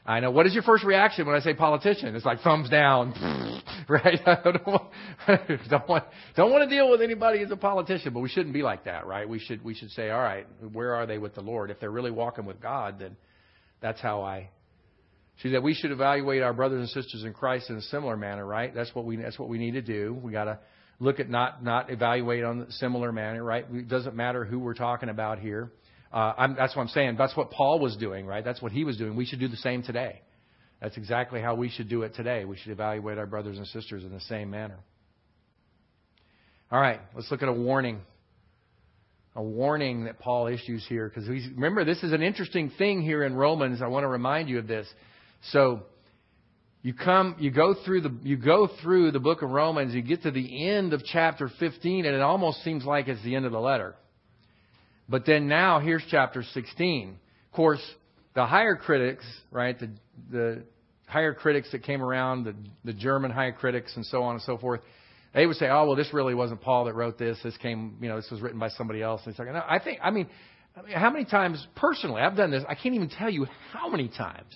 I 0.05 0.21
know. 0.21 0.31
What 0.31 0.47
is 0.47 0.53
your 0.53 0.63
first 0.63 0.83
reaction 0.83 1.27
when 1.27 1.35
I 1.35 1.39
say 1.39 1.53
politician? 1.53 2.15
It's 2.15 2.25
like 2.25 2.39
thumbs 2.41 2.69
down, 2.69 3.13
right? 3.89 4.19
I 4.25 4.37
don't 4.43 4.67
want, 4.67 4.89
don't 5.69 5.89
want 5.89 6.03
don't 6.35 6.51
want 6.51 6.69
to 6.69 6.75
deal 6.75 6.89
with 6.89 7.01
anybody 7.01 7.41
as 7.41 7.51
a 7.51 7.57
politician, 7.57 8.13
but 8.13 8.21
we 8.21 8.29
shouldn't 8.29 8.53
be 8.53 8.63
like 8.63 8.85
that, 8.85 9.05
right? 9.05 9.27
We 9.27 9.39
should 9.39 9.63
we 9.63 9.75
should 9.75 9.91
say, 9.91 10.09
all 10.09 10.21
right, 10.21 10.47
where 10.73 10.95
are 10.95 11.05
they 11.05 11.17
with 11.17 11.35
the 11.35 11.41
Lord? 11.41 11.69
If 11.69 11.79
they're 11.79 11.91
really 11.91 12.11
walking 12.11 12.45
with 12.45 12.61
God, 12.61 12.99
then 12.99 13.17
that's 13.81 14.01
how 14.01 14.23
I. 14.23 14.49
See 15.43 15.51
that 15.51 15.63
we 15.63 15.73
should 15.73 15.91
evaluate 15.91 16.41
our 16.41 16.53
brothers 16.53 16.79
and 16.79 16.89
sisters 16.89 17.23
in 17.23 17.33
Christ 17.33 17.69
in 17.69 17.77
a 17.77 17.81
similar 17.83 18.17
manner, 18.17 18.45
right? 18.45 18.73
That's 18.73 18.93
what 18.93 19.05
we 19.05 19.17
that's 19.17 19.37
what 19.37 19.47
we 19.47 19.57
need 19.57 19.71
to 19.71 19.81
do. 19.81 20.17
We 20.21 20.31
got 20.31 20.45
to 20.45 20.59
look 20.99 21.19
at 21.19 21.29
not 21.29 21.63
not 21.63 21.89
evaluate 21.89 22.43
on 22.43 22.61
a 22.61 22.71
similar 22.73 23.11
manner, 23.11 23.43
right? 23.43 23.65
It 23.71 23.87
doesn't 23.87 24.15
matter 24.15 24.45
who 24.45 24.59
we're 24.59 24.73
talking 24.73 25.09
about 25.09 25.39
here. 25.39 25.71
Uh, 26.11 26.47
that's 26.57 26.75
what 26.75 26.81
I'm 26.81 26.89
saying. 26.89 27.15
That's 27.17 27.37
what 27.37 27.51
Paul 27.51 27.79
was 27.79 27.95
doing, 27.95 28.25
right? 28.25 28.43
That's 28.43 28.61
what 28.61 28.71
he 28.71 28.83
was 28.83 28.97
doing. 28.97 29.15
We 29.15 29.25
should 29.25 29.39
do 29.39 29.47
the 29.47 29.57
same 29.57 29.83
today. 29.83 30.21
That's 30.81 30.97
exactly 30.97 31.41
how 31.41 31.55
we 31.55 31.69
should 31.69 31.89
do 31.89 32.03
it 32.03 32.15
today. 32.15 32.45
We 32.45 32.57
should 32.57 32.71
evaluate 32.71 33.17
our 33.17 33.27
brothers 33.27 33.57
and 33.57 33.67
sisters 33.67 34.03
in 34.03 34.11
the 34.11 34.21
same 34.21 34.49
manner. 34.49 34.79
All 36.71 36.79
right, 36.79 36.99
let's 37.15 37.29
look 37.31 37.41
at 37.41 37.49
a 37.49 37.53
warning. 37.53 38.01
A 39.35 39.43
warning 39.43 40.05
that 40.05 40.19
Paul 40.19 40.47
issues 40.47 40.85
here, 40.87 41.07
because 41.07 41.27
remember, 41.27 41.85
this 41.85 42.01
is 42.01 42.11
an 42.11 42.21
interesting 42.21 42.71
thing 42.77 43.01
here 43.01 43.23
in 43.23 43.35
Romans. 43.35 43.81
I 43.81 43.87
want 43.87 44.03
to 44.03 44.07
remind 44.07 44.49
you 44.49 44.59
of 44.59 44.67
this. 44.67 44.87
So, 45.51 45.83
you 46.81 46.93
come, 46.93 47.35
you 47.39 47.51
go 47.51 47.75
through 47.85 48.01
the, 48.01 48.15
you 48.23 48.37
go 48.37 48.69
through 48.81 49.11
the 49.11 49.19
book 49.19 49.41
of 49.41 49.49
Romans, 49.49 49.93
you 49.93 50.01
get 50.01 50.23
to 50.23 50.31
the 50.31 50.67
end 50.67 50.93
of 50.93 51.03
chapter 51.03 51.49
15, 51.59 52.05
and 52.05 52.15
it 52.15 52.21
almost 52.21 52.63
seems 52.63 52.85
like 52.85 53.07
it's 53.07 53.21
the 53.23 53.35
end 53.35 53.45
of 53.45 53.51
the 53.51 53.59
letter. 53.59 53.95
But 55.09 55.25
then 55.25 55.47
now 55.47 55.79
here's 55.79 56.03
chapter 56.09 56.43
16. 56.43 57.09
Of 57.09 57.55
course, 57.55 57.81
the 58.33 58.45
higher 58.45 58.75
critics, 58.75 59.25
right, 59.51 59.77
the, 59.77 59.89
the 60.31 60.63
higher 61.07 61.33
critics 61.33 61.69
that 61.73 61.83
came 61.83 62.01
around, 62.01 62.45
the, 62.45 62.55
the 62.85 62.93
German 62.93 63.31
higher 63.31 63.51
critics 63.51 63.91
and 63.95 64.05
so 64.05 64.23
on 64.23 64.35
and 64.35 64.41
so 64.43 64.57
forth, 64.57 64.79
they 65.33 65.45
would 65.45 65.57
say, 65.57 65.67
oh, 65.67 65.85
well, 65.85 65.95
this 65.95 66.13
really 66.13 66.33
wasn't 66.33 66.61
Paul 66.61 66.85
that 66.85 66.95
wrote 66.95 67.17
this. 67.17 67.37
This 67.43 67.57
came, 67.57 67.97
you 68.01 68.07
know, 68.07 68.15
this 68.15 68.29
was 68.31 68.39
written 68.39 68.59
by 68.59 68.69
somebody 68.69 69.01
else. 69.01 69.21
And 69.25 69.31
it's 69.31 69.39
like, 69.39 69.51
no, 69.51 69.63
I 69.67 69.79
think, 69.79 69.99
I 70.01 70.11
mean, 70.11 70.27
I 70.77 70.81
mean, 70.81 70.95
how 70.95 71.09
many 71.09 71.25
times, 71.25 71.65
personally, 71.75 72.21
I've 72.21 72.37
done 72.37 72.51
this, 72.51 72.63
I 72.69 72.75
can't 72.75 72.95
even 72.95 73.09
tell 73.09 73.29
you 73.29 73.47
how 73.73 73.89
many 73.89 74.07
times 74.07 74.53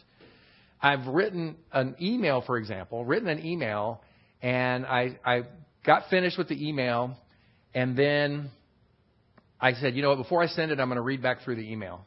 I've 0.84 1.08
written 1.08 1.56
an 1.72 1.96
email, 2.02 2.44
for 2.46 2.58
example, 2.58 3.06
written 3.06 3.30
an 3.30 3.46
email, 3.46 4.02
and 4.42 4.86
I, 4.86 5.18
I 5.26 5.44
got 5.86 6.10
finished 6.10 6.38
with 6.38 6.50
the 6.50 6.68
email, 6.68 7.16
and 7.74 7.98
then 7.98 8.52
I 9.62 9.74
said, 9.76 9.96
you 9.96 10.02
know 10.02 10.10
what, 10.10 10.18
before 10.18 10.44
I 10.44 10.48
send 10.48 10.74
it, 10.74 10.82
I'm 10.82 10.90
going 10.90 10.98
to 10.98 11.02
read 11.02 11.22
back 11.24 11.42
through 11.44 11.56
the 11.56 11.72
email. 11.72 12.06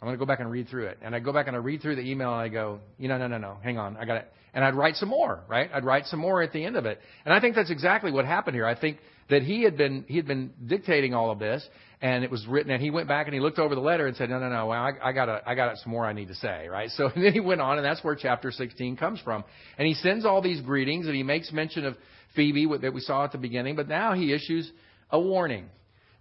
I'm 0.00 0.06
going 0.06 0.16
to 0.16 0.24
go 0.24 0.26
back 0.26 0.38
and 0.38 0.48
read 0.48 0.68
through 0.68 0.86
it. 0.86 0.98
And 1.02 1.16
I 1.16 1.18
go 1.18 1.32
back 1.32 1.48
and 1.48 1.56
I 1.56 1.58
read 1.58 1.82
through 1.82 1.96
the 1.96 2.08
email 2.08 2.30
and 2.30 2.40
I 2.40 2.48
go, 2.48 2.78
you 2.96 3.08
know, 3.08 3.18
no, 3.18 3.26
no, 3.26 3.38
no, 3.38 3.56
hang 3.64 3.76
on, 3.76 3.96
I 3.96 4.04
got 4.04 4.18
it. 4.18 4.32
And 4.54 4.64
I'd 4.64 4.74
write 4.74 4.94
some 4.94 5.08
more, 5.08 5.40
right? 5.48 5.68
I'd 5.74 5.84
write 5.84 6.06
some 6.06 6.20
more 6.20 6.42
at 6.42 6.52
the 6.52 6.64
end 6.64 6.76
of 6.76 6.86
it. 6.86 7.00
And 7.24 7.34
I 7.34 7.40
think 7.40 7.56
that's 7.56 7.70
exactly 7.70 8.12
what 8.12 8.24
happened 8.24 8.54
here. 8.54 8.66
I 8.66 8.78
think 8.78 8.98
that 9.28 9.42
he 9.42 9.64
had 9.64 9.76
been 9.76 10.04
he 10.06 10.16
had 10.16 10.26
been 10.26 10.52
dictating 10.64 11.12
all 11.12 11.32
of 11.32 11.40
this, 11.40 11.66
and 12.02 12.24
it 12.24 12.30
was 12.30 12.46
written. 12.46 12.70
And 12.70 12.82
he 12.82 12.90
went 12.90 13.08
back 13.08 13.26
and 13.26 13.34
he 13.34 13.40
looked 13.40 13.58
over 13.58 13.74
the 13.74 13.80
letter 13.80 14.06
and 14.06 14.16
said, 14.16 14.30
no, 14.30 14.38
no, 14.38 14.48
no, 14.48 14.66
well, 14.66 14.80
I, 14.80 14.92
I 15.02 15.12
got 15.12 15.42
I 15.46 15.54
got 15.54 15.76
some 15.78 15.92
more 15.92 16.06
I 16.06 16.12
need 16.12 16.28
to 16.28 16.34
say, 16.34 16.68
right? 16.68 16.90
So 16.90 17.10
and 17.14 17.24
then 17.24 17.32
he 17.32 17.40
went 17.40 17.60
on, 17.60 17.78
and 17.78 17.84
that's 17.84 18.02
where 18.04 18.14
chapter 18.14 18.50
16 18.50 18.96
comes 18.96 19.20
from. 19.20 19.44
And 19.78 19.86
he 19.86 19.94
sends 19.94 20.24
all 20.24 20.42
these 20.42 20.60
greetings, 20.60 21.06
and 21.06 21.14
he 21.14 21.22
makes 21.22 21.52
mention 21.52 21.86
of 21.86 21.96
Phoebe 22.34 22.66
that 22.82 22.92
we 22.92 23.00
saw 23.00 23.24
at 23.24 23.32
the 23.32 23.38
beginning, 23.38 23.76
but 23.76 23.88
now 23.88 24.12
he 24.12 24.32
issues 24.32 24.70
a 25.10 25.18
warning. 25.18 25.66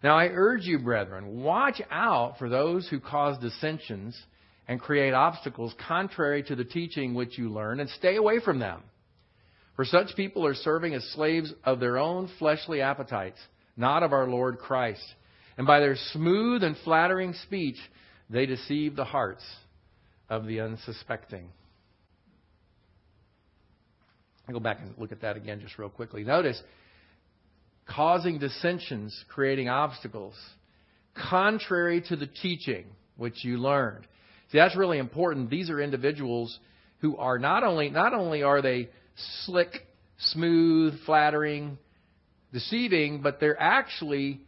Now 0.03 0.17
I 0.17 0.27
urge 0.27 0.63
you, 0.63 0.79
brethren, 0.79 1.41
watch 1.43 1.81
out 1.89 2.38
for 2.38 2.47
those 2.47 2.88
who 2.88 2.99
cause 2.99 3.38
dissensions 3.39 4.17
and 4.67 4.79
create 4.79 5.13
obstacles 5.13 5.73
contrary 5.88 6.43
to 6.43 6.55
the 6.55 6.63
teaching 6.63 7.13
which 7.13 7.38
you 7.38 7.49
learn, 7.49 7.79
and 7.79 7.89
stay 7.91 8.15
away 8.15 8.39
from 8.39 8.59
them. 8.59 8.81
For 9.75 9.85
such 9.85 10.15
people 10.15 10.45
are 10.45 10.55
serving 10.55 10.93
as 10.93 11.03
slaves 11.13 11.53
of 11.63 11.79
their 11.79 11.97
own 11.97 12.29
fleshly 12.39 12.81
appetites, 12.81 13.38
not 13.75 14.03
of 14.03 14.13
our 14.13 14.27
Lord 14.27 14.57
Christ. 14.57 15.03
And 15.58 15.65
by 15.65 15.80
their 15.80 15.96
smooth 16.13 16.63
and 16.63 16.76
flattering 16.84 17.34
speech, 17.44 17.78
they 18.30 18.46
deceive 18.46 18.96
the 18.96 19.06
hearts 19.06 19.44
of 20.30 20.46
the 20.46 20.62
unsuspecting. 20.62 21.50
I'll 24.48 24.54
go 24.54 24.60
back 24.60 24.80
and 24.82 24.94
look 24.98 25.12
at 25.12 25.22
that 25.22 25.38
again 25.38 25.60
just 25.62 25.78
real 25.78 25.89
quickly. 25.89 26.24
Notice 26.24 26.62
causing 27.88 28.39
dissensions, 28.39 29.26
creating 29.30 29.70
obstacles, 29.70 30.36
contrary 31.30 32.04
to 32.10 32.15
the 32.15 32.28
teaching 32.28 32.86
which 33.15 33.44
you 33.44 33.58
learned. 33.58 34.06
See, 34.52 34.58
that's 34.58 34.76
really 34.76 34.98
important. 34.98 35.50
These 35.50 35.70
are 35.70 35.80
individuals 35.80 36.60
who 37.00 37.18
are 37.18 37.39
not 37.39 37.63
only 37.63 37.89
not 37.89 38.13
only 38.13 38.44
are 38.44 38.62
they 38.62 38.89
slick, 39.46 39.72
smooth, 40.18 41.00
flattering, 41.06 41.78
deceiving, 42.54 43.22
but 43.22 43.39
they're 43.39 43.60
actually 43.60 44.41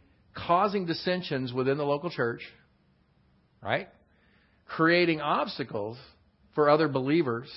causing 0.46 0.86
dissensions 0.86 1.52
within 1.52 1.78
the 1.78 1.84
local 1.84 2.10
church, 2.10 2.42
right? 3.62 3.88
Creating 4.66 5.20
obstacles 5.20 5.96
for 6.54 6.68
other 6.68 6.88
believers. 6.88 7.48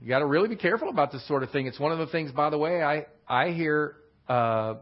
You 0.00 0.08
got 0.08 0.18
to 0.20 0.26
really 0.26 0.48
be 0.48 0.56
careful 0.56 0.88
about 0.88 1.12
this 1.12 1.26
sort 1.26 1.42
of 1.42 1.50
thing. 1.50 1.66
It's 1.66 1.80
one 1.80 1.92
of 1.92 1.98
the 1.98 2.06
things, 2.06 2.30
by 2.30 2.50
the 2.50 2.58
way, 2.58 2.82
I 2.82 3.06
I 3.28 3.50
hear 3.50 3.96
uh, 4.28 4.74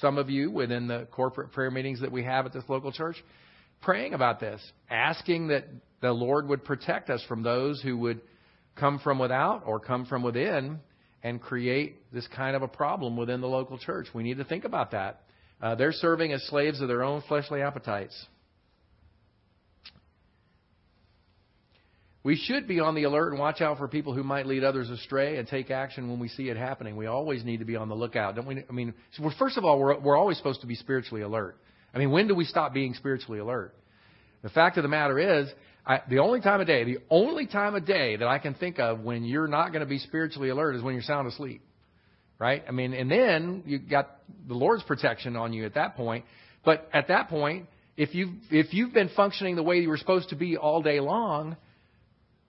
some 0.00 0.18
of 0.18 0.30
you 0.30 0.50
within 0.50 0.86
the 0.86 1.06
corporate 1.10 1.52
prayer 1.52 1.70
meetings 1.70 2.00
that 2.00 2.12
we 2.12 2.22
have 2.24 2.46
at 2.46 2.52
this 2.52 2.64
local 2.68 2.92
church 2.92 3.16
praying 3.82 4.14
about 4.14 4.40
this, 4.40 4.60
asking 4.90 5.48
that 5.48 5.64
the 6.00 6.12
Lord 6.12 6.48
would 6.48 6.64
protect 6.64 7.10
us 7.10 7.22
from 7.28 7.42
those 7.42 7.80
who 7.82 7.96
would 7.98 8.20
come 8.76 8.98
from 9.00 9.18
without 9.18 9.62
or 9.66 9.80
come 9.80 10.06
from 10.06 10.22
within 10.22 10.78
and 11.22 11.40
create 11.40 11.96
this 12.12 12.26
kind 12.28 12.56
of 12.56 12.62
a 12.62 12.68
problem 12.68 13.16
within 13.16 13.40
the 13.40 13.48
local 13.48 13.78
church. 13.78 14.06
We 14.14 14.22
need 14.22 14.38
to 14.38 14.44
think 14.44 14.64
about 14.64 14.92
that. 14.92 15.22
Uh, 15.60 15.74
they're 15.74 15.92
serving 15.92 16.32
as 16.32 16.42
slaves 16.44 16.80
of 16.80 16.88
their 16.88 17.02
own 17.02 17.22
fleshly 17.28 17.62
appetites. 17.62 18.26
We 22.22 22.36
should 22.36 22.68
be 22.68 22.80
on 22.80 22.94
the 22.94 23.04
alert 23.04 23.30
and 23.30 23.38
watch 23.38 23.62
out 23.62 23.78
for 23.78 23.88
people 23.88 24.12
who 24.12 24.22
might 24.22 24.46
lead 24.46 24.62
others 24.62 24.90
astray 24.90 25.38
and 25.38 25.48
take 25.48 25.70
action 25.70 26.10
when 26.10 26.18
we 26.18 26.28
see 26.28 26.50
it 26.50 26.56
happening. 26.56 26.96
We 26.96 27.06
always 27.06 27.44
need 27.44 27.60
to 27.60 27.64
be 27.64 27.76
on 27.76 27.88
the 27.88 27.94
lookout, 27.94 28.36
don't 28.36 28.46
we? 28.46 28.62
I 28.68 28.72
mean, 28.72 28.92
first 29.38 29.56
of 29.56 29.64
all, 29.64 29.78
we're, 29.78 29.98
we're 29.98 30.18
always 30.18 30.36
supposed 30.36 30.60
to 30.60 30.66
be 30.66 30.74
spiritually 30.74 31.22
alert. 31.22 31.56
I 31.94 31.98
mean, 31.98 32.10
when 32.10 32.28
do 32.28 32.34
we 32.34 32.44
stop 32.44 32.74
being 32.74 32.92
spiritually 32.92 33.38
alert? 33.38 33.74
The 34.42 34.50
fact 34.50 34.76
of 34.76 34.82
the 34.82 34.88
matter 34.88 35.18
is, 35.40 35.48
I, 35.86 36.02
the 36.10 36.18
only 36.18 36.42
time 36.42 36.60
of 36.60 36.66
day, 36.66 36.84
the 36.84 36.98
only 37.08 37.46
time 37.46 37.74
of 37.74 37.86
day 37.86 38.16
that 38.16 38.28
I 38.28 38.38
can 38.38 38.52
think 38.52 38.78
of 38.78 39.00
when 39.00 39.24
you're 39.24 39.48
not 39.48 39.72
going 39.72 39.80
to 39.80 39.86
be 39.86 39.98
spiritually 39.98 40.50
alert 40.50 40.76
is 40.76 40.82
when 40.82 40.94
you're 40.94 41.02
sound 41.02 41.26
asleep. 41.26 41.62
Right? 42.40 42.64
I 42.66 42.72
mean, 42.72 42.94
and 42.94 43.10
then 43.10 43.62
you 43.66 43.78
got 43.78 44.16
the 44.48 44.54
Lord's 44.54 44.82
protection 44.82 45.36
on 45.36 45.52
you 45.52 45.66
at 45.66 45.74
that 45.74 45.94
point. 45.94 46.24
But 46.64 46.88
at 46.92 47.08
that 47.08 47.28
point, 47.28 47.66
if 47.98 48.14
you've, 48.14 48.30
if 48.50 48.72
you've 48.72 48.94
been 48.94 49.10
functioning 49.14 49.56
the 49.56 49.62
way 49.62 49.78
you 49.80 49.90
were 49.90 49.98
supposed 49.98 50.30
to 50.30 50.36
be 50.36 50.56
all 50.56 50.80
day 50.82 51.00
long, 51.00 51.56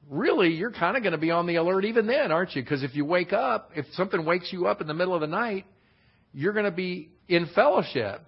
really 0.09 0.53
you're 0.53 0.71
kind 0.71 0.95
of 0.95 1.03
going 1.03 1.11
to 1.11 1.17
be 1.17 1.29
on 1.29 1.45
the 1.45 1.55
alert 1.55 1.83
even 1.83 2.07
then, 2.07 2.31
aren't 2.31 2.55
you? 2.55 2.61
Because 2.61 2.83
if 2.83 2.95
you 2.95 3.03
wake 3.03 3.33
up, 3.33 3.71
if 3.75 3.85
something 3.93 4.23
wakes 4.25 4.51
you 4.53 4.65
up 4.65 4.79
in 4.79 4.87
the 4.87 4.93
middle 4.93 5.13
of 5.13 5.21
the 5.21 5.27
night, 5.27 5.65
you're 6.33 6.53
going 6.53 6.65
to 6.65 6.71
be 6.71 7.09
in 7.27 7.49
fellowship, 7.53 8.21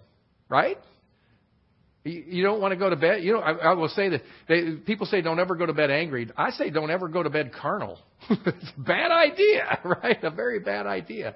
right? 0.49 0.77
You 2.03 2.43
don't 2.43 2.59
want 2.59 2.73
to 2.73 2.75
go 2.75 2.89
to 2.89 2.97
bed. 2.97 3.23
You 3.23 3.33
know, 3.33 3.39
I, 3.39 3.51
I 3.51 3.73
will 3.73 3.87
say 3.87 4.09
that 4.09 4.21
they, 4.49 4.75
people 4.85 5.05
say 5.05 5.21
don't 5.21 5.39
ever 5.39 5.55
go 5.55 5.65
to 5.65 5.73
bed 5.73 5.89
angry. 5.89 6.29
I 6.35 6.49
say 6.51 6.69
don't 6.69 6.91
ever 6.91 7.07
go 7.07 7.23
to 7.23 7.29
bed 7.29 7.51
carnal. 7.53 7.97
it's 8.29 8.71
a 8.77 8.81
bad 8.81 9.11
idea, 9.11 9.79
right? 9.85 10.21
A 10.21 10.29
very 10.29 10.59
bad 10.59 10.85
idea. 10.85 11.35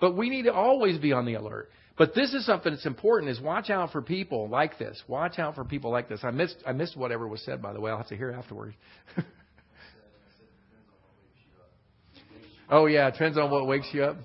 But 0.00 0.16
we 0.16 0.28
need 0.28 0.42
to 0.42 0.52
always 0.52 0.98
be 0.98 1.12
on 1.12 1.24
the 1.24 1.34
alert. 1.34 1.70
But 1.96 2.14
this 2.14 2.34
is 2.34 2.44
something 2.46 2.72
that's 2.72 2.86
important: 2.86 3.30
is 3.30 3.40
watch 3.40 3.70
out 3.70 3.92
for 3.92 4.02
people 4.02 4.48
like 4.48 4.76
this. 4.78 5.00
Watch 5.06 5.38
out 5.38 5.54
for 5.54 5.64
people 5.64 5.92
like 5.92 6.08
this. 6.08 6.20
I 6.24 6.32
missed 6.32 6.56
I 6.66 6.72
missed 6.72 6.96
whatever 6.96 7.28
was 7.28 7.40
said, 7.42 7.62
by 7.62 7.72
the 7.72 7.80
way. 7.80 7.90
I'll 7.90 7.98
have 7.98 8.08
to 8.08 8.16
hear 8.16 8.32
afterwards. 8.32 8.74
Oh 12.70 12.84
yeah, 12.86 13.08
it 13.08 13.12
depends 13.12 13.38
on 13.38 13.50
what 13.50 13.66
wakes 13.66 13.88
you 13.92 14.04
up. 14.04 14.16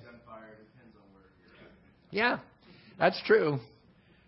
Yeah, 2.12 2.40
that's 3.00 3.20
true. 3.26 3.60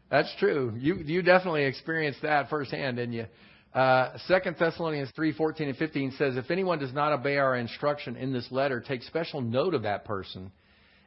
That's 0.10 0.34
true. 0.39 0.74
You 0.78 0.95
you 0.95 1.22
definitely 1.22 1.66
experienced 1.66 2.22
that 2.22 2.49
firsthand, 2.49 2.97
didn't 2.97 3.14
you? 3.14 3.26
Uh, 3.74 4.18
Second 4.28 4.56
Thessalonians 4.58 5.12
three 5.16 5.34
fourteen 5.34 5.68
and 5.68 5.78
fifteen 5.78 6.12
says, 6.12 6.38
"If 6.38 6.51
anyone 6.51 6.80
does 6.80 6.93
not 6.93 7.12
obey 7.12 7.38
our 7.38 7.56
instruction 7.56 8.16
in 8.16 8.32
this 8.32 8.51
letter, 8.51 8.80
take 8.80 9.03
special 9.03 9.41
note 9.41 9.74
of 9.74 9.84
that 9.84 10.06
person, 10.06 10.51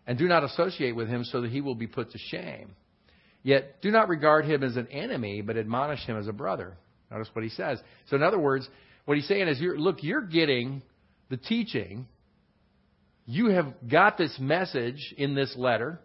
and 0.07 0.19
do 0.19 0.27
not 0.27 0.45
associate 0.45 0.97
with 0.97 1.09
him, 1.09 1.25
so 1.25 1.41
that 1.41 1.51
he 1.51 1.61
will 1.61 1.75
be 1.75 1.87
put 1.87 2.11
to 2.13 2.19
shame. 2.19 2.75
Yet 3.43 3.81
do 3.81 3.91
not 3.91 4.09
regard 4.09 4.45
him 4.45 4.63
as 4.63 4.77
an 4.77 4.89
enemy, 4.89 5.43
but 5.43 5.57
admonish 5.57 6.01
him 6.01 6.17
as 6.19 6.29
a 6.29 6.33
brother." 6.33 6.77
Notice 7.11 7.29
what 7.33 7.43
he 7.43 7.51
says. 7.51 7.81
So 8.09 8.17
in 8.17 8.23
other 8.23 8.39
words, 8.39 8.69
what 9.07 9.17
he's 9.17 9.27
saying 9.27 9.49
is, 9.49 9.59
you're, 9.59 9.79
look, 9.79 10.03
you're 10.03 10.21
getting 10.21 10.83
the 11.31 11.39
teaching 11.39 12.07
you 13.31 13.51
have 13.51 13.75
got 13.87 14.17
this 14.17 14.35
message 14.41 15.15
in 15.19 15.35
this 15.35 15.55
letter. 15.55 16.01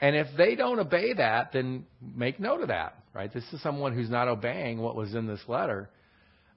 And 0.00 0.14
if 0.14 0.26
they 0.36 0.54
don't 0.54 0.78
obey 0.78 1.14
that, 1.14 1.52
then 1.52 1.86
make 2.14 2.38
note 2.38 2.60
of 2.60 2.68
that, 2.68 2.96
right? 3.14 3.32
This 3.32 3.44
is 3.52 3.62
someone 3.62 3.94
who's 3.94 4.10
not 4.10 4.28
obeying 4.28 4.78
what 4.80 4.94
was 4.94 5.14
in 5.14 5.26
this 5.26 5.40
letter. 5.48 5.88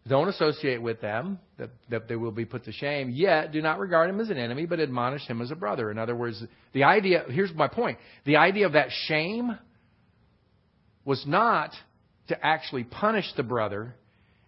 Don't 0.08 0.28
associate 0.28 0.82
with 0.82 1.02
them, 1.02 1.40
that, 1.58 1.70
that 1.90 2.08
they 2.08 2.16
will 2.16 2.32
be 2.32 2.46
put 2.46 2.66
to 2.66 2.72
shame. 2.72 3.12
Yet, 3.12 3.52
do 3.52 3.62
not 3.62 3.80
regard 3.80 4.10
him 4.10 4.20
as 4.20 4.30
an 4.30 4.38
enemy, 4.38 4.66
but 4.66 4.80
admonish 4.80 5.26
him 5.28 5.42
as 5.42 5.52
a 5.52 5.56
brother. 5.56 5.92
In 5.92 5.98
other 5.98 6.16
words, 6.16 6.44
the 6.74 6.84
idea, 6.84 7.26
here's 7.30 7.54
my 7.54 7.68
point. 7.68 7.98
The 8.26 8.38
idea 8.38 8.66
of 8.66 8.74
that 8.74 8.90
shame 9.08 9.58
was 11.06 11.24
not 11.26 11.72
to 12.28 12.46
actually 12.46 12.84
punish 12.84 13.26
the 13.36 13.44
brother, 13.44 13.96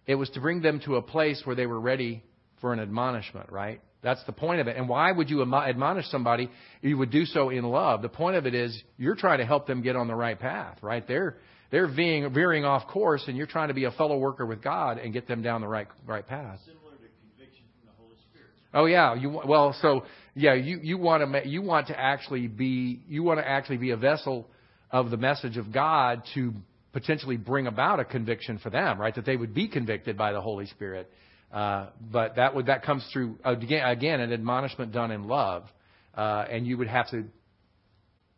it 0.06 0.14
was 0.14 0.30
to 0.30 0.40
bring 0.40 0.62
them 0.62 0.80
to 0.84 0.96
a 0.96 1.02
place 1.02 1.42
where 1.44 1.56
they 1.56 1.66
were 1.66 1.80
ready 1.80 2.22
for 2.60 2.72
an 2.72 2.80
admonishment, 2.80 3.50
right? 3.50 3.80
That's 4.02 4.22
the 4.24 4.32
point 4.32 4.60
of 4.60 4.66
it. 4.66 4.76
And 4.76 4.88
why 4.88 5.12
would 5.12 5.30
you 5.30 5.42
admonish 5.42 6.06
somebody? 6.10 6.50
You 6.80 6.98
would 6.98 7.10
do 7.10 7.24
so 7.24 7.50
in 7.50 7.64
love. 7.64 8.02
The 8.02 8.08
point 8.08 8.36
of 8.36 8.46
it 8.46 8.54
is 8.54 8.80
you're 8.98 9.14
trying 9.14 9.38
to 9.38 9.46
help 9.46 9.66
them 9.66 9.80
get 9.80 9.94
on 9.94 10.08
the 10.08 10.14
right 10.14 10.38
path, 10.38 10.78
right? 10.82 11.06
They're 11.06 11.36
they're 11.70 11.86
veering, 11.86 12.32
veering 12.34 12.64
off 12.64 12.86
course, 12.88 13.24
and 13.28 13.36
you're 13.36 13.46
trying 13.46 13.68
to 13.68 13.74
be 13.74 13.84
a 13.84 13.92
fellow 13.92 14.18
worker 14.18 14.44
with 14.44 14.62
God 14.62 14.98
and 14.98 15.12
get 15.12 15.26
them 15.26 15.40
down 15.40 15.60
the 15.60 15.68
right 15.68 15.86
right 16.06 16.26
path. 16.26 16.58
Similar 16.66 16.96
to 16.96 17.08
conviction 17.36 17.64
from 17.78 17.86
the 17.86 18.02
Holy 18.02 18.16
Spirit. 18.30 18.50
Oh 18.74 18.86
yeah, 18.86 19.14
you 19.14 19.40
well 19.46 19.74
so 19.80 20.04
yeah 20.34 20.54
you 20.54 20.80
you 20.82 20.98
want 20.98 21.32
to 21.32 21.48
you 21.48 21.62
want 21.62 21.86
to 21.86 21.98
actually 21.98 22.48
be 22.48 23.02
you 23.08 23.22
want 23.22 23.38
to 23.38 23.48
actually 23.48 23.78
be 23.78 23.90
a 23.90 23.96
vessel 23.96 24.48
of 24.90 25.10
the 25.10 25.16
message 25.16 25.56
of 25.56 25.72
God 25.72 26.22
to 26.34 26.52
potentially 26.92 27.36
bring 27.36 27.66
about 27.66 28.00
a 28.00 28.04
conviction 28.04 28.58
for 28.58 28.68
them, 28.68 29.00
right? 29.00 29.14
That 29.14 29.24
they 29.24 29.36
would 29.36 29.54
be 29.54 29.68
convicted 29.68 30.18
by 30.18 30.32
the 30.32 30.40
Holy 30.40 30.66
Spirit. 30.66 31.10
Uh, 31.52 31.88
but 32.00 32.36
that 32.36 32.54
would 32.54 32.66
that 32.66 32.82
comes 32.82 33.06
through 33.12 33.38
again, 33.44 33.86
again 33.86 34.20
an 34.20 34.32
admonishment 34.32 34.90
done 34.90 35.10
in 35.10 35.28
love, 35.28 35.64
uh, 36.14 36.46
and 36.50 36.66
you 36.66 36.78
would 36.78 36.88
have 36.88 37.10
to 37.10 37.24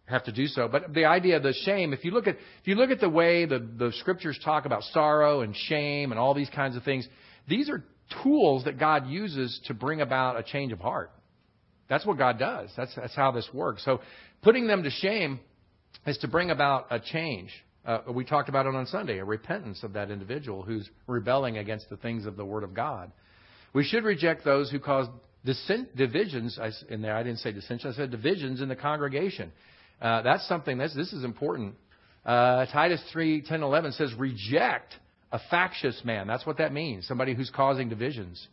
have 0.07 0.25
to 0.25 0.33
do 0.33 0.47
so. 0.47 0.69
But 0.69 0.93
the 0.93 1.05
idea 1.05 1.37
of 1.37 1.45
the 1.45 1.55
shame, 1.65 1.93
if 1.93 2.05
you 2.05 2.11
look 2.11 2.27
at 2.27 2.35
if 2.35 2.67
you 2.67 2.75
look 2.75 2.91
at 2.91 3.01
the 3.01 3.09
way 3.09 3.47
the, 3.47 3.59
the 3.59 3.93
scriptures 4.01 4.39
talk 4.45 4.67
about 4.67 4.83
sorrow 4.85 5.43
and 5.43 5.55
shame 5.55 6.11
and 6.11 6.19
all 6.19 6.35
these 6.35 6.51
kinds 6.51 6.77
of 6.77 6.83
things, 6.83 7.07
these 7.49 7.71
are 7.71 7.85
tools 8.23 8.65
that 8.65 8.79
God 8.79 9.07
uses 9.07 9.61
to 9.67 9.75
bring 9.75 10.01
about 10.01 10.37
a 10.37 10.43
change 10.43 10.73
of 10.73 10.81
heart. 10.81 11.13
That's 11.89 12.05
what 12.05 12.19
God 12.19 12.39
does. 12.39 12.71
That's 12.77 12.95
that's 12.97 13.15
how 13.15 13.31
this 13.31 13.49
works. 13.55 13.85
So 13.85 14.01
putting 14.43 14.67
them 14.67 14.83
to 14.83 14.91
shame 14.91 15.39
is 16.05 16.19
to 16.19 16.29
bring 16.29 16.51
about 16.51 16.87
a 16.91 16.99
change. 16.99 17.51
Uh, 17.85 17.99
we 18.13 18.25
talked 18.25 18.49
about 18.49 18.67
it 18.67 18.75
on 18.75 18.87
Sunday, 18.87 19.19
a 19.19 19.25
repentance 19.25 19.83
of 19.83 19.93
that 19.93 20.11
individual 20.11 20.63
who's 20.63 20.89
rebelling 21.07 21.59
against 21.59 21.91
the 21.91 21.97
things 21.99 22.25
of 22.25 22.37
the 22.37 22.45
Word 22.45 22.65
of 22.65 22.73
God. 22.73 23.13
We 23.75 23.85
should 23.85 24.05
reject 24.05 24.45
those 24.45 24.71
who 24.71 24.79
cause 24.79 25.07
dissent, 25.45 25.95
divisions. 25.95 26.59
In 26.89 27.03
there, 27.03 27.15
I 27.15 27.23
didn't 27.23 27.41
say 27.41 27.53
dissension. 27.53 27.91
I 27.91 27.95
said 27.95 28.11
divisions 28.11 28.63
in 28.63 28.69
the 28.69 28.77
congregation. 28.77 29.53
Uh, 30.01 30.23
that's 30.23 30.49
something. 30.49 30.79
That's, 30.79 30.95
this 30.95 31.13
is 31.13 31.25
important. 31.25 31.75
Uh, 32.25 32.65
Titus 32.67 33.03
3, 33.13 33.43
10, 33.43 33.63
11 33.63 33.93
says, 33.93 34.15
reject 34.17 34.95
a 35.31 35.41
factious 35.51 36.01
man. 36.05 36.27
That's 36.27 36.47
what 36.47 36.59
that 36.59 36.73
means. 36.73 37.07
Somebody 37.07 37.35
who's 37.35 37.51
causing 37.51 37.91
divisions. 37.91 38.47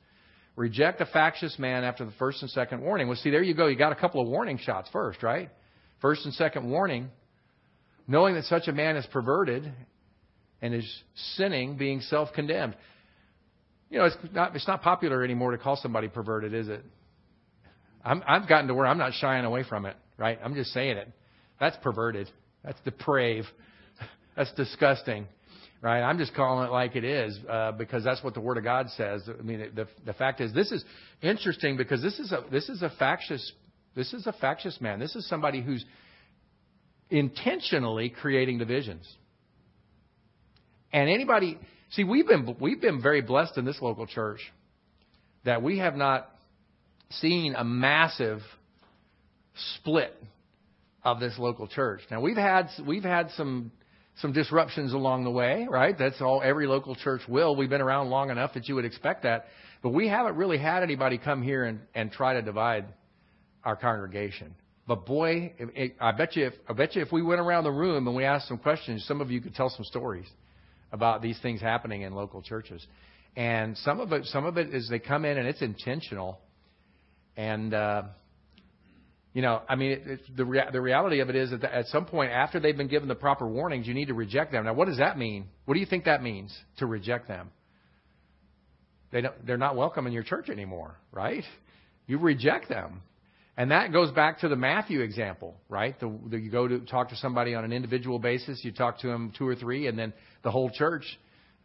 Reject 0.57 0.99
a 0.99 1.05
factious 1.05 1.57
man 1.57 1.86
after 1.86 2.03
the 2.03 2.11
first 2.19 2.41
and 2.41 2.51
second 2.51 2.82
warning. 2.82 3.07
Well, 3.07 3.15
see, 3.15 3.29
there 3.29 3.43
you 3.43 3.53
go. 3.53 3.67
You 3.67 3.77
got 3.77 3.93
a 3.93 3.95
couple 3.95 4.21
of 4.21 4.27
warning 4.27 4.57
shots 4.57 4.89
first, 4.91 5.23
right? 5.23 5.49
First 6.01 6.25
and 6.25 6.34
second 6.34 6.69
warning 6.69 7.09
knowing 8.08 8.36
that 8.36 8.45
such 8.45 8.68
a 8.68 8.72
man 8.72 8.97
is 8.97 9.06
perverted 9.08 9.72
and 10.62 10.74
is 10.74 11.04
sinning, 11.36 11.78
being 11.78 12.02
self 12.02 12.34
condemned. 12.34 12.76
You 13.89 13.99
know, 13.99 14.06
it's 14.06 14.18
not, 14.32 14.56
it's 14.56 14.68
not 14.68 14.82
popular 14.82 15.24
anymore 15.24 15.52
to 15.52 15.58
call 15.58 15.76
somebody 15.76 16.08
perverted, 16.08 16.54
is 16.54 16.70
it? 16.70 16.84
I'm, 18.04 18.24
I've 18.28 18.47
gotten 18.47 18.68
to 18.68 18.74
where 18.74 18.86
I'm 18.86 18.97
not 18.97 19.14
shying 19.14 19.45
away 19.45 19.64
from 19.68 19.86
it, 19.86 19.95
right? 20.18 20.39
I'm 20.43 20.56
just 20.56 20.72
saying 20.72 20.97
it. 20.97 21.10
That's 21.60 21.78
perverted. 21.78 22.30
That's 22.64 22.80
depraved. 22.82 23.47
That's 24.36 24.52
disgusting, 24.54 25.28
right? 25.82 26.02
I'm 26.02 26.18
just 26.18 26.34
calling 26.34 26.68
it 26.68 26.72
like 26.72 26.95
it 26.95 27.04
is 27.04 27.38
uh, 27.49 27.74
because 27.74 28.04
that's 28.06 28.24
what 28.24 28.34
the 28.34 28.39
Word 28.39 28.58
of 28.58 28.64
God 28.64 28.88
says. 28.95 29.24
I 29.28 29.41
mean, 29.41 29.72
the, 29.76 29.88
the 30.06 30.14
fact 30.14 30.39
is, 30.39 30.54
this 30.54 30.72
is 30.72 30.86
interesting 31.22 31.76
because 31.76 32.02
this 32.02 32.18
is 32.18 32.32
a 32.32 32.45
this 32.49 32.70
is 32.70 32.82
a 32.82 32.89
factious 32.97 33.52
this 33.93 34.14
is 34.14 34.26
a 34.26 34.32
factious 34.32 34.80
man. 34.80 34.99
This 34.99 35.16
is 35.18 35.28
somebody 35.28 35.62
who's 35.62 35.84
intentionally 37.12 38.09
creating 38.09 38.57
divisions. 38.57 39.07
And 40.93 41.09
anybody, 41.09 41.59
see, 41.91 42.03
we've 42.03 42.28
been, 42.28 42.55
we've 42.59 42.82
been 42.82 43.01
very 43.01 43.22
blessed 43.22 43.57
in 43.57 43.66
this 43.66 43.80
local 43.82 44.07
church 44.07 44.39
that 45.45 45.62
we 45.62 45.80
have 45.80 45.95
not 45.95 46.30
seen 47.12 47.55
a 47.55 47.64
massive 47.64 48.39
split 49.76 50.16
of 51.03 51.20
this 51.20 51.38
local 51.38 51.68
church. 51.68 52.01
Now 52.09 52.22
we've 52.22 52.38
had, 52.38 52.68
we've 52.86 53.03
had 53.03 53.30
some, 53.36 53.72
some 54.22 54.34
disruptions 54.34 54.93
along 54.93 55.24
the 55.24 55.32
way, 55.32 55.68
right? 55.70 55.97
That's 55.97 56.22
all 56.22 56.41
every 56.43 56.68
local 56.68 56.95
church 56.95 57.22
will. 57.28 57.55
We've 57.55 57.70
been 57.70 57.82
around 57.82 58.09
long 58.09 58.30
enough 58.30 58.53
that 58.53 58.68
you 58.68 58.76
would 58.76 58.86
expect 58.86 59.24
that. 59.24 59.45
But 59.82 59.89
we 59.89 60.07
haven't 60.07 60.36
really 60.36 60.59
had 60.59 60.84
anybody 60.84 61.18
come 61.18 61.41
here 61.41 61.66
and, 61.66 61.80
and 61.95 62.12
try 62.12 62.34
to 62.36 62.41
divide 62.41 62.86
our 63.64 63.76
congregation. 63.76 64.55
But 64.91 65.05
boy, 65.05 65.53
it, 65.57 65.95
I 66.01 66.11
bet 66.11 66.35
you 66.35 66.47
if 66.47 66.53
I 66.67 66.73
bet 66.73 66.97
you 66.97 67.01
if 67.01 67.13
we 67.13 67.21
went 67.21 67.39
around 67.39 67.63
the 67.63 67.71
room 67.71 68.07
and 68.07 68.13
we 68.13 68.25
asked 68.25 68.49
some 68.49 68.57
questions, 68.57 69.05
some 69.07 69.21
of 69.21 69.31
you 69.31 69.39
could 69.39 69.55
tell 69.55 69.69
some 69.69 69.85
stories 69.85 70.25
about 70.91 71.21
these 71.21 71.39
things 71.39 71.61
happening 71.61 72.01
in 72.01 72.13
local 72.13 72.41
churches. 72.41 72.85
And 73.37 73.77
some 73.77 74.01
of 74.01 74.11
it, 74.11 74.25
some 74.25 74.43
of 74.43 74.57
it 74.57 74.75
is 74.75 74.89
they 74.89 74.99
come 74.99 75.23
in 75.23 75.37
and 75.37 75.47
it's 75.47 75.61
intentional. 75.61 76.41
And 77.37 77.73
uh, 77.73 78.03
you 79.31 79.41
know, 79.41 79.61
I 79.69 79.77
mean, 79.77 79.91
it, 79.91 80.01
it, 80.05 80.19
the 80.35 80.43
rea- 80.43 80.69
the 80.73 80.81
reality 80.81 81.21
of 81.21 81.29
it 81.29 81.37
is 81.37 81.51
that 81.51 81.63
at 81.63 81.87
some 81.87 82.03
point 82.03 82.33
after 82.33 82.59
they've 82.59 82.75
been 82.75 82.89
given 82.89 83.07
the 83.07 83.15
proper 83.15 83.47
warnings, 83.47 83.87
you 83.87 83.93
need 83.93 84.09
to 84.09 84.13
reject 84.13 84.51
them. 84.51 84.65
Now, 84.65 84.73
what 84.73 84.89
does 84.89 84.97
that 84.97 85.17
mean? 85.17 85.45
What 85.63 85.75
do 85.75 85.79
you 85.79 85.85
think 85.85 86.03
that 86.03 86.21
means 86.21 86.53
to 86.79 86.85
reject 86.85 87.29
them? 87.29 87.49
They 89.13 89.21
don't, 89.21 89.47
they're 89.47 89.57
not 89.57 89.77
welcome 89.77 90.05
in 90.05 90.11
your 90.11 90.23
church 90.23 90.49
anymore, 90.49 90.97
right? 91.13 91.45
You 92.07 92.17
reject 92.17 92.67
them. 92.67 93.03
And 93.62 93.70
that 93.70 93.93
goes 93.93 94.09
back 94.09 94.39
to 94.39 94.47
the 94.47 94.55
Matthew 94.55 95.01
example, 95.01 95.55
right? 95.70 95.99
The, 95.99 96.12
the, 96.32 96.39
you 96.39 96.49
go 96.49 96.68
to 96.68 96.80
talk 96.80 97.09
to 97.09 97.16
somebody 97.16 97.53
on 97.53 97.64
an 97.64 97.72
individual 97.72 98.18
basis, 98.18 98.66
you 98.66 98.72
talk 98.72 98.97
to 99.01 99.07
them 99.07 99.32
two 99.38 99.47
or 99.47 99.53
three, 99.53 99.86
and 99.86 99.99
then 99.99 100.14
the 100.41 100.49
whole 100.49 100.72
church, 100.72 101.03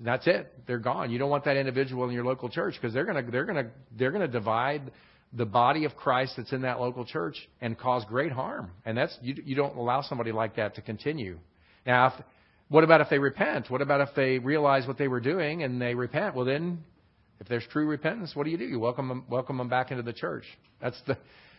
that's 0.01 0.27
it. 0.27 0.53
They're 0.67 0.79
gone. 0.79 1.11
You 1.11 1.17
don't 1.17 1.31
want 1.31 1.45
that 1.47 1.57
individual 1.57 2.07
in 2.07 2.11
your 2.11 2.27
local 2.27 2.51
church 2.51 2.75
because 2.75 2.93
they're 2.93 3.07
gonna 3.07 3.23
they're 3.23 3.47
gonna 3.47 3.71
they're 3.97 4.11
gonna 4.11 4.29
divide 4.29 4.93
the 5.33 5.47
body 5.47 5.87
of 5.87 5.97
Christ 5.97 6.35
that's 6.37 6.53
in 6.53 6.61
that 6.63 6.81
local 6.81 7.07
church 7.07 7.37
and 7.63 7.79
cause 7.79 8.05
great 8.05 8.31
harm. 8.31 8.73
And 8.85 8.95
that's 8.99 9.17
you, 9.23 9.35
you 9.43 9.57
don't 9.57 9.79
allow 9.79 10.03
somebody 10.03 10.33
like 10.33 10.57
that 10.57 10.75
to 10.75 10.83
continue. 10.83 11.39
Now, 11.87 12.09
if, 12.09 12.25
what 12.69 12.85
about 12.85 13.01
if 13.01 13.09
they 13.09 13.19
repent? 13.19 13.71
What 13.71 13.81
about 13.81 14.03
if 14.03 14.15
they 14.15 14.39
realize 14.39 14.87
what 14.87 14.99
they 14.99 15.09
were 15.09 15.21
doing 15.21 15.63
and 15.63 15.81
they 15.81 15.95
repent? 15.95 16.35
Well, 16.35 16.45
then, 16.45 16.85
if 17.41 17.49
there's 17.49 17.65
true 17.73 17.87
repentance, 17.87 18.33
what 18.37 18.45
do 18.45 18.51
you 18.51 18.59
do? 18.59 18.67
You 18.67 18.79
welcome 18.79 19.09
them 19.09 19.25
welcome 19.31 19.57
them 19.57 19.71
back 19.71 19.93
into 19.93 20.03
the 20.03 20.13
church. 20.13 20.45
That's 20.79 21.01
the 21.07 21.17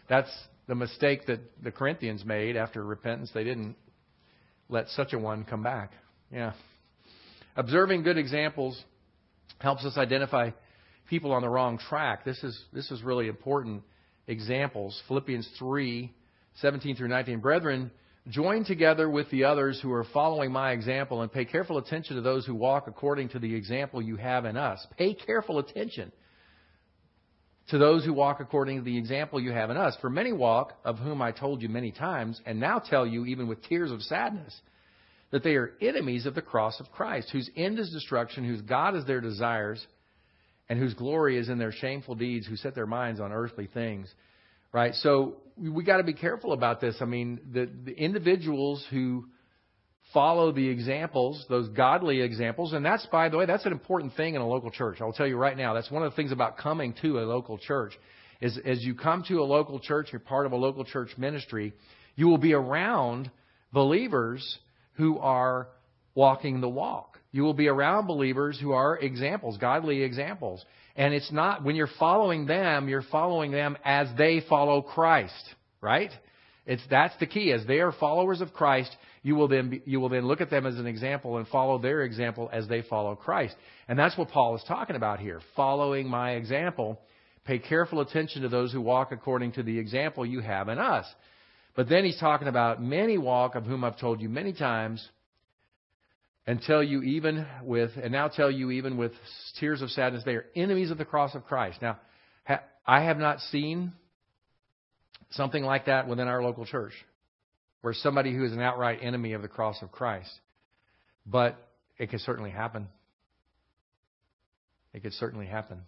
that's 0.10 0.32
the 0.68 0.76
mistake 0.76 1.26
that 1.28 1.40
the 1.64 1.72
Corinthians 1.72 2.26
made 2.26 2.56
after 2.56 2.84
repentance. 2.84 3.32
They 3.34 3.44
didn't 3.44 3.76
let 4.70 4.88
such 4.90 5.14
a 5.14 5.20
one 5.20 5.46
come 5.46 5.64
back. 5.64 5.92
Yeah. 6.32 6.54
Observing 7.56 8.04
good 8.04 8.18
examples 8.18 8.82
helps 9.60 9.86
us 9.86 9.98
identify 9.98 10.52
people 11.10 11.32
on 11.32 11.42
the 11.42 11.50
wrong 11.50 11.78
track. 11.78 12.26
This 12.26 12.44
is 12.44 12.60
this 12.74 12.92
is 12.92 13.02
really 13.02 13.28
important 13.28 13.84
examples. 14.28 15.02
Philippians 15.08 15.50
3, 15.58 16.14
17 16.62 16.96
through 16.96 17.08
19. 17.08 17.40
Brethren, 17.40 17.92
join 18.30 18.66
together 18.66 19.10
with 19.10 19.30
the 19.32 19.46
others 19.46 19.80
who 19.82 19.92
are 19.92 20.06
following 20.14 20.52
my 20.52 20.72
example 20.72 21.22
and 21.22 21.32
pay 21.32 21.46
careful 21.46 21.78
attention 21.78 22.18
to 22.18 22.22
those 22.22 22.46
who 22.46 22.54
walk 22.54 22.88
according 22.88 23.30
to 23.30 23.40
the 23.40 23.56
example 23.56 24.02
you 24.02 24.18
have 24.18 24.46
in 24.46 24.58
us. 24.58 24.86
Pay 24.98 25.14
careful 25.14 25.60
attention 25.60 26.12
to 27.70 27.78
those 27.78 28.06
who 28.06 28.14
walk 28.14 28.40
according 28.40 28.78
to 28.78 28.84
the 28.84 28.98
example 28.98 29.40
you 29.40 29.52
have 29.52 29.70
in 29.70 29.78
us. 29.78 29.96
For 30.00 30.10
many 30.10 30.32
walk, 30.32 30.74
of 30.86 30.98
whom 30.98 31.22
I 31.22 31.32
told 31.32 31.62
you 31.62 31.70
many 31.70 31.92
times, 31.92 32.40
and 32.46 32.60
now 32.60 32.80
tell 32.80 33.06
you 33.06 33.26
even 33.26 33.48
with 33.48 33.64
tears 33.64 33.92
of 33.92 34.02
sadness, 34.02 34.60
that 35.32 35.44
they 35.44 35.56
are 35.56 35.74
enemies 35.82 36.26
of 36.26 36.36
the 36.36 36.42
cross 36.42 36.80
of 36.80 36.92
Christ, 36.92 37.30
whose 37.32 37.50
end 37.58 37.80
is 37.80 37.92
destruction, 37.92 38.46
whose 38.46 38.62
God 38.62 38.96
is 38.96 39.06
their 39.06 39.20
desires, 39.20 39.86
and 40.70 40.80
whose 40.80 40.94
glory 40.94 41.38
is 41.38 41.50
in 41.50 41.58
their 41.58 41.74
shameful 41.74 42.16
deeds, 42.16 42.48
who 42.48 42.56
set 42.56 42.76
their 42.76 42.88
minds 42.88 43.20
on 43.20 43.34
earthly 43.34 43.68
things. 43.74 44.08
Right? 44.72 44.94
So 44.96 45.38
we 45.58 45.84
got 45.84 45.98
to 45.98 46.04
be 46.04 46.14
careful 46.14 46.54
about 46.54 46.80
this. 46.80 46.98
I 47.02 47.06
mean, 47.06 47.40
the, 47.52 47.70
the 47.84 47.94
individuals 47.94 48.86
who 48.90 49.26
follow 50.14 50.52
the 50.52 50.68
examples, 50.68 51.46
those 51.50 51.70
godly 51.70 52.22
examples. 52.22 52.74
And 52.74 52.86
that's, 52.86 53.06
by 53.08 53.30
the 53.30 53.38
way, 53.38 53.46
that's 53.46 53.66
an 53.66 53.72
important 53.72 54.16
thing 54.16 54.36
in 54.36 54.42
a 54.42 54.48
local 54.48 54.72
church. 54.72 55.00
I'll 55.02 55.14
tell 55.14 55.28
you 55.28 55.38
right 55.38 55.58
now, 55.58 55.74
that's 55.74 55.92
one 55.92 56.04
of 56.04 56.12
the 56.12 56.16
things 56.16 56.32
about 56.32 56.58
coming 56.58 56.94
to 57.02 57.20
a 57.20 57.22
local 57.22 57.58
church. 57.58 57.94
Is 58.40 58.58
as 58.66 58.84
you 58.84 58.94
come 58.94 59.24
to 59.28 59.42
a 59.42 59.44
local 59.44 59.80
church, 59.80 60.10
you're 60.12 60.20
part 60.20 60.46
of 60.46 60.52
a 60.52 60.56
local 60.56 60.86
church 60.86 61.10
ministry, 61.18 61.74
you 62.16 62.28
will 62.28 62.38
be 62.38 62.54
around 62.54 63.32
believers 63.74 64.60
who 64.94 65.18
are 65.20 65.68
walking 66.16 66.62
the 66.62 66.70
walk. 66.70 67.20
You 67.32 67.44
will 67.44 67.54
be 67.54 67.68
around 67.68 68.08
believers 68.08 68.60
who 68.60 68.72
are 68.72 68.98
examples, 68.98 69.58
godly 69.58 70.02
examples. 70.02 70.64
And 70.96 71.14
it's 71.14 71.32
not, 71.32 71.64
when 71.64 71.76
you're 71.76 71.90
following 72.00 72.48
them, 72.48 72.90
you're 72.90 73.04
following 73.04 73.52
them 73.52 73.78
as 73.86 74.08
they 74.18 74.42
follow 74.50 74.82
Christ, 74.82 75.54
right? 75.82 76.12
It's 76.68 76.84
that's 76.90 77.18
the 77.20 77.26
key. 77.26 77.52
As 77.54 77.66
they 77.66 77.80
are 77.80 77.94
followers 77.94 78.42
of 78.42 78.54
Christ, 78.54 78.96
you 79.24 79.36
will 79.36 79.48
then 79.48 79.70
be, 79.70 79.82
you 79.86 80.00
will 80.00 80.10
then 80.10 80.28
look 80.28 80.42
at 80.42 80.50
them 80.50 80.66
as 80.66 80.78
an 80.78 80.86
example 80.86 81.38
and 81.38 81.48
follow 81.48 81.80
their 81.80 82.02
example 82.02 82.50
as 82.52 82.68
they 82.68 82.82
follow 82.84 83.16
Christ. 83.16 83.56
And 83.88 83.98
that's 83.98 84.18
what 84.18 84.30
Paul 84.30 84.56
is 84.56 84.64
talking 84.68 84.98
about 84.98 85.20
here. 85.20 85.42
Following 85.56 86.08
my 86.08 86.32
example. 86.32 87.00
Pay 87.46 87.60
careful 87.60 88.02
attention 88.02 88.42
to 88.42 88.50
those 88.50 88.74
who 88.74 88.82
walk 88.82 89.14
according 89.14 89.54
to 89.54 89.64
the 89.64 89.80
example 89.80 90.26
you 90.26 90.42
have 90.42 90.68
in 90.68 90.78
us. 90.78 91.06
But 91.78 91.88
then 91.88 92.04
he's 92.04 92.20
talking 92.20 92.50
about 92.50 92.84
many 92.84 93.18
walk 93.18 93.56
of 93.56 93.64
whom 93.64 93.86
I've 93.86 93.98
told 93.98 94.20
you 94.20 94.28
many 94.28 94.52
times 94.52 95.08
and 96.46 96.62
tell 96.62 96.84
you 96.84 97.02
even 97.04 97.46
with, 97.64 97.92
and 98.02 98.12
now 98.12 98.28
tell 98.28 98.52
you 98.52 98.72
even 98.72 98.98
with 98.98 99.14
tears 99.62 99.82
of 99.82 99.90
sadness, 99.92 100.24
they 100.26 100.36
are 100.36 100.46
enemies 100.58 100.92
of 100.92 100.98
the 100.98 101.06
cross 101.06 101.36
of 101.36 101.46
Christ. 101.46 101.82
Now, 101.82 102.00
I 102.86 103.04
have 103.04 103.18
not 103.18 103.40
seen 103.40 103.94
something 105.32 105.64
like 105.64 105.86
that 105.86 106.08
within 106.08 106.28
our 106.28 106.42
local 106.42 106.66
church, 106.66 106.94
where 107.82 107.94
somebody 107.94 108.34
who 108.34 108.46
is 108.46 108.54
an 108.54 108.62
outright 108.62 109.00
enemy 109.02 109.34
of 109.34 109.42
the 109.42 109.48
cross 109.48 109.82
of 109.82 109.92
Christ. 109.92 110.32
But 111.26 111.58
it 111.98 112.10
could 112.10 112.22
certainly 112.22 112.52
happen. 112.52 112.88
It 114.94 115.04
could 115.04 115.14
certainly 115.14 115.46
happen. 115.46 115.82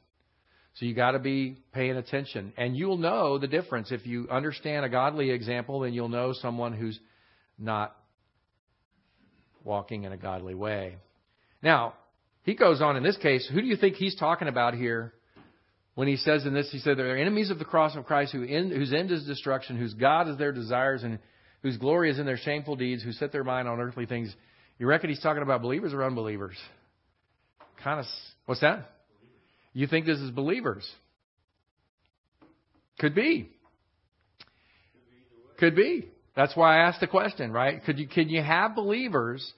So 0.76 0.86
you 0.86 0.94
got 0.94 1.12
to 1.12 1.20
be 1.20 1.58
paying 1.74 1.98
attention. 1.98 2.54
And 2.58 2.76
you'll 2.76 2.98
know 2.98 3.38
the 3.38 3.48
difference. 3.48 3.92
If 3.92 4.06
you 4.06 4.28
understand 4.30 4.86
a 4.86 4.90
godly 4.90 5.32
example, 5.32 5.82
then 5.82 5.94
you'll 5.94 6.10
know 6.10 6.34
someone 6.34 6.74
who's 6.74 7.00
not 7.58 7.96
walking 9.64 10.04
in 10.04 10.12
a 10.12 10.18
godly 10.18 10.56
way. 10.56 10.98
Now, 11.62 11.94
he 12.44 12.56
goes 12.56 12.82
on 12.82 12.96
in 12.96 13.04
this 13.04 13.18
case, 13.18 13.50
who 13.52 13.62
do 13.62 13.68
you 13.68 13.76
think 13.76 13.96
he's 13.96 14.16
talking 14.16 14.48
about 14.48 14.74
here 14.74 15.14
when 16.00 16.08
he 16.08 16.16
says 16.16 16.45
in 16.45 16.54
this, 16.54 16.70
he 16.72 16.80
said, 16.80 16.97
they're 16.97 17.18
enemies 17.18 17.50
of 17.50 17.60
the 17.60 17.66
cross 17.66 17.93
of 17.97 18.06
Christ 18.06 18.32
who 18.32 18.45
end, 18.45 18.72
whose 18.72 18.93
end 18.93 19.12
is 19.12 19.26
destruction, 19.26 19.76
whose 19.76 19.93
God 19.93 20.30
is 20.30 20.38
their 20.38 20.54
desires, 20.54 21.04
and 21.04 21.20
whose 21.62 21.76
glory 21.76 22.10
is 22.10 22.18
in 22.18 22.26
their 22.26 22.38
shameful 22.38 22.78
deeds, 22.78 23.04
who 23.04 23.12
set 23.12 23.34
their 23.34 23.43
mind 23.43 23.68
on 23.68 23.82
earthly 23.82 24.06
things. 24.06 24.34
You 24.78 24.88
reckon 24.88 25.10
he's 25.10 25.20
talking 25.20 25.43
about 25.43 25.62
believers 25.62 25.93
or 25.93 26.06
unbelievers? 26.06 26.56
Kind 27.84 28.00
of, 28.00 28.06
what's 28.45 28.62
that? 28.62 28.89
You 29.74 29.88
think 29.88 30.06
this 30.06 30.20
is 30.20 30.32
believers? 30.32 30.89
Could 33.00 33.14
be. 33.14 33.50
Could 35.58 35.76
be. 35.76 36.08
That's 36.34 36.56
why 36.56 36.78
I 36.78 36.88
asked 36.88 37.02
the 37.02 37.08
question, 37.08 37.52
right? 37.52 37.84
Could 37.84 38.00
you, 38.00 38.08
can 38.08 38.30
you 38.30 38.41
have 38.41 38.74
believers 38.74 39.52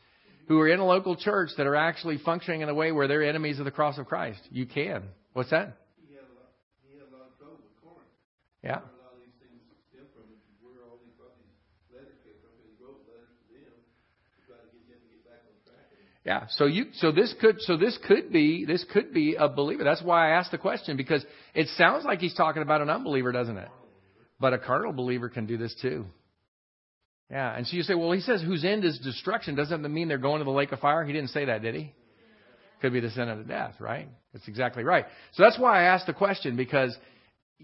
who 0.48 0.60
are 0.60 0.70
in 0.70 0.80
a 0.80 0.88
local 0.88 1.16
church 1.16 1.52
that 1.58 1.68
are 1.68 1.76
actually 1.76 2.18
functioning 2.18 2.62
in 2.62 2.70
a 2.70 2.74
way 2.74 2.92
where 2.92 3.08
they're 3.08 3.30
enemies 3.30 3.60
of 3.60 3.66
the 3.66 3.70
cross 3.70 4.00
of 4.00 4.08
Christ? 4.08 4.40
You 4.50 4.66
can. 4.66 5.04
What's 5.34 5.52
that? 5.52 5.78
Yeah. 8.64 8.80
Yeah. 16.24 16.46
So 16.50 16.66
you 16.66 16.86
so 16.94 17.12
this 17.12 17.34
could 17.42 17.62
so 17.62 17.78
this 17.78 17.98
could 18.08 18.32
be 18.32 18.66
this 18.66 18.86
could 18.94 19.14
be 19.14 19.36
a 19.36 19.50
believer. 19.50 19.84
That's 19.84 20.04
why 20.04 20.30
I 20.30 20.38
asked 20.38 20.52
the 20.52 20.60
question 20.60 20.96
because 20.96 21.26
it 21.56 21.68
sounds 21.78 22.06
like 22.06 22.20
he's 22.20 22.36
talking 22.36 22.62
about 22.62 22.82
an 22.82 22.90
unbeliever, 22.90 23.32
doesn't 23.32 23.58
it? 23.58 23.70
But 24.40 24.54
a 24.54 24.60
carnal 24.60 24.94
believer 24.94 25.30
can 25.30 25.48
do 25.48 25.58
this 25.58 25.76
too. 25.82 26.06
Yeah. 27.30 27.56
And 27.56 27.66
so 27.66 27.76
you 27.76 27.84
say, 27.84 27.96
well, 27.96 28.12
he 28.12 28.22
says 28.22 28.42
whose 28.42 28.64
end 28.64 28.86
is 28.86 29.00
destruction. 29.00 29.56
Doesn't 29.56 29.82
that 29.82 29.90
mean 29.90 30.08
they're 30.08 30.20
going 30.20 30.40
to 30.40 30.46
the 30.46 30.52
lake 30.52 30.72
of 30.72 30.80
fire? 30.80 31.04
He 31.04 31.14
didn't 31.14 31.30
say 31.30 31.46
that, 31.46 31.64
did 31.64 31.76
he? 31.76 31.94
Could 32.82 32.94
be 32.94 33.00
the 33.00 33.12
sin 33.12 33.30
of 33.30 33.38
the 33.38 33.44
death, 33.44 33.76
right? 33.80 34.10
That's 34.34 34.48
exactly 34.48 34.84
right. 34.84 35.06
So 35.34 35.44
that's 35.44 35.58
why 35.58 35.82
I 35.82 35.84
asked 35.84 36.08
the 36.08 36.14
question 36.14 36.56
because 36.56 36.96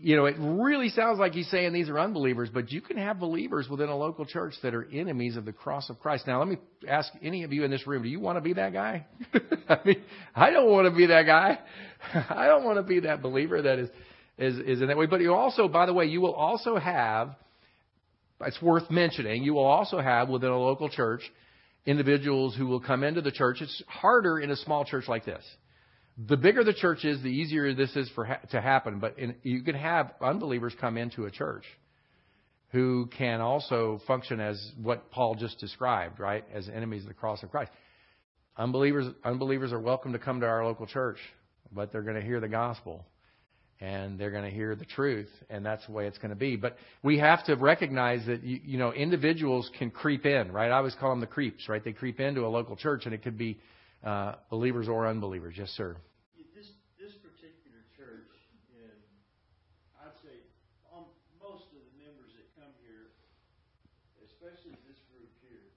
you 0.01 0.15
know, 0.15 0.25
it 0.25 0.35
really 0.39 0.89
sounds 0.89 1.19
like 1.19 1.33
he's 1.33 1.49
saying 1.49 1.73
these 1.73 1.89
are 1.89 1.99
unbelievers, 1.99 2.49
but 2.53 2.71
you 2.71 2.81
can 2.81 2.97
have 2.97 3.19
believers 3.19 3.67
within 3.69 3.89
a 3.89 3.95
local 3.95 4.25
church 4.25 4.53
that 4.63 4.73
are 4.73 4.87
enemies 4.91 5.37
of 5.37 5.45
the 5.45 5.53
cross 5.53 5.89
of 5.89 5.99
Christ. 5.99 6.27
Now, 6.27 6.39
let 6.39 6.47
me 6.47 6.57
ask 6.87 7.11
any 7.21 7.43
of 7.43 7.53
you 7.53 7.63
in 7.63 7.71
this 7.71 7.85
room, 7.87 8.03
do 8.03 8.09
you 8.09 8.19
want 8.19 8.37
to 8.37 8.41
be 8.41 8.53
that 8.53 8.73
guy? 8.73 9.05
I 9.69 9.79
mean, 9.85 10.03
I 10.35 10.51
don't 10.51 10.69
want 10.69 10.91
to 10.91 10.95
be 10.95 11.07
that 11.07 11.23
guy. 11.25 11.59
I 12.29 12.47
don't 12.47 12.63
want 12.63 12.77
to 12.77 12.83
be 12.83 13.01
that 13.01 13.21
believer 13.21 13.61
that 13.61 13.79
is, 13.79 13.89
is, 14.37 14.57
is 14.59 14.81
in 14.81 14.87
that 14.87 14.97
way. 14.97 15.07
But 15.07 15.21
you 15.21 15.33
also, 15.33 15.67
by 15.67 15.85
the 15.85 15.93
way, 15.93 16.05
you 16.05 16.21
will 16.21 16.33
also 16.33 16.77
have, 16.77 17.35
it's 18.41 18.61
worth 18.61 18.89
mentioning, 18.91 19.43
you 19.43 19.53
will 19.53 19.65
also 19.65 19.99
have 19.99 20.29
within 20.29 20.49
a 20.49 20.59
local 20.59 20.89
church 20.89 21.21
individuals 21.85 22.55
who 22.55 22.67
will 22.67 22.81
come 22.81 23.03
into 23.03 23.21
the 23.21 23.31
church. 23.31 23.61
It's 23.61 23.83
harder 23.87 24.39
in 24.39 24.51
a 24.51 24.55
small 24.57 24.85
church 24.85 25.07
like 25.07 25.25
this 25.25 25.43
the 26.17 26.37
bigger 26.37 26.63
the 26.63 26.73
church 26.73 27.05
is, 27.05 27.21
the 27.21 27.29
easier 27.29 27.73
this 27.73 27.95
is 27.95 28.09
for 28.15 28.25
ha- 28.25 28.39
to 28.51 28.61
happen. 28.61 28.99
But 28.99 29.19
in, 29.19 29.35
you 29.43 29.61
can 29.61 29.75
have 29.75 30.13
unbelievers 30.21 30.73
come 30.79 30.97
into 30.97 31.25
a 31.25 31.31
church 31.31 31.63
who 32.71 33.09
can 33.17 33.39
also 33.39 34.01
function 34.07 34.39
as 34.39 34.71
what 34.81 35.11
Paul 35.11 35.35
just 35.35 35.59
described, 35.59 36.19
right, 36.19 36.43
as 36.53 36.67
enemies 36.69 37.03
of 37.03 37.07
the 37.07 37.13
cross 37.13 37.43
of 37.43 37.51
Christ. 37.51 37.71
Unbelievers, 38.57 39.13
unbelievers 39.23 39.71
are 39.71 39.79
welcome 39.79 40.13
to 40.13 40.19
come 40.19 40.39
to 40.39 40.47
our 40.47 40.65
local 40.65 40.87
church, 40.87 41.19
but 41.71 41.91
they're 41.91 42.01
going 42.01 42.19
to 42.19 42.25
hear 42.25 42.39
the 42.39 42.49
gospel 42.49 43.05
and 43.79 44.17
they're 44.17 44.31
going 44.31 44.43
to 44.43 44.49
hear 44.49 44.75
the 44.75 44.85
truth, 44.85 45.29
and 45.51 45.63
that's 45.63 45.85
the 45.85 45.91
way 45.91 46.07
it's 46.07 46.17
going 46.17 46.31
to 46.31 46.35
be. 46.35 46.55
But 46.55 46.77
we 47.03 47.19
have 47.19 47.45
to 47.45 47.55
recognize 47.55 48.25
that 48.25 48.43
you, 48.43 48.59
you 48.65 48.77
know 48.79 48.91
individuals 48.91 49.69
can 49.77 49.91
creep 49.91 50.25
in, 50.25 50.51
right? 50.51 50.71
I 50.71 50.77
always 50.77 50.95
call 50.95 51.11
them 51.11 51.19
the 51.19 51.27
creeps, 51.27 51.69
right? 51.69 51.83
They 51.83 51.93
creep 51.93 52.19
into 52.19 52.41
a 52.41 52.49
local 52.49 52.75
church, 52.75 53.05
and 53.05 53.13
it 53.13 53.21
could 53.21 53.37
be 53.37 53.59
uh, 54.03 54.35
believers 54.49 54.87
or 54.87 55.07
unbelievers. 55.07 55.55
Yes, 55.57 55.69
sir. 55.73 55.97
This, 56.53 56.69
this 56.97 57.13
particular 57.21 57.81
church, 57.97 58.29
uh, 58.73 60.05
I'd 60.05 60.17
say 60.21 60.37
um, 60.93 61.05
most 61.41 61.69
of 61.73 61.81
the 61.81 61.93
members 61.97 62.33
that 62.37 62.45
come 62.57 62.73
here, 62.81 63.13
especially 64.25 64.77
this 64.85 64.97
group 65.09 65.29
here, 65.45 65.69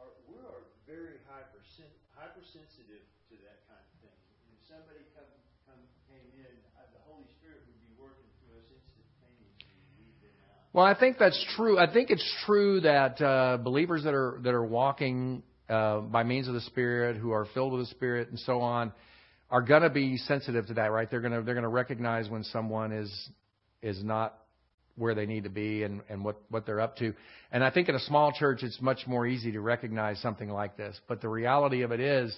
are 0.00 0.12
we 0.28 0.40
are 0.44 0.64
very 0.84 1.20
hypersen- 1.28 1.96
hypersensitive 2.12 3.04
to 3.28 3.34
that 3.48 3.64
kind 3.68 3.80
of 3.80 3.94
thing. 4.04 4.18
If 4.52 4.60
somebody 4.68 5.00
come, 5.16 5.28
come 5.64 5.80
came 6.08 6.28
in, 6.36 6.54
uh, 6.76 6.84
the 6.92 7.00
Holy 7.08 7.28
Spirit 7.40 7.64
would 7.64 7.80
be 7.80 7.92
working 7.96 8.28
through 8.44 8.60
us 8.60 8.68
instantaneously. 8.68 10.32
Well, 10.72 10.84
I 10.84 10.96
think 10.96 11.16
that's 11.16 11.40
true. 11.56 11.80
I 11.80 11.88
think 11.88 12.08
it's 12.08 12.24
true 12.44 12.80
that 12.80 13.20
uh, 13.20 13.56
believers 13.56 14.04
that 14.04 14.14
are 14.14 14.40
that 14.44 14.52
are 14.52 14.64
walking 14.64 15.42
uh, 15.68 16.00
by 16.00 16.22
means 16.22 16.48
of 16.48 16.54
the 16.54 16.60
Spirit, 16.62 17.16
who 17.16 17.32
are 17.32 17.46
filled 17.54 17.72
with 17.72 17.82
the 17.82 17.94
Spirit, 17.94 18.28
and 18.28 18.38
so 18.38 18.60
on, 18.60 18.92
are 19.50 19.62
going 19.62 19.82
to 19.82 19.90
be 19.90 20.16
sensitive 20.16 20.66
to 20.66 20.74
that, 20.74 20.90
right? 20.90 21.10
They're 21.10 21.20
going 21.20 21.32
to 21.32 21.42
they're 21.42 21.54
going 21.54 21.62
to 21.62 21.68
recognize 21.68 22.28
when 22.28 22.44
someone 22.44 22.92
is 22.92 23.30
is 23.82 24.02
not 24.02 24.38
where 24.96 25.14
they 25.14 25.26
need 25.26 25.44
to 25.44 25.50
be 25.50 25.84
and, 25.84 26.02
and 26.08 26.24
what, 26.24 26.36
what 26.50 26.66
they're 26.66 26.80
up 26.80 26.96
to. 26.98 27.14
And 27.50 27.64
I 27.64 27.70
think 27.70 27.88
in 27.88 27.94
a 27.94 28.00
small 28.00 28.32
church, 28.32 28.62
it's 28.62 28.80
much 28.80 29.06
more 29.06 29.26
easy 29.26 29.52
to 29.52 29.60
recognize 29.60 30.20
something 30.20 30.50
like 30.50 30.76
this. 30.76 30.98
But 31.08 31.20
the 31.20 31.28
reality 31.28 31.82
of 31.82 31.92
it 31.92 32.00
is, 32.00 32.36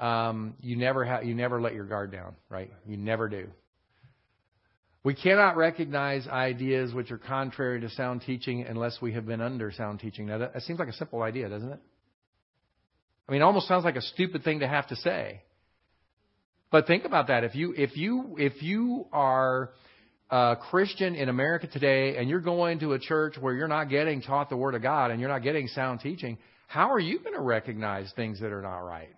um, 0.00 0.54
you 0.60 0.76
never 0.76 1.20
you 1.22 1.34
never 1.34 1.60
let 1.60 1.74
your 1.74 1.84
guard 1.84 2.10
down, 2.10 2.34
right? 2.48 2.70
You 2.86 2.96
never 2.96 3.28
do. 3.28 3.46
We 5.04 5.14
cannot 5.14 5.56
recognize 5.56 6.26
ideas 6.26 6.94
which 6.94 7.10
are 7.10 7.18
contrary 7.18 7.80
to 7.82 7.90
sound 7.90 8.22
teaching 8.22 8.64
unless 8.66 9.02
we 9.02 9.12
have 9.12 9.26
been 9.26 9.42
under 9.42 9.70
sound 9.70 10.00
teaching. 10.00 10.26
Now, 10.26 10.38
that, 10.38 10.54
that 10.54 10.62
seems 10.62 10.78
like 10.78 10.88
a 10.88 10.94
simple 10.94 11.22
idea, 11.22 11.48
doesn't 11.48 11.72
it? 11.72 11.80
I 13.28 13.32
mean, 13.32 13.40
it 13.40 13.44
almost 13.44 13.68
sounds 13.68 13.84
like 13.84 13.96
a 13.96 14.02
stupid 14.02 14.44
thing 14.44 14.60
to 14.60 14.68
have 14.68 14.88
to 14.88 14.96
say. 14.96 15.42
But 16.70 16.86
think 16.86 17.04
about 17.04 17.28
that. 17.28 17.44
If 17.44 17.54
you 17.54 17.72
if 17.76 17.96
you 17.96 18.36
if 18.38 18.62
you 18.62 19.06
are 19.12 19.70
a 20.30 20.56
Christian 20.70 21.14
in 21.14 21.28
America 21.28 21.68
today 21.68 22.16
and 22.16 22.28
you're 22.28 22.40
going 22.40 22.80
to 22.80 22.92
a 22.94 22.98
church 22.98 23.34
where 23.38 23.54
you're 23.54 23.68
not 23.68 23.88
getting 23.88 24.20
taught 24.22 24.50
the 24.50 24.56
Word 24.56 24.74
of 24.74 24.82
God 24.82 25.10
and 25.10 25.20
you're 25.20 25.28
not 25.28 25.42
getting 25.42 25.68
sound 25.68 26.00
teaching, 26.00 26.36
how 26.66 26.90
are 26.92 26.98
you 26.98 27.20
going 27.20 27.34
to 27.34 27.40
recognize 27.40 28.12
things 28.16 28.40
that 28.40 28.50
are 28.50 28.62
not 28.62 28.78
right? 28.78 29.14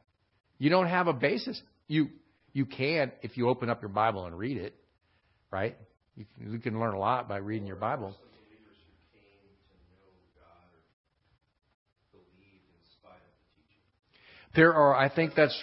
You 0.59 0.69
don't 0.71 0.89
have 0.89 1.07
a 1.07 1.13
basis. 1.13 1.61
You 1.89 2.09
you 2.53 2.67
can 2.67 3.13
if 3.23 3.37
you 3.37 3.49
open 3.49 3.71
up 3.71 3.81
your 3.81 3.89
Bible 3.89 4.27
and 4.27 4.37
read 4.37 4.59
it, 4.59 4.75
right? 5.51 5.77
You 6.15 6.27
can, 6.37 6.53
you 6.53 6.59
can 6.59 6.79
learn 6.79 6.95
a 6.95 6.99
lot 6.99 7.29
by 7.29 7.39
reading 7.39 7.67
your 7.67 7.77
Bible. 7.77 8.15
There 14.57 14.75
are, 14.75 14.97
I 14.97 15.15
think 15.15 15.33
that's, 15.37 15.57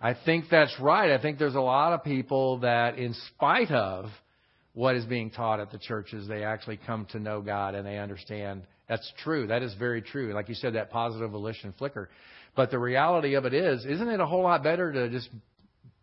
I 0.00 0.14
think 0.14 0.46
that's 0.50 0.74
right. 0.80 1.12
I 1.12 1.22
think 1.22 1.38
there's 1.38 1.54
a 1.54 1.60
lot 1.60 1.92
of 1.92 2.04
people 2.04 2.58
that, 2.58 2.98
in 2.98 3.14
spite 3.34 3.70
of 3.70 4.06
what 4.76 4.94
is 4.94 5.06
being 5.06 5.30
taught 5.30 5.58
at 5.58 5.72
the 5.72 5.78
churches. 5.78 6.28
They 6.28 6.44
actually 6.44 6.78
come 6.86 7.06
to 7.12 7.18
know 7.18 7.40
God 7.40 7.74
and 7.74 7.86
they 7.86 7.96
understand 7.96 8.62
that's 8.88 9.10
true. 9.24 9.46
That 9.46 9.62
is 9.62 9.74
very 9.74 10.02
true. 10.02 10.34
Like 10.34 10.50
you 10.50 10.54
said, 10.54 10.74
that 10.74 10.90
positive 10.90 11.30
volition 11.30 11.72
flicker. 11.78 12.10
But 12.54 12.70
the 12.70 12.78
reality 12.78 13.34
of 13.34 13.46
it 13.46 13.54
is, 13.54 13.86
isn't 13.86 14.08
it 14.08 14.20
a 14.20 14.26
whole 14.26 14.42
lot 14.42 14.62
better 14.62 14.92
to 14.92 15.08
just 15.08 15.30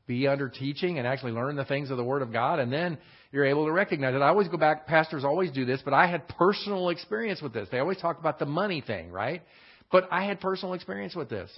be 0.08 0.28
under 0.28 0.50
teaching 0.50 0.98
and 0.98 1.08
actually 1.08 1.34
learn 1.34 1.56
the 1.56 1.66
things 1.66 1.92
of 1.92 1.98
the 1.98 2.04
Word 2.04 2.24
of 2.24 2.34
God, 2.34 2.60
and 2.60 2.74
then 2.74 2.98
you're 3.32 3.46
able 3.46 3.66
to 3.68 3.72
recognize 3.72 4.16
it. 4.16 4.22
I 4.22 4.30
always 4.30 4.48
go 4.48 4.58
back, 4.58 4.88
pastors 4.88 5.24
always 5.24 5.52
do 5.52 5.66
this, 5.66 5.82
but 5.86 5.94
I 5.94 6.08
had 6.08 6.28
personal 6.28 6.90
experience 6.90 7.42
with 7.42 7.54
this. 7.54 7.70
They 7.72 7.80
always 7.80 7.98
talk 7.98 8.20
about 8.20 8.40
the 8.40 8.46
money 8.46 8.82
thing, 8.82 9.12
right? 9.12 9.44
But 9.92 10.10
I 10.12 10.26
had 10.26 10.42
personal 10.42 10.74
experience 10.74 11.16
with 11.16 11.30
this 11.30 11.50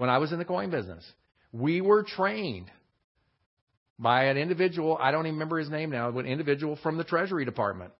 when 0.00 0.08
I 0.08 0.16
was 0.16 0.32
in 0.32 0.38
the 0.38 0.46
coin 0.46 0.70
business. 0.70 1.04
We 1.52 1.82
were 1.82 2.02
trained 2.02 2.70
by 3.98 4.24
an 4.24 4.38
individual, 4.38 4.96
I 4.98 5.10
don't 5.10 5.26
even 5.26 5.34
remember 5.34 5.58
his 5.58 5.68
name 5.68 5.90
now, 5.90 6.08
an 6.16 6.24
individual 6.24 6.78
from 6.82 6.96
the 6.96 7.04
Treasury 7.04 7.44
Department 7.44 7.92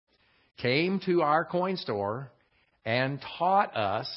came 0.57 0.99
to 1.05 1.21
our 1.21 1.45
coin 1.45 1.77
store 1.77 2.31
and 2.85 3.23
taught 3.37 3.77
us 3.77 4.09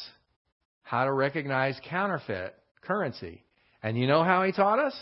how 0.82 1.04
to 1.04 1.12
recognize 1.12 1.78
counterfeit 1.86 2.54
currency. 2.80 3.44
And 3.82 3.98
you 3.98 4.06
know 4.06 4.24
how 4.24 4.44
he 4.44 4.52
taught 4.52 4.78
us? 4.78 4.98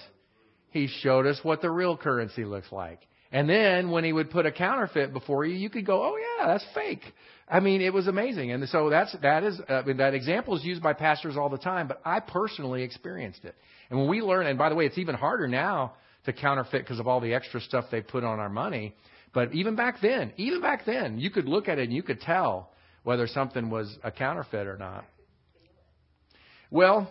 He 0.70 0.88
showed 0.88 1.24
us 1.24 1.38
what 1.44 1.62
the 1.62 1.70
real 1.70 1.96
currency 1.96 2.44
looks 2.44 2.72
like. 2.72 2.98
And 3.32 3.48
then 3.48 3.90
when 3.90 4.04
he 4.04 4.12
would 4.12 4.30
put 4.30 4.44
a 4.44 4.52
counterfeit 4.52 5.12
before 5.12 5.46
you, 5.46 5.54
you 5.54 5.70
could 5.70 5.86
go, 5.86 6.04
"Oh 6.04 6.16
yeah, 6.16 6.46
that's 6.46 6.64
fake." 6.74 7.02
I 7.48 7.60
mean, 7.60 7.80
it 7.80 7.92
was 7.92 8.06
amazing. 8.06 8.52
And 8.52 8.68
so 8.68 8.90
that's 8.90 9.16
that 9.22 9.42
is 9.42 9.58
uh, 9.68 9.82
that 9.96 10.14
example 10.14 10.56
is 10.56 10.64
used 10.64 10.82
by 10.82 10.92
pastors 10.92 11.36
all 11.36 11.48
the 11.48 11.58
time, 11.58 11.88
but 11.88 12.00
I 12.04 12.20
personally 12.20 12.82
experienced 12.82 13.44
it. 13.44 13.54
And 13.90 13.98
when 13.98 14.08
we 14.08 14.20
learn, 14.20 14.46
and 14.46 14.58
by 14.58 14.68
the 14.68 14.74
way, 14.74 14.84
it's 14.84 14.98
even 14.98 15.14
harder 15.14 15.48
now 15.48 15.94
to 16.26 16.32
counterfeit 16.32 16.82
because 16.82 17.00
of 17.00 17.08
all 17.08 17.20
the 17.20 17.32
extra 17.34 17.60
stuff 17.60 17.86
they 17.90 18.02
put 18.02 18.22
on 18.22 18.38
our 18.38 18.50
money. 18.50 18.94
But 19.32 19.54
even 19.54 19.76
back 19.76 19.96
then, 20.02 20.32
even 20.36 20.60
back 20.60 20.84
then, 20.84 21.18
you 21.18 21.30
could 21.30 21.46
look 21.46 21.68
at 21.68 21.78
it 21.78 21.84
and 21.84 21.92
you 21.92 22.02
could 22.02 22.20
tell 22.20 22.70
whether 23.02 23.26
something 23.26 23.70
was 23.70 23.98
a 24.04 24.10
counterfeit 24.12 24.66
or 24.66 24.76
not. 24.76 25.04
Well, 26.70 27.10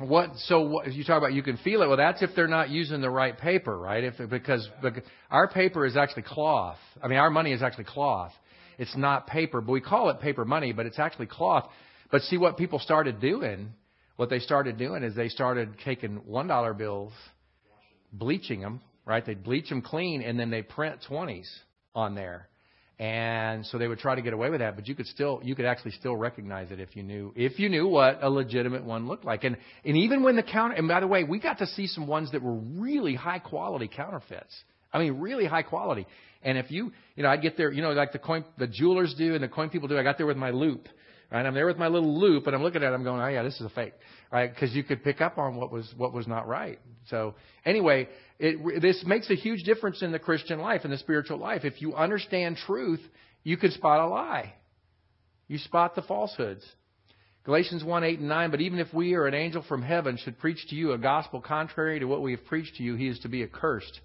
what 0.00 0.30
so 0.46 0.62
what, 0.62 0.92
you 0.92 1.04
talk 1.04 1.18
about 1.18 1.34
you 1.34 1.42
can 1.42 1.58
feel 1.58 1.82
it 1.82 1.86
well 1.86 1.96
that's 1.96 2.22
if 2.22 2.30
they're 2.34 2.48
not 2.48 2.70
using 2.70 3.00
the 3.00 3.10
right 3.10 3.38
paper 3.38 3.78
right? 3.78 4.02
If 4.04 4.14
because, 4.30 4.68
because 4.82 5.02
our 5.30 5.48
paper 5.48 5.84
is 5.84 5.96
actually 5.96 6.22
cloth. 6.22 6.78
I 7.02 7.08
mean 7.08 7.18
our 7.18 7.30
money 7.30 7.52
is 7.52 7.62
actually 7.62 7.84
cloth. 7.84 8.32
It's 8.78 8.96
not 8.96 9.26
paper 9.26 9.60
but 9.60 9.72
we 9.72 9.80
call 9.80 10.10
it 10.10 10.20
paper 10.20 10.44
money 10.44 10.72
but 10.72 10.86
it's 10.86 10.98
actually 10.98 11.26
cloth. 11.26 11.68
But 12.10 12.22
see 12.22 12.38
what 12.38 12.56
people 12.56 12.78
started 12.78 13.20
doing? 13.20 13.72
What 14.16 14.30
they 14.30 14.40
started 14.40 14.78
doing 14.78 15.02
is 15.02 15.14
they 15.14 15.28
started 15.28 15.76
taking 15.84 16.16
one 16.26 16.46
dollar 16.46 16.74
bills 16.74 17.12
bleaching 18.12 18.60
them 18.60 18.80
right? 19.06 19.24
They'd 19.24 19.42
bleach 19.42 19.68
them 19.68 19.82
clean 19.82 20.22
and 20.22 20.38
then 20.38 20.50
they 20.50 20.62
print 20.62 20.98
20s 21.08 21.48
on 21.94 22.14
there 22.14 22.49
and 23.00 23.64
so 23.64 23.78
they 23.78 23.88
would 23.88 23.98
try 23.98 24.14
to 24.14 24.20
get 24.20 24.34
away 24.34 24.50
with 24.50 24.60
that, 24.60 24.76
but 24.76 24.86
you 24.86 24.94
could 24.94 25.06
still, 25.06 25.40
you 25.42 25.54
could 25.54 25.64
actually 25.64 25.92
still 25.92 26.14
recognize 26.14 26.70
it 26.70 26.80
if 26.80 26.94
you 26.94 27.02
knew, 27.02 27.32
if 27.34 27.58
you 27.58 27.70
knew 27.70 27.88
what 27.88 28.18
a 28.20 28.28
legitimate 28.28 28.84
one 28.84 29.08
looked 29.08 29.24
like. 29.24 29.42
And, 29.42 29.56
and 29.86 29.96
even 29.96 30.22
when 30.22 30.36
the 30.36 30.42
counter, 30.42 30.76
and 30.76 30.86
by 30.86 31.00
the 31.00 31.06
way, 31.06 31.24
we 31.24 31.40
got 31.40 31.60
to 31.60 31.66
see 31.66 31.86
some 31.86 32.06
ones 32.06 32.30
that 32.32 32.42
were 32.42 32.52
really 32.52 33.14
high 33.14 33.38
quality 33.38 33.88
counterfeits. 33.88 34.54
I 34.92 34.98
mean, 34.98 35.18
really 35.18 35.46
high 35.46 35.62
quality. 35.62 36.06
And 36.42 36.58
if 36.58 36.70
you, 36.70 36.92
you 37.16 37.22
know, 37.22 37.30
I'd 37.30 37.40
get 37.40 37.56
there, 37.56 37.72
you 37.72 37.80
know, 37.80 37.92
like 37.92 38.12
the 38.12 38.18
coin, 38.18 38.44
the 38.58 38.66
jewelers 38.66 39.14
do 39.16 39.34
and 39.34 39.42
the 39.42 39.48
coin 39.48 39.70
people 39.70 39.88
do, 39.88 39.96
I 39.96 40.02
got 40.02 40.18
there 40.18 40.26
with 40.26 40.36
my 40.36 40.50
loupe. 40.50 40.86
Right? 41.30 41.46
I'm 41.46 41.54
there 41.54 41.66
with 41.66 41.78
my 41.78 41.86
little 41.86 42.18
loupe, 42.18 42.46
and 42.46 42.56
I'm 42.56 42.62
looking 42.62 42.82
at 42.82 42.90
it, 42.90 42.94
I'm 42.94 43.04
going, 43.04 43.20
oh 43.20 43.28
yeah, 43.28 43.42
this 43.42 43.54
is 43.54 43.62
a 43.62 43.70
fake. 43.70 43.94
Right? 44.32 44.52
Because 44.52 44.74
you 44.74 44.82
could 44.82 45.04
pick 45.04 45.20
up 45.20 45.38
on 45.38 45.56
what 45.56 45.70
was, 45.70 45.92
what 45.96 46.12
was 46.12 46.26
not 46.26 46.48
right. 46.48 46.78
So 47.08 47.34
anyway, 47.64 48.08
it, 48.38 48.82
this 48.82 49.02
makes 49.06 49.30
a 49.30 49.36
huge 49.36 49.62
difference 49.62 50.02
in 50.02 50.12
the 50.12 50.18
Christian 50.18 50.58
life, 50.58 50.84
in 50.84 50.90
the 50.90 50.98
spiritual 50.98 51.38
life. 51.38 51.64
If 51.64 51.80
you 51.80 51.94
understand 51.94 52.56
truth, 52.66 53.00
you 53.44 53.56
can 53.56 53.70
spot 53.70 54.00
a 54.00 54.06
lie. 54.06 54.54
You 55.46 55.58
spot 55.58 55.94
the 55.94 56.02
falsehoods. 56.02 56.64
Galatians 57.44 57.82
1 57.82 58.04
8 58.04 58.18
and 58.18 58.28
9. 58.28 58.50
But 58.50 58.60
even 58.60 58.78
if 58.78 58.92
we 58.92 59.14
or 59.14 59.26
an 59.26 59.34
angel 59.34 59.64
from 59.68 59.82
heaven 59.82 60.18
should 60.22 60.38
preach 60.38 60.64
to 60.68 60.74
you 60.74 60.92
a 60.92 60.98
gospel 60.98 61.40
contrary 61.40 62.00
to 62.00 62.06
what 62.06 62.22
we 62.22 62.32
have 62.32 62.44
preached 62.46 62.76
to 62.76 62.82
you, 62.82 62.96
he 62.96 63.08
is 63.08 63.18
to 63.20 63.28
be 63.28 63.42
accursed. 63.42 64.00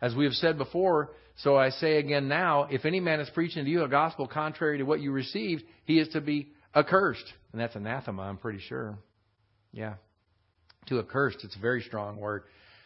As 0.00 0.14
we 0.14 0.24
have 0.24 0.34
said 0.34 0.56
before, 0.56 1.10
so 1.42 1.56
I 1.56 1.70
say 1.70 1.96
again 1.96 2.28
now, 2.28 2.64
if 2.70 2.84
any 2.84 3.00
man 3.00 3.20
is 3.20 3.30
preaching 3.30 3.64
to 3.64 3.70
you 3.70 3.82
a 3.82 3.88
gospel 3.88 4.26
contrary 4.26 4.78
to 4.78 4.84
what 4.84 5.00
you 5.00 5.10
received, 5.12 5.62
he 5.84 5.98
is 5.98 6.08
to 6.08 6.20
be 6.20 6.48
accursed. 6.74 7.24
And 7.52 7.60
that's 7.60 7.74
anathema, 7.74 8.22
I'm 8.22 8.36
pretty 8.36 8.60
sure. 8.60 8.98
Yeah. 9.72 9.94
To 10.88 10.98
accursed, 10.98 11.38
it's 11.44 11.56
a 11.56 11.60
very 11.60 11.82
strong 11.82 12.16
word. 12.16 12.42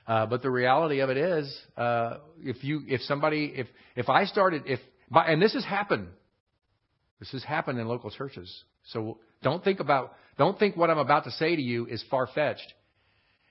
Uh, 0.06 0.26
but 0.26 0.42
the 0.42 0.50
reality 0.50 1.00
of 1.00 1.10
it 1.10 1.16
is, 1.16 1.60
uh, 1.76 2.18
if 2.42 2.62
you, 2.62 2.82
if 2.86 3.00
somebody, 3.02 3.52
if, 3.56 3.66
if 3.96 4.08
I 4.08 4.26
started, 4.26 4.64
if, 4.66 4.78
by, 5.10 5.26
and 5.26 5.40
this 5.40 5.54
has 5.54 5.64
happened, 5.64 6.08
this 7.18 7.32
has 7.32 7.42
happened 7.42 7.78
in 7.78 7.88
local 7.88 8.10
churches. 8.10 8.64
So 8.88 9.18
don't 9.42 9.64
think 9.64 9.80
about, 9.80 10.14
don't 10.36 10.58
think 10.58 10.76
what 10.76 10.90
I'm 10.90 10.98
about 10.98 11.24
to 11.24 11.30
say 11.32 11.56
to 11.56 11.62
you 11.62 11.86
is 11.86 12.04
far 12.10 12.28
fetched. 12.34 12.72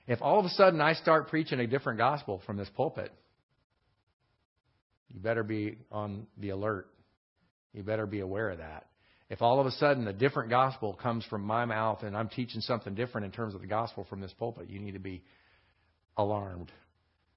If 0.06 0.22
all 0.22 0.38
of 0.38 0.44
a 0.44 0.50
sudden 0.50 0.80
I 0.80 0.94
start 0.94 1.28
preaching 1.28 1.58
a 1.60 1.66
different 1.66 1.98
gospel 1.98 2.40
from 2.46 2.56
this 2.56 2.68
pulpit, 2.76 3.10
you 5.14 5.20
better 5.20 5.44
be 5.44 5.78
on 5.92 6.26
the 6.36 6.50
alert. 6.50 6.88
You 7.72 7.82
better 7.82 8.06
be 8.06 8.20
aware 8.20 8.50
of 8.50 8.58
that. 8.58 8.86
If 9.30 9.40
all 9.40 9.60
of 9.60 9.66
a 9.66 9.70
sudden 9.72 10.06
a 10.06 10.12
different 10.12 10.50
gospel 10.50 10.92
comes 10.92 11.24
from 11.26 11.42
my 11.42 11.64
mouth 11.64 12.02
and 12.02 12.16
I'm 12.16 12.28
teaching 12.28 12.60
something 12.60 12.94
different 12.94 13.24
in 13.24 13.30
terms 13.30 13.54
of 13.54 13.60
the 13.60 13.66
gospel 13.66 14.06
from 14.10 14.20
this 14.20 14.32
pulpit, 14.38 14.68
you 14.68 14.78
need 14.80 14.92
to 14.92 14.98
be 14.98 15.22
alarmed, 16.16 16.70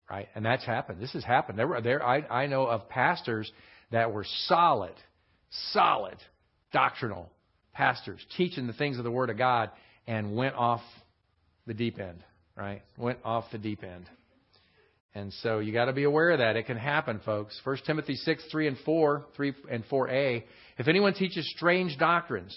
right? 0.10 0.28
And 0.36 0.46
that's 0.46 0.66
happened. 0.66 1.02
This 1.02 1.14
has 1.14 1.24
happened. 1.24 1.58
There 1.58 1.68
were 1.68 1.82
there 1.82 2.06
I, 2.06 2.22
I 2.22 2.48
know 2.48 2.64
of 2.66 2.90
pastors 2.90 3.50
that 3.92 4.12
were 4.12 4.26
solid, 4.48 4.94
solid 5.72 6.18
doctrinal 6.74 7.32
pastors 7.74 8.20
teaching 8.36 8.68
the 8.68 8.74
things 8.74 8.98
of 8.98 9.04
the 9.04 9.12
Word 9.12 9.30
of 9.30 9.38
God 9.38 9.70
and 10.08 10.36
went 10.36 10.56
off 10.56 10.82
the 11.68 11.74
deep 11.74 12.00
end, 12.00 12.24
right? 12.56 12.82
Went 12.98 13.20
off 13.24 13.46
the 13.52 13.58
deep 13.58 13.84
end. 13.84 14.10
And 15.18 15.34
so 15.42 15.58
you 15.58 15.74
got 15.74 15.86
to 15.86 15.94
be 15.94 16.04
aware 16.04 16.30
of 16.30 16.38
that. 16.38 16.56
It 16.58 16.68
can 16.68 16.78
happen, 16.78 17.20
folks. 17.26 17.60
1 17.64 17.78
Timothy 17.88 18.14
6, 18.14 18.44
3 18.52 18.68
and 18.68 18.78
4, 18.86 19.26
3 19.36 19.54
and 19.72 19.84
4a. 19.90 20.44
If 20.78 20.88
anyone 20.88 21.16
teaches 21.16 21.50
strange 21.56 21.98
doctrines, 21.98 22.56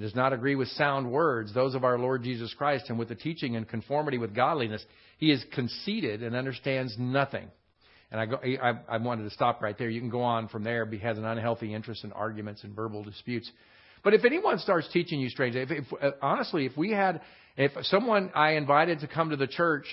does 0.00 0.14
not 0.16 0.32
agree 0.32 0.56
with 0.56 0.66
sound 0.70 1.08
words, 1.08 1.54
those 1.54 1.76
of 1.76 1.84
our 1.84 1.96
Lord 1.96 2.24
Jesus 2.24 2.52
Christ, 2.54 2.86
and 2.88 2.98
with 2.98 3.08
the 3.08 3.14
teaching 3.14 3.54
in 3.54 3.64
conformity 3.66 4.18
with 4.18 4.34
godliness, 4.34 4.84
he 5.18 5.30
is 5.30 5.44
conceited 5.54 6.24
and 6.24 6.34
understands 6.34 6.96
nothing. 6.98 7.46
And 8.10 8.20
I, 8.20 8.26
go, 8.26 8.36
I, 8.36 8.72
I 8.88 8.98
wanted 8.98 9.22
to 9.22 9.30
stop 9.30 9.62
right 9.62 9.78
there. 9.78 9.88
You 9.88 10.00
can 10.00 10.10
go 10.10 10.22
on 10.22 10.48
from 10.48 10.64
there. 10.64 10.84
He 10.86 10.98
has 10.98 11.18
an 11.18 11.24
unhealthy 11.24 11.72
interest 11.72 12.02
in 12.02 12.10
arguments 12.10 12.64
and 12.64 12.74
verbal 12.74 13.04
disputes. 13.04 13.48
But 14.02 14.12
if 14.12 14.24
anyone 14.24 14.58
starts 14.58 14.88
teaching 14.92 15.20
you 15.20 15.28
strange, 15.28 15.54
if, 15.54 15.70
if, 15.70 15.84
uh, 16.02 16.10
honestly, 16.20 16.66
if 16.66 16.76
we 16.76 16.90
had, 16.90 17.20
if 17.56 17.70
someone 17.82 18.32
I 18.34 18.54
invited 18.54 19.00
to 19.00 19.06
come 19.06 19.30
to 19.30 19.36
the 19.36 19.46
church 19.46 19.86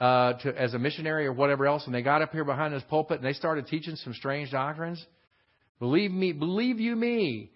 uh, 0.00 0.32
to, 0.34 0.58
as 0.58 0.74
a 0.74 0.78
missionary 0.78 1.26
or 1.26 1.32
whatever 1.32 1.66
else, 1.66 1.84
and 1.86 1.94
they 1.94 2.02
got 2.02 2.22
up 2.22 2.32
here 2.32 2.44
behind 2.44 2.72
this 2.72 2.82
pulpit 2.88 3.18
and 3.18 3.26
they 3.26 3.34
started 3.34 3.66
teaching 3.66 3.96
some 3.96 4.14
strange 4.14 4.50
doctrines, 4.50 5.04
believe 5.78 6.10
me, 6.10 6.32
believe 6.32 6.80
you 6.80 6.96
me, 6.96 7.50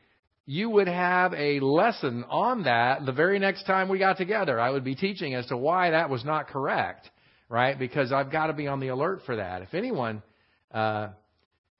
you 0.47 0.68
would 0.68 0.88
have 0.88 1.32
a 1.32 1.59
lesson 1.61 2.22
on 2.28 2.64
that 2.64 3.07
the 3.07 3.12
very 3.12 3.38
next 3.38 3.64
time 3.64 3.88
we 3.88 3.99
got 3.99 4.18
together. 4.18 4.61
I 4.61 4.68
would 4.68 4.84
be 4.84 4.95
teaching 4.95 5.34
as 5.34 5.47
to 5.47 5.57
why 5.57 5.90
that 5.90 6.11
was 6.11 6.22
not 6.22 6.49
correct, 6.49 7.09
right? 7.49 7.78
Because 7.78 8.12
I've 8.12 8.30
got 8.30 8.49
to 8.49 8.53
be 8.53 8.66
on 8.66 8.78
the 8.78 8.88
alert 8.88 9.20
for 9.24 9.36
that. 9.36 9.62
If 9.62 9.72
anyone 9.72 10.22
uh, 10.70 11.09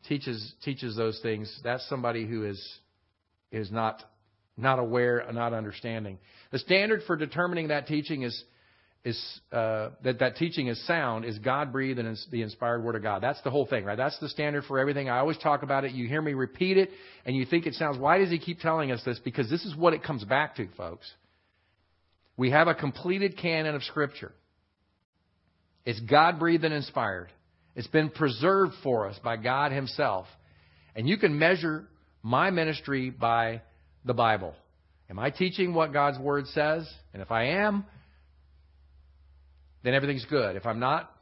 teaches 0.08 0.54
teaches 0.64 0.96
those 0.96 1.20
things, 1.22 1.54
that's 1.62 1.86
somebody 1.90 2.26
who 2.26 2.46
is 2.46 2.78
is 3.52 3.70
not 3.70 4.02
not 4.56 4.78
aware, 4.78 5.26
not 5.30 5.52
understanding. 5.52 6.18
The 6.50 6.58
standard 6.58 7.02
for 7.06 7.16
determining 7.16 7.68
that 7.68 7.86
teaching 7.86 8.22
is 8.22 8.44
is 9.05 9.40
uh, 9.52 9.90
that 10.02 10.18
that 10.20 10.36
teaching 10.36 10.68
is 10.68 10.86
sound 10.86 11.26
is 11.26 11.38
God 11.38 11.72
breathed 11.72 11.98
and 11.98 12.09
is 12.09 12.26
the 12.30 12.40
inspired 12.40 12.82
word 12.82 12.96
of 12.96 13.02
God. 13.02 13.22
That's 13.22 13.40
the 13.42 13.50
whole 13.50 13.66
thing, 13.66 13.84
right? 13.84 13.96
That's 13.96 14.18
the 14.18 14.30
standard 14.30 14.64
for 14.64 14.78
everything. 14.78 15.11
I 15.11 15.18
always 15.18 15.36
talk 15.36 15.62
about 15.62 15.84
it. 15.84 15.92
You 15.92 16.09
hear 16.09 16.22
me 16.22 16.32
repeat 16.32 16.78
it, 16.78 16.90
and 17.26 17.36
you 17.36 17.44
think 17.44 17.66
it 17.66 17.74
sounds. 17.74 17.98
Why 17.98 18.18
does 18.18 18.30
he 18.30 18.38
keep 18.38 18.61
telling 18.61 18.90
us 18.90 19.02
this? 19.05 19.18
Because 19.18 19.50
this 19.50 19.64
is 19.66 19.76
what 19.76 19.92
it 19.92 20.02
comes 20.02 20.24
back 20.24 20.57
to, 20.57 20.68
folks. 20.76 21.11
We 22.38 22.50
have 22.50 22.66
a 22.66 22.74
completed 22.74 23.36
canon 23.36 23.74
of 23.74 23.82
Scripture. 23.82 24.32
It's 25.84 26.00
God 26.00 26.38
breathed 26.38 26.64
and 26.64 26.72
inspired. 26.72 27.28
It's 27.76 27.86
been 27.88 28.09
preserved 28.09 28.72
for 28.82 29.07
us 29.07 29.18
by 29.22 29.36
God 29.36 29.70
Himself, 29.70 30.26
and 30.96 31.07
you 31.07 31.18
can 31.18 31.38
measure 31.38 31.84
my 32.22 32.50
ministry 32.50 33.11
by 33.11 33.61
the 34.07 34.14
Bible. 34.14 34.55
Am 35.11 35.18
I 35.18 35.28
teaching 35.28 35.74
what 35.74 35.92
God's 35.92 36.18
Word 36.18 36.46
says? 36.48 36.90
And 37.12 37.20
if 37.20 37.30
I 37.30 37.48
am, 37.48 37.84
then 39.85 39.95
everything's 39.95 40.24
good. 40.24 40.57
If 40.57 40.66
I'm 40.66 40.80
not, 40.80 41.14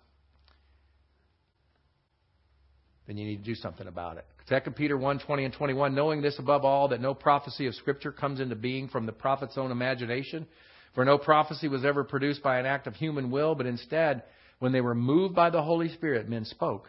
then 3.07 3.19
you 3.19 3.27
need 3.27 3.39
to 3.39 3.45
do 3.45 3.57
something 3.57 3.87
about 3.87 4.17
it. 4.17 4.25
2 4.49 4.71
Peter 4.71 4.97
1 4.97 5.19
20 5.19 5.45
and 5.45 5.55
21, 5.55 5.95
knowing 5.95 6.23
this 6.23 6.39
above 6.39 6.65
all, 6.65 6.89
that 6.89 7.01
no 7.01 7.13
prophecy 7.13 7.67
of 7.67 7.75
Scripture 7.75 8.13
comes 8.13 8.41
into 8.41 8.55
being 8.55 8.89
from 8.89 9.05
the 9.05 9.13
prophet's 9.13 9.59
own 9.59 9.71
imagination. 9.71 10.47
For 10.95 11.05
no 11.05 11.19
prophecy 11.19 11.69
was 11.69 11.85
ever 11.85 12.05
produced 12.05 12.43
by 12.43 12.59
an 12.59 12.67
act 12.67 12.87
of 12.87 12.95
human 12.95 13.31
will, 13.31 13.55
but 13.55 13.67
instead, 13.67 14.23
when 14.59 14.73
they 14.73 14.81
were 14.81 14.95
moved 14.95 15.35
by 15.35 15.51
the 15.51 15.63
Holy 15.63 15.89
Spirit, 15.89 16.29
men 16.29 16.45
spoke 16.45 16.89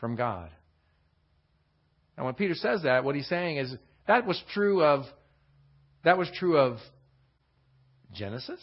from 0.00 0.16
God. 0.16 0.50
Now, 2.16 2.24
when 2.24 2.34
Peter 2.34 2.54
says 2.54 2.82
that, 2.84 3.04
what 3.04 3.14
he's 3.14 3.28
saying 3.28 3.58
is 3.58 3.74
that 4.06 4.26
was 4.26 4.42
true 4.52 4.82
of 4.82 5.04
that 6.04 6.18
was 6.18 6.28
true 6.38 6.58
of 6.58 6.78
Genesis, 8.12 8.60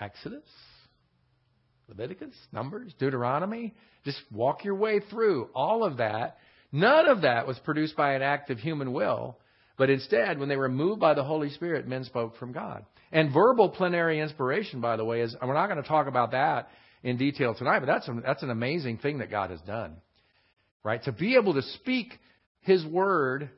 Exodus, 0.00 0.42
Leviticus, 1.88 2.34
Numbers, 2.52 2.94
Deuteronomy. 2.98 3.74
Just 4.04 4.18
walk 4.32 4.64
your 4.64 4.74
way 4.74 5.00
through 5.10 5.48
all 5.54 5.84
of 5.84 5.98
that. 5.98 6.38
None 6.72 7.08
of 7.08 7.22
that 7.22 7.46
was 7.46 7.58
produced 7.60 7.96
by 7.96 8.14
an 8.14 8.22
act 8.22 8.50
of 8.50 8.58
human 8.58 8.92
will, 8.92 9.38
but 9.76 9.90
instead, 9.90 10.38
when 10.38 10.48
they 10.48 10.56
were 10.56 10.68
moved 10.68 11.00
by 11.00 11.14
the 11.14 11.24
Holy 11.24 11.50
Spirit, 11.50 11.86
men 11.86 12.04
spoke 12.04 12.36
from 12.36 12.52
God. 12.52 12.84
And 13.12 13.32
verbal 13.32 13.68
plenary 13.68 14.20
inspiration, 14.20 14.80
by 14.80 14.96
the 14.96 15.04
way, 15.04 15.20
is 15.20 15.36
we're 15.40 15.54
not 15.54 15.68
going 15.68 15.82
to 15.82 15.88
talk 15.88 16.06
about 16.06 16.32
that 16.32 16.68
in 17.02 17.16
detail 17.16 17.54
tonight, 17.54 17.80
but 17.80 17.86
that's, 17.86 18.08
that's 18.24 18.42
an 18.42 18.50
amazing 18.50 18.98
thing 18.98 19.18
that 19.18 19.30
God 19.30 19.50
has 19.50 19.60
done. 19.60 19.96
Right? 20.82 21.02
To 21.04 21.12
be 21.12 21.36
able 21.36 21.54
to 21.54 21.62
speak 21.62 22.12
His 22.60 22.84
word 22.84 23.50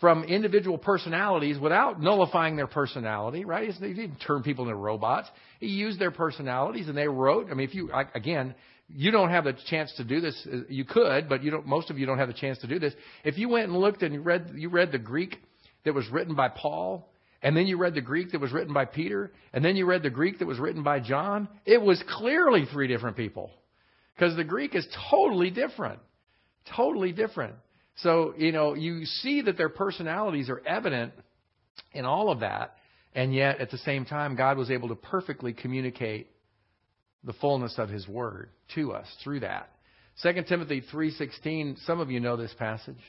from 0.00 0.24
individual 0.24 0.78
personalities 0.78 1.58
without 1.58 2.00
nullifying 2.00 2.56
their 2.56 2.66
personality, 2.66 3.44
right? 3.44 3.70
He 3.70 3.92
didn't 3.92 4.16
turn 4.26 4.42
people 4.42 4.64
into 4.64 4.76
robots. 4.76 5.28
He 5.60 5.66
used 5.66 6.00
their 6.00 6.10
personalities 6.10 6.88
and 6.88 6.96
they 6.96 7.06
wrote. 7.06 7.48
I 7.50 7.54
mean, 7.54 7.68
if 7.68 7.74
you, 7.74 7.90
again, 8.14 8.54
you 8.88 9.10
don't 9.10 9.28
have 9.28 9.44
the 9.44 9.54
chance 9.68 9.92
to 9.98 10.04
do 10.04 10.20
this. 10.20 10.46
Uh, 10.50 10.60
you 10.68 10.84
could, 10.84 11.28
but 11.28 11.42
you 11.44 11.50
don't, 11.50 11.66
most 11.66 11.90
of 11.90 11.98
you 11.98 12.06
don't 12.06 12.18
have 12.18 12.28
the 12.28 12.34
chance 12.34 12.58
to 12.58 12.66
do 12.66 12.78
this. 12.78 12.94
If 13.24 13.38
you 13.38 13.48
went 13.48 13.68
and 13.68 13.76
looked 13.76 14.02
and 14.02 14.14
you 14.14 14.20
read, 14.20 14.52
you 14.54 14.68
read 14.68 14.90
the 14.90 14.98
Greek 14.98 15.36
that 15.84 15.94
was 15.94 16.08
written 16.08 16.34
by 16.34 16.48
Paul, 16.48 17.12
and 17.42 17.56
then 17.56 17.66
you 17.66 17.76
read 17.76 17.94
the 17.94 18.00
Greek 18.00 18.32
that 18.32 18.40
was 18.40 18.52
written 18.52 18.74
by 18.74 18.86
Peter, 18.86 19.32
and 19.52 19.64
then 19.64 19.76
you 19.76 19.86
read 19.86 20.02
the 20.02 20.10
Greek 20.10 20.38
that 20.38 20.48
was 20.48 20.58
written 20.58 20.82
by 20.82 21.00
John, 21.00 21.48
it 21.64 21.80
was 21.80 22.02
clearly 22.08 22.66
three 22.72 22.88
different 22.88 23.16
people. 23.16 23.50
Because 24.14 24.36
the 24.36 24.44
Greek 24.44 24.74
is 24.74 24.86
totally 25.10 25.50
different. 25.50 26.00
Totally 26.76 27.12
different. 27.12 27.54
So, 27.96 28.34
you 28.36 28.52
know, 28.52 28.74
you 28.74 29.04
see 29.04 29.42
that 29.42 29.56
their 29.56 29.68
personalities 29.68 30.48
are 30.48 30.62
evident 30.66 31.12
in 31.92 32.04
all 32.04 32.30
of 32.30 32.40
that, 32.40 32.76
and 33.14 33.34
yet 33.34 33.60
at 33.60 33.70
the 33.70 33.78
same 33.78 34.04
time, 34.04 34.36
God 34.36 34.56
was 34.56 34.70
able 34.70 34.88
to 34.88 34.94
perfectly 34.94 35.52
communicate 35.52 36.28
the 37.24 37.32
fullness 37.34 37.74
of 37.76 37.88
His 37.88 38.08
Word 38.08 38.48
to 38.74 38.92
us 38.92 39.06
through 39.22 39.40
that. 39.40 39.70
2 40.22 40.32
Timothy 40.48 40.82
3.16, 40.92 41.84
some 41.86 42.00
of 42.00 42.10
you 42.10 42.20
know 42.20 42.36
this 42.36 42.54
passage, 42.58 43.00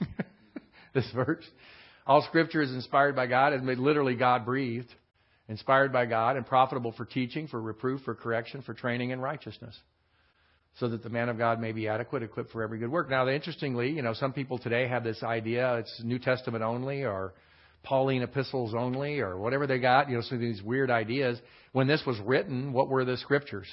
this 0.94 1.10
verse. 1.14 1.44
All 2.06 2.22
Scripture 2.22 2.62
is 2.62 2.72
inspired 2.72 3.16
by 3.16 3.26
God, 3.26 3.52
is 3.52 3.62
made 3.62 3.78
literally 3.78 4.14
God 4.14 4.44
breathed, 4.44 4.88
inspired 5.48 5.92
by 5.92 6.06
God, 6.06 6.36
and 6.36 6.46
profitable 6.46 6.92
for 6.92 7.04
teaching, 7.04 7.48
for 7.48 7.60
reproof, 7.60 8.02
for 8.04 8.14
correction, 8.14 8.62
for 8.62 8.74
training 8.74 9.10
in 9.10 9.20
righteousness 9.20 9.76
so 10.78 10.88
that 10.88 11.02
the 11.02 11.10
man 11.10 11.28
of 11.28 11.38
God 11.38 11.60
may 11.60 11.72
be 11.72 11.88
adequate, 11.88 12.22
equipped 12.22 12.52
for 12.52 12.62
every 12.62 12.78
good 12.78 12.90
work. 12.90 13.10
Now, 13.10 13.28
interestingly, 13.28 13.90
you 13.90 14.02
know, 14.02 14.14
some 14.14 14.32
people 14.32 14.58
today 14.58 14.86
have 14.86 15.02
this 15.02 15.22
idea 15.22 15.76
it's 15.76 16.00
New 16.04 16.18
Testament 16.18 16.62
only 16.62 17.04
or 17.04 17.34
Pauline 17.82 18.22
epistles 18.22 18.74
only 18.74 19.20
or 19.20 19.38
whatever 19.38 19.66
they 19.66 19.78
got, 19.78 20.08
you 20.08 20.16
know, 20.16 20.22
some 20.22 20.36
of 20.36 20.40
these 20.40 20.62
weird 20.62 20.90
ideas. 20.90 21.38
When 21.72 21.86
this 21.86 22.02
was 22.06 22.18
written, 22.20 22.72
what 22.72 22.88
were 22.88 23.04
the 23.04 23.16
scriptures? 23.16 23.66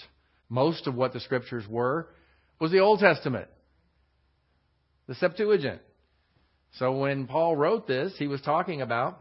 Most 0.49 0.87
of 0.87 0.95
what 0.95 1.13
the 1.13 1.19
scriptures 1.19 1.65
were 1.69 2.07
was 2.59 2.71
the 2.71 2.79
Old 2.79 2.99
Testament, 2.99 3.47
the 5.07 5.15
Septuagint. 5.15 5.81
So 6.79 6.97
when 6.97 7.27
Paul 7.27 7.55
wrote 7.55 7.87
this, 7.87 8.13
he 8.17 8.27
was 8.27 8.41
talking 8.41 8.81
about, 8.81 9.19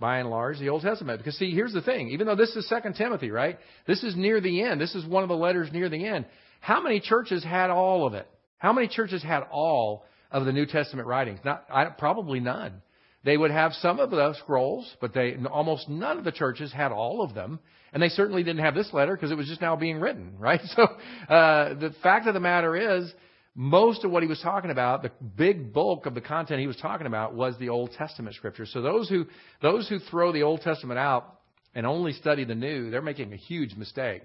by 0.00 0.18
and 0.18 0.30
large, 0.30 0.58
the 0.58 0.70
Old 0.70 0.82
Testament. 0.82 1.18
Because 1.18 1.36
see, 1.36 1.52
here's 1.52 1.72
the 1.72 1.82
thing. 1.82 2.08
Even 2.08 2.26
though 2.26 2.34
this 2.34 2.56
is 2.56 2.68
Second 2.68 2.94
Timothy, 2.94 3.30
right? 3.30 3.58
This 3.86 4.02
is 4.02 4.16
near 4.16 4.40
the 4.40 4.62
end. 4.62 4.80
This 4.80 4.94
is 4.94 5.04
one 5.06 5.22
of 5.22 5.28
the 5.28 5.36
letters 5.36 5.68
near 5.72 5.88
the 5.88 6.06
end. 6.06 6.24
How 6.60 6.80
many 6.80 7.00
churches 7.00 7.44
had 7.44 7.70
all 7.70 8.06
of 8.06 8.14
it? 8.14 8.26
How 8.58 8.72
many 8.72 8.88
churches 8.88 9.22
had 9.22 9.42
all 9.50 10.04
of 10.30 10.44
the 10.46 10.52
New 10.52 10.66
Testament 10.66 11.06
writings? 11.06 11.38
Not, 11.44 11.64
I, 11.70 11.84
probably 11.86 12.40
none. 12.40 12.82
They 13.22 13.36
would 13.36 13.50
have 13.50 13.72
some 13.74 14.00
of 14.00 14.10
the 14.10 14.34
scrolls, 14.38 14.90
but 15.00 15.12
they 15.12 15.36
almost 15.50 15.88
none 15.88 16.18
of 16.18 16.24
the 16.24 16.32
churches 16.32 16.72
had 16.72 16.90
all 16.90 17.22
of 17.22 17.34
them, 17.34 17.60
and 17.92 18.02
they 18.02 18.08
certainly 18.08 18.42
didn't 18.42 18.64
have 18.64 18.74
this 18.74 18.92
letter 18.94 19.14
because 19.14 19.30
it 19.30 19.36
was 19.36 19.46
just 19.46 19.60
now 19.60 19.76
being 19.76 20.00
written, 20.00 20.34
right? 20.38 20.60
So 20.74 20.82
uh, 20.82 21.74
the 21.74 21.94
fact 22.02 22.26
of 22.26 22.34
the 22.34 22.40
matter 22.40 22.98
is, 22.98 23.12
most 23.54 24.04
of 24.04 24.10
what 24.10 24.22
he 24.22 24.28
was 24.28 24.40
talking 24.40 24.70
about, 24.70 25.02
the 25.02 25.10
big 25.36 25.72
bulk 25.72 26.06
of 26.06 26.14
the 26.14 26.20
content 26.20 26.60
he 26.60 26.66
was 26.66 26.76
talking 26.76 27.06
about, 27.06 27.34
was 27.34 27.58
the 27.58 27.68
Old 27.68 27.92
Testament 27.92 28.36
scripture. 28.36 28.66
So 28.66 28.80
those 28.80 29.08
who 29.08 29.26
those 29.60 29.88
who 29.88 29.98
throw 29.98 30.32
the 30.32 30.42
Old 30.42 30.60
Testament 30.60 30.98
out 30.98 31.40
and 31.74 31.86
only 31.86 32.12
study 32.12 32.44
the 32.44 32.54
New, 32.54 32.90
they're 32.90 33.02
making 33.02 33.32
a 33.32 33.36
huge 33.36 33.74
mistake. 33.74 34.22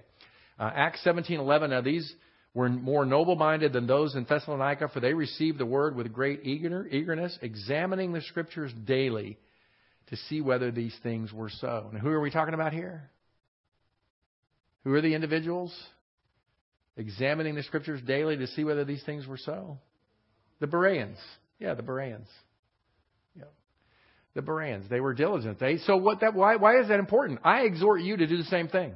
Uh, 0.60 0.72
Acts 0.74 1.04
17:11. 1.04 1.70
Now 1.70 1.82
these 1.82 2.14
were 2.54 2.70
more 2.70 3.06
noble 3.06 3.36
minded 3.36 3.74
than 3.74 3.88
those 3.88 4.16
in 4.16 4.26
Thessalonica, 4.26 4.88
for 4.90 5.00
they 5.02 5.14
received 5.14 5.58
the 5.58 5.66
word 5.66 5.96
with 5.96 6.14
great 6.14 6.46
eagerness, 6.46 7.38
examining 7.42 8.14
the 8.14 8.22
scriptures 8.22 8.72
daily 8.86 9.38
to 10.08 10.16
see 10.16 10.40
whether 10.40 10.72
these 10.72 10.96
things 11.04 11.34
were 11.34 11.50
so. 11.50 11.90
Now, 11.92 12.00
who 12.00 12.10
are 12.10 12.22
we 12.22 12.32
talking 12.32 12.54
about 12.54 12.72
here? 12.72 13.10
Who 14.86 14.94
are 14.94 15.02
the 15.02 15.16
individuals? 15.16 15.76
Examining 16.98 17.56
the 17.56 17.64
scriptures 17.64 18.02
daily 18.06 18.38
to 18.38 18.48
see 18.48 18.64
whether 18.64 18.86
these 18.86 19.04
things 19.04 19.28
were 19.28 19.38
so. 19.38 19.78
The 20.60 20.68
Bereans. 20.68 21.18
Yeah, 21.60 21.74
the 21.74 21.84
Bereans. 21.84 22.28
Yeah. 23.38 23.46
The 24.34 24.42
Bereans. 24.42 24.90
They 24.90 25.02
were 25.02 25.14
diligent. 25.14 25.60
They 25.60 25.78
so 25.80 25.98
what 25.98 26.22
that 26.22 26.34
why 26.34 26.56
why 26.56 26.80
is 26.80 26.88
that 26.88 27.00
important? 27.00 27.42
I 27.44 27.62
exhort 27.62 28.02
you 28.02 28.16
to 28.16 28.28
do 28.28 28.38
the 28.38 28.46
same 28.46 28.70
thing. 28.70 28.94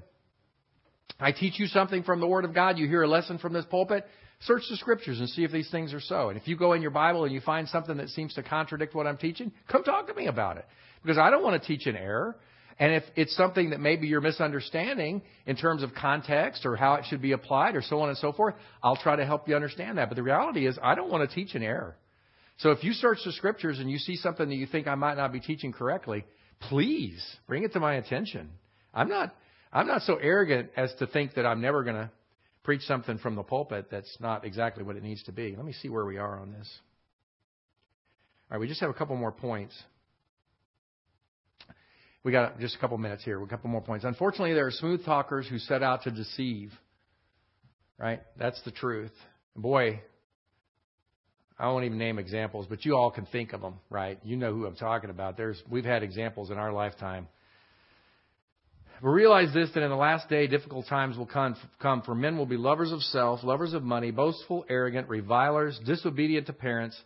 I 1.20 1.34
teach 1.34 1.60
you 1.60 1.68
something 1.68 2.04
from 2.04 2.22
the 2.22 2.28
Word 2.28 2.46
of 2.46 2.54
God, 2.54 2.78
you 2.78 2.88
hear 2.88 3.04
a 3.04 3.08
lesson 3.08 3.40
from 3.40 3.52
this 3.52 3.66
pulpit, 3.66 4.06
search 4.42 4.64
the 4.70 4.78
Scriptures 4.78 5.20
and 5.20 5.28
see 5.30 5.44
if 5.44 5.52
these 5.52 5.70
things 5.70 5.94
are 5.94 6.00
so. 6.00 6.30
And 6.30 6.38
if 6.38 6.48
you 6.48 6.56
go 6.56 6.74
in 6.74 6.82
your 6.82 6.92
Bible 6.92 7.26
and 7.26 7.34
you 7.34 7.42
find 7.42 7.68
something 7.68 7.98
that 7.98 8.10
seems 8.10 8.34
to 8.36 8.44
contradict 8.44 8.96
what 8.96 9.06
I'm 9.06 9.18
teaching, 9.18 9.52
come 9.70 9.84
talk 9.84 10.08
to 10.08 10.14
me 10.14 10.28
about 10.28 10.58
it. 10.58 10.66
Because 11.02 11.18
I 11.18 11.30
don't 11.30 11.44
want 11.44 11.62
to 11.62 11.68
teach 11.68 11.88
an 11.88 11.98
error. 11.98 12.38
And 12.80 12.94
if 12.94 13.04
it's 13.18 13.36
something 13.36 13.72
that 13.72 13.82
maybe 13.82 14.08
you're 14.08 14.22
misunderstanding 14.22 15.22
in 15.46 15.58
terms 15.58 15.84
of 15.84 15.94
context 15.94 16.66
or 16.66 16.78
how 16.78 16.94
it 16.96 17.06
should 17.10 17.22
be 17.22 17.34
applied 17.34 17.76
or 17.76 17.82
so 17.82 18.00
on 18.00 18.10
and 18.10 18.18
so 18.18 18.32
forth, 18.32 18.56
I'll 18.82 18.96
try 18.96 19.18
to 19.18 19.26
help 19.26 19.50
you 19.50 19.56
understand 19.56 19.98
that. 19.98 20.08
But 20.08 20.16
the 20.16 20.24
reality 20.24 20.66
is, 20.66 20.80
I 20.82 20.96
don't 20.96 21.12
want 21.12 21.30
to 21.30 21.36
teach 21.36 21.56
an 21.56 21.62
error. 21.62 21.98
So 22.60 22.72
if 22.72 22.84
you 22.84 22.94
search 22.94 23.20
the 23.26 23.34
scriptures 23.34 23.80
and 23.80 23.92
you 23.92 23.98
see 23.98 24.16
something 24.16 24.48
that 24.48 24.56
you 24.56 24.66
think 24.66 24.88
I 24.88 24.96
might 24.96 25.18
not 25.18 25.34
be 25.34 25.42
teaching 25.42 25.74
correctly, 25.74 26.26
please 26.70 27.22
bring 27.48 27.64
it 27.64 27.74
to 27.74 27.80
my 27.82 27.96
attention. 27.96 28.50
I'm 28.94 29.10
not 29.10 29.36
I'm 29.72 29.88
not 29.88 30.02
so 30.02 30.16
arrogant 30.16 30.72
as 30.76 30.94
to 31.00 31.08
think 31.08 31.36
that 31.36 31.46
I'm 31.46 31.62
never 31.62 31.84
going 31.84 31.96
to 31.96 32.10
preach 32.64 32.82
something 32.82 33.18
from 33.20 33.36
the 33.36 33.44
pulpit 33.44 33.88
that's 33.92 34.18
not 34.20 34.46
exactly 34.46 34.84
what 34.84 34.96
it 34.96 35.04
needs 35.04 35.24
to 35.24 35.32
be. 35.32 35.56
Let 35.56 35.66
me 35.66 35.74
see 35.74 35.90
where 35.90 36.06
we 36.06 36.18
are 36.18 36.40
on 36.40 36.52
this. 36.52 36.70
All 38.50 38.58
right, 38.58 38.62
we 38.62 38.68
just 38.68 38.82
have 38.82 38.90
a 38.90 38.94
couple 38.94 39.16
more 39.16 39.32
points. 39.32 39.76
We 42.24 42.32
got 42.32 42.60
just 42.60 42.76
a 42.76 42.80
couple 42.80 42.98
minutes 42.98 43.24
here. 43.24 43.42
A 43.42 43.48
couple 43.48 43.70
more 43.70 43.82
points. 43.82 44.06
Unfortunately, 44.06 44.54
there 44.54 44.68
are 44.68 44.72
smooth 44.72 45.06
talkers 45.06 45.48
who 45.48 45.58
set 45.58 45.84
out 45.84 46.04
to 46.04 46.12
deceive. 46.12 46.72
Right? 47.98 48.22
That's 48.38 48.62
the 48.64 48.72
truth. 48.72 49.12
Boy, 49.56 50.02
I 51.58 51.68
won't 51.68 51.86
even 51.86 51.98
name 51.98 52.20
examples, 52.20 52.66
but 52.70 52.86
you 52.86 52.96
all 52.96 53.12
can 53.12 53.26
think 53.26 53.54
of 53.54 53.62
them, 53.62 53.76
right? 53.90 54.20
You 54.24 54.38
know 54.38 54.54
who 54.54 54.66
I'm 54.66 54.76
talking 54.76 55.10
about. 55.10 55.38
There's 55.38 55.62
we've 55.70 55.86
had 55.86 56.04
examples 56.04 56.50
in 56.50 56.58
our 56.58 56.72
lifetime 56.72 57.28
but 59.02 59.10
realize 59.10 59.54
this 59.54 59.70
that 59.74 59.84
in 59.84 59.90
the 59.90 59.96
last 59.96 60.28
day, 60.30 60.48
difficult 60.48 60.88
times 60.88 61.18
will 61.18 61.26
come, 61.26 62.02
for 62.02 62.16
men 62.16 62.38
will 62.38 62.46
be 62.46 62.58
lovers 62.58 62.92
of 62.92 63.02
self, 63.02 63.44
lovers 63.44 63.74
of 63.74 63.84
money, 63.84 64.12
boastful, 64.12 64.66
arrogant, 64.70 65.08
revilers, 65.08 65.80
disobedient 65.86 66.48
to 66.48 66.54
parents, 66.54 67.00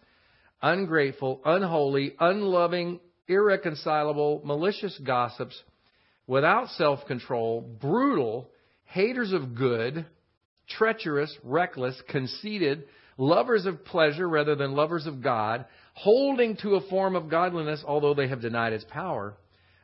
ungrateful, 0.62 1.42
unholy, 1.46 2.16
unloving, 2.20 3.00
irreconcilable, 3.28 4.42
malicious 4.44 5.00
gossips, 5.06 5.62
without 6.28 6.70
self 6.70 7.06
control, 7.06 7.62
brutal, 7.62 8.50
haters 8.86 9.34
of 9.34 9.56
good, 9.56 10.06
treacherous, 10.70 11.36
reckless, 11.44 12.02
conceited, 12.10 12.86
lovers 13.18 13.66
of 13.66 13.86
pleasure 13.86 14.28
rather 14.28 14.56
than 14.56 14.74
lovers 14.74 15.06
of 15.06 15.22
God, 15.22 15.66
holding 15.94 16.58
to 16.58 16.76
a 16.76 16.90
form 16.90 17.16
of 17.16 17.30
godliness 17.30 17.84
although 17.86 18.14
they 18.14 18.28
have 18.28 18.42
denied 18.42 18.74
its 18.74 18.86
power. 18.90 19.36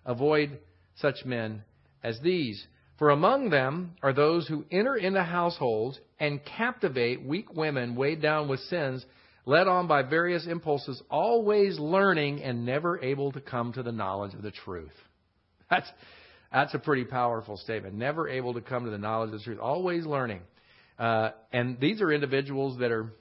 Avoid 0.06 0.60
such 0.96 1.26
men 1.26 1.64
as 2.04 2.20
these. 2.22 2.66
For 2.98 3.12
among 3.12 3.50
them 3.50 3.96
are 4.04 4.12
those 4.12 4.48
who 4.48 4.66
enter 4.72 4.96
into 4.96 5.24
households 5.24 6.00
and 6.20 6.44
captivate 6.44 7.24
weak 7.24 7.54
women 7.54 7.96
weighed 7.96 8.22
down 8.22 8.50
with 8.50 8.60
sins, 8.62 9.06
led 9.46 9.68
on 9.68 9.88
by 9.88 10.04
various 10.04 10.46
impulses, 10.48 11.02
always 11.10 11.80
learning 11.80 12.44
and 12.44 12.66
never 12.66 13.00
able 13.04 13.32
to 13.32 13.42
come 13.42 13.74
to 13.74 13.84
the 13.84 13.92
knowledge 13.92 14.34
of 14.34 14.42
the 14.42 14.52
truth. 14.52 14.94
That's, 15.70 15.90
that's 16.52 16.74
a 16.74 16.80
pretty 16.80 17.06
powerful 17.06 17.58
statement. 17.58 17.96
Never 17.96 18.28
able 18.28 18.54
to 18.56 18.62
come 18.62 18.86
to 18.86 18.92
the 18.92 18.98
knowledge 18.98 19.34
of 19.34 19.40
the 19.40 19.44
truth. 19.44 19.60
Always 19.60 20.06
learning. 20.06 20.42
Uh, 20.98 21.32
and 21.54 21.80
these 21.80 22.02
are 22.02 22.12
individuals 22.12 22.80
that 22.80 22.92
are 22.92 23.14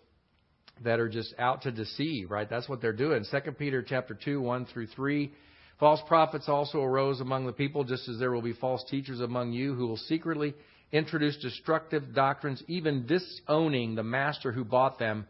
that 0.84 1.00
are 1.00 1.08
just 1.08 1.34
out 1.38 1.62
to 1.62 1.72
deceive, 1.72 2.30
right? 2.30 2.48
That's 2.48 2.68
what 2.68 2.80
they're 2.80 2.92
doing. 2.92 3.24
Second 3.24 3.58
Peter 3.58 3.82
chapter 3.82 4.14
two, 4.14 4.40
one 4.40 4.64
through 4.66 4.86
three. 4.86 5.32
False 5.80 6.00
prophets 6.06 6.48
also 6.48 6.80
arose 6.82 7.20
among 7.20 7.46
the 7.46 7.52
people, 7.52 7.84
just 7.84 8.08
as 8.08 8.18
there 8.18 8.32
will 8.32 8.42
be 8.42 8.52
false 8.52 8.84
teachers 8.90 9.20
among 9.20 9.52
you 9.52 9.74
who 9.74 9.86
will 9.86 9.96
secretly 9.96 10.54
introduce 10.90 11.36
destructive 11.36 12.14
doctrines, 12.14 12.62
even 12.66 13.06
disowning 13.06 13.94
the 13.94 14.02
master 14.02 14.52
who 14.52 14.64
bought 14.64 14.98
them, 14.98 15.26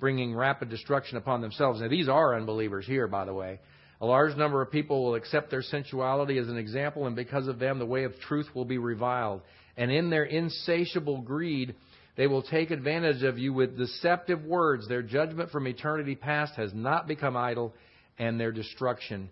bringing 0.00 0.34
rapid 0.34 0.70
destruction 0.70 1.16
upon 1.18 1.40
themselves. 1.40 1.80
Now, 1.80 1.88
these 1.88 2.08
are 2.08 2.34
unbelievers 2.34 2.86
here, 2.86 3.06
by 3.06 3.24
the 3.24 3.34
way. 3.34 3.60
A 4.00 4.06
large 4.06 4.34
number 4.36 4.62
of 4.62 4.70
people 4.70 5.04
will 5.04 5.14
accept 5.14 5.50
their 5.50 5.62
sensuality 5.62 6.38
as 6.38 6.48
an 6.48 6.56
example, 6.56 7.06
and 7.06 7.14
because 7.14 7.46
of 7.48 7.58
them, 7.58 7.78
the 7.78 7.86
way 7.86 8.04
of 8.04 8.18
truth 8.20 8.46
will 8.54 8.64
be 8.64 8.78
reviled. 8.78 9.42
And 9.76 9.90
in 9.90 10.08
their 10.08 10.24
insatiable 10.24 11.20
greed, 11.20 11.74
they 12.16 12.26
will 12.26 12.42
take 12.42 12.70
advantage 12.70 13.22
of 13.22 13.38
you 13.38 13.52
with 13.52 13.76
deceptive 13.76 14.42
words. 14.44 14.88
Their 14.88 15.02
judgment 15.02 15.50
from 15.50 15.66
eternity 15.66 16.16
past 16.16 16.54
has 16.54 16.72
not 16.74 17.06
become 17.06 17.36
idle, 17.36 17.74
and 18.18 18.40
their 18.40 18.52
destruction 18.52 19.28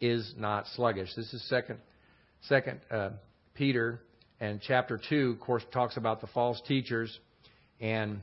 is 0.00 0.34
not 0.36 0.66
sluggish. 0.74 1.08
This 1.16 1.32
is 1.34 1.48
second, 1.48 1.78
second 2.42 2.80
uh, 2.90 3.10
Peter, 3.54 4.00
and 4.40 4.60
chapter 4.66 5.00
two, 5.08 5.32
of 5.32 5.40
course, 5.40 5.62
talks 5.72 5.96
about 5.96 6.20
the 6.20 6.26
false 6.28 6.60
teachers, 6.68 7.18
and 7.80 8.20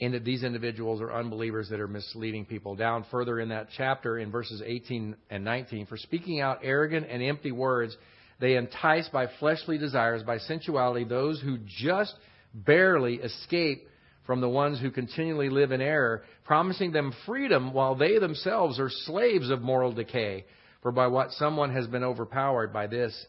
and 0.00 0.14
that 0.14 0.24
these 0.24 0.42
individuals 0.42 1.00
are 1.00 1.12
unbelievers 1.12 1.68
that 1.70 1.80
are 1.80 1.88
misleading 1.88 2.44
people. 2.44 2.74
Down 2.74 3.04
further 3.10 3.40
in 3.40 3.48
that 3.48 3.68
chapter, 3.76 4.18
in 4.18 4.30
verses 4.30 4.62
18 4.64 5.16
and 5.30 5.44
19, 5.44 5.86
for 5.86 5.96
speaking 5.96 6.40
out 6.40 6.60
arrogant 6.62 7.06
and 7.08 7.22
empty 7.22 7.52
words, 7.52 7.96
they 8.38 8.56
entice 8.56 9.08
by 9.08 9.26
fleshly 9.38 9.78
desires, 9.78 10.22
by 10.22 10.38
sensuality, 10.38 11.04
those 11.04 11.40
who 11.40 11.58
just 11.64 12.14
barely 12.52 13.14
escape 13.14 13.88
from 14.26 14.40
the 14.40 14.48
ones 14.48 14.80
who 14.80 14.90
continually 14.90 15.48
live 15.48 15.72
in 15.72 15.80
error, 15.80 16.24
promising 16.44 16.92
them 16.92 17.14
freedom 17.24 17.72
while 17.72 17.94
they 17.94 18.18
themselves 18.18 18.78
are 18.78 18.90
slaves 18.90 19.50
of 19.50 19.62
moral 19.62 19.92
decay. 19.92 20.44
For 20.82 20.92
by 20.92 21.06
what 21.06 21.30
someone 21.32 21.72
has 21.72 21.86
been 21.86 22.04
overpowered, 22.04 22.72
by 22.72 22.86
this 22.86 23.26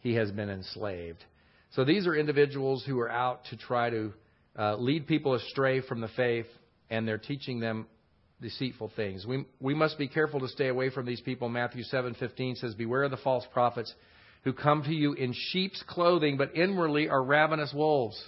he 0.00 0.14
has 0.14 0.30
been 0.32 0.50
enslaved. 0.50 1.24
So 1.74 1.84
these 1.84 2.06
are 2.06 2.14
individuals 2.14 2.84
who 2.84 2.98
are 3.00 3.10
out 3.10 3.44
to 3.50 3.56
try 3.56 3.90
to 3.90 4.12
uh, 4.58 4.76
lead 4.76 5.06
people 5.06 5.34
astray 5.34 5.80
from 5.80 6.00
the 6.00 6.08
faith, 6.08 6.46
and 6.90 7.06
they're 7.06 7.18
teaching 7.18 7.60
them 7.60 7.86
deceitful 8.40 8.90
things. 8.96 9.24
We, 9.24 9.46
we 9.60 9.74
must 9.74 9.98
be 9.98 10.08
careful 10.08 10.40
to 10.40 10.48
stay 10.48 10.68
away 10.68 10.90
from 10.90 11.06
these 11.06 11.20
people. 11.20 11.48
Matthew 11.48 11.84
7:15 11.84 12.56
says, 12.56 12.74
"Beware 12.74 13.04
of 13.04 13.10
the 13.10 13.16
false 13.18 13.46
prophets 13.52 13.94
who 14.44 14.52
come 14.52 14.82
to 14.82 14.92
you 14.92 15.14
in 15.14 15.32
sheep's 15.32 15.82
clothing, 15.86 16.36
but 16.36 16.54
inwardly 16.54 17.08
are 17.08 17.22
ravenous 17.22 17.72
wolves." 17.72 18.22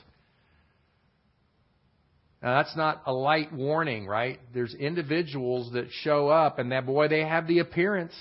Now, 2.42 2.62
that's 2.62 2.76
not 2.76 3.02
a 3.06 3.12
light 3.12 3.52
warning, 3.52 4.06
right? 4.06 4.38
There's 4.52 4.74
individuals 4.74 5.72
that 5.72 5.86
show 6.02 6.28
up, 6.28 6.58
and 6.58 6.72
that 6.72 6.84
boy, 6.84 7.08
they 7.08 7.24
have 7.24 7.46
the 7.46 7.60
appearance. 7.60 8.14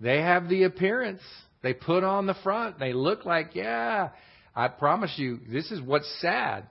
They 0.00 0.20
have 0.20 0.48
the 0.48 0.64
appearance. 0.64 1.22
They 1.62 1.72
put 1.72 2.02
on 2.02 2.26
the 2.26 2.34
front. 2.42 2.80
They 2.80 2.92
look 2.92 3.24
like, 3.24 3.54
yeah, 3.54 4.08
I 4.56 4.66
promise 4.66 5.14
you, 5.16 5.38
this 5.48 5.70
is 5.70 5.80
what's 5.80 6.12
sad. 6.20 6.66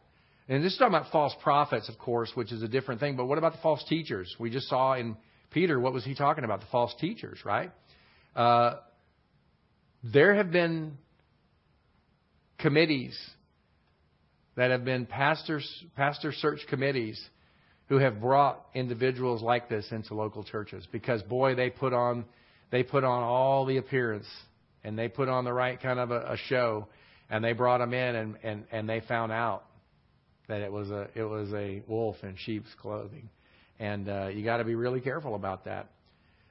And 0.52 0.62
this 0.62 0.74
is 0.74 0.78
talking 0.78 0.94
about 0.94 1.14
false 1.14 1.34
prophets, 1.42 1.88
of 1.88 1.98
course, 1.98 2.30
which 2.36 2.52
is 2.52 2.62
a 2.62 2.68
different 2.68 3.00
thing. 3.00 3.16
But 3.16 3.26
what 3.28 3.38
about 3.38 3.54
the 3.54 3.60
false 3.60 3.86
teachers? 3.88 4.36
We 4.38 4.50
just 4.50 4.68
saw 4.68 4.96
in 4.96 5.16
Peter, 5.50 5.80
what 5.80 5.94
was 5.94 6.04
he 6.04 6.14
talking 6.14 6.44
about? 6.44 6.60
The 6.60 6.66
false 6.70 6.94
teachers, 7.00 7.40
right? 7.46 7.72
Uh, 8.36 8.74
there 10.04 10.36
have 10.36 10.52
been 10.52 10.98
committees 12.60 13.18
that 14.58 14.72
have 14.72 14.84
been 14.84 15.06
pastors, 15.06 15.66
pastor 15.96 16.34
search 16.34 16.60
committees 16.68 17.18
who 17.88 18.00
have 18.00 18.20
brought 18.20 18.66
individuals 18.74 19.42
like 19.42 19.70
this 19.70 19.88
into 19.92 20.16
local 20.16 20.44
churches 20.44 20.86
because 20.92 21.22
boy, 21.24 21.56
they 21.56 21.70
put 21.70 21.94
on 21.94 22.26
they 22.72 22.84
put 22.84 23.06
on 23.06 23.24
all 23.24 23.66
the 23.66 23.78
appearance 23.78 24.28
and 24.84 25.00
they 25.00 25.08
put 25.08 25.30
on 25.30 25.46
the 25.46 25.54
right 25.54 25.82
kind 25.82 25.98
of 25.98 26.12
a, 26.12 26.34
a 26.34 26.38
show 26.50 26.90
and 27.30 27.42
they 27.42 27.54
brought 27.54 27.78
them 27.78 27.94
in 27.94 28.16
and, 28.16 28.38
and, 28.44 28.66
and 28.74 28.90
they 28.90 29.00
found 29.00 29.32
out 29.32 29.64
that 30.48 30.62
it 30.62 30.72
was 30.72 30.90
a 30.90 31.08
it 31.16 31.24
was 31.24 31.52
a 31.54 31.82
wolf 31.88 32.18
in 32.24 32.36
sheep's 32.38 32.70
clothing, 32.82 33.30
and 33.80 34.10
uh, 34.10 34.28
you 34.28 34.44
got 34.44 34.58
to 34.58 34.64
be 34.64 34.76
really 34.76 35.02
careful 35.02 35.36
about 35.36 35.66
that. 35.66 35.90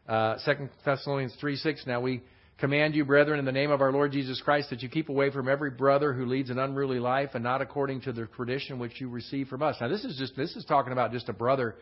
Uh, 0.09 0.38
Second 0.38 0.70
Thessalonians 0.84 1.34
three 1.41 1.57
six. 1.57 1.84
Now 1.86 2.01
we 2.01 2.22
command 2.59 2.95
you, 2.95 3.05
brethren, 3.05 3.38
in 3.38 3.45
the 3.45 3.53
name 3.53 3.70
of 3.70 3.80
our 3.80 3.93
Lord 3.93 4.12
Jesus 4.12 4.41
Christ, 4.43 4.70
that 4.70 4.82
you 4.82 4.88
keep 4.88 5.09
away 5.09 5.30
from 5.30 5.49
every 5.49 5.70
brother 5.70 6.12
who 6.12 6.26
leads 6.26 6.51
an 6.51 6.59
unruly 6.59 6.99
life 6.99 7.30
and 7.34 7.43
not 7.43 7.62
according 7.62 8.03
to 8.03 8.12
the 8.12 8.26
tradition 8.26 8.78
which 8.78 9.01
you 9.01 9.09
receive 9.09 9.49
from 9.49 9.62
us. 9.62 9.76
Now 9.80 9.88
this 9.88 10.05
is 10.05 10.16
just 10.18 10.36
this 10.36 10.57
is 10.57 10.64
talking 10.64 10.93
about 10.93 11.12
just 11.12 11.28
a 11.28 11.32
brother 11.32 11.76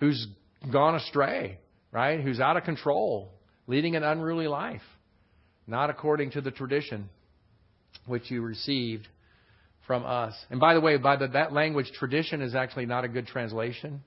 who's 0.00 0.26
gone 0.72 0.94
astray, 0.94 1.58
right? 1.92 2.20
Who's 2.20 2.40
out 2.40 2.56
of 2.56 2.64
control, 2.64 3.30
leading 3.66 3.96
an 3.96 4.02
unruly 4.02 4.48
life, 4.48 4.82
not 5.66 5.90
according 5.90 6.32
to 6.32 6.40
the 6.40 6.50
tradition 6.50 7.08
which 8.06 8.30
you 8.30 8.42
received 8.42 9.08
from 9.86 10.04
us. 10.04 10.34
And 10.50 10.60
by 10.60 10.74
the 10.74 10.80
way, 10.80 10.96
by 10.96 11.16
the, 11.16 11.28
that 11.28 11.52
language, 11.52 11.90
tradition 11.98 12.40
is 12.40 12.54
actually 12.54 12.86
not 12.86 13.04
a 13.04 13.08
good 13.08 13.26
translation 13.26 14.02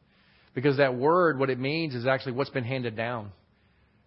because 0.54 0.78
that 0.78 0.96
word, 0.96 1.38
what 1.38 1.50
it 1.50 1.60
means 1.60 1.94
is 1.94 2.08
actually 2.08 2.34
what's 2.34 2.50
been 2.50 2.64
handed 2.64 2.96
down, 2.96 3.32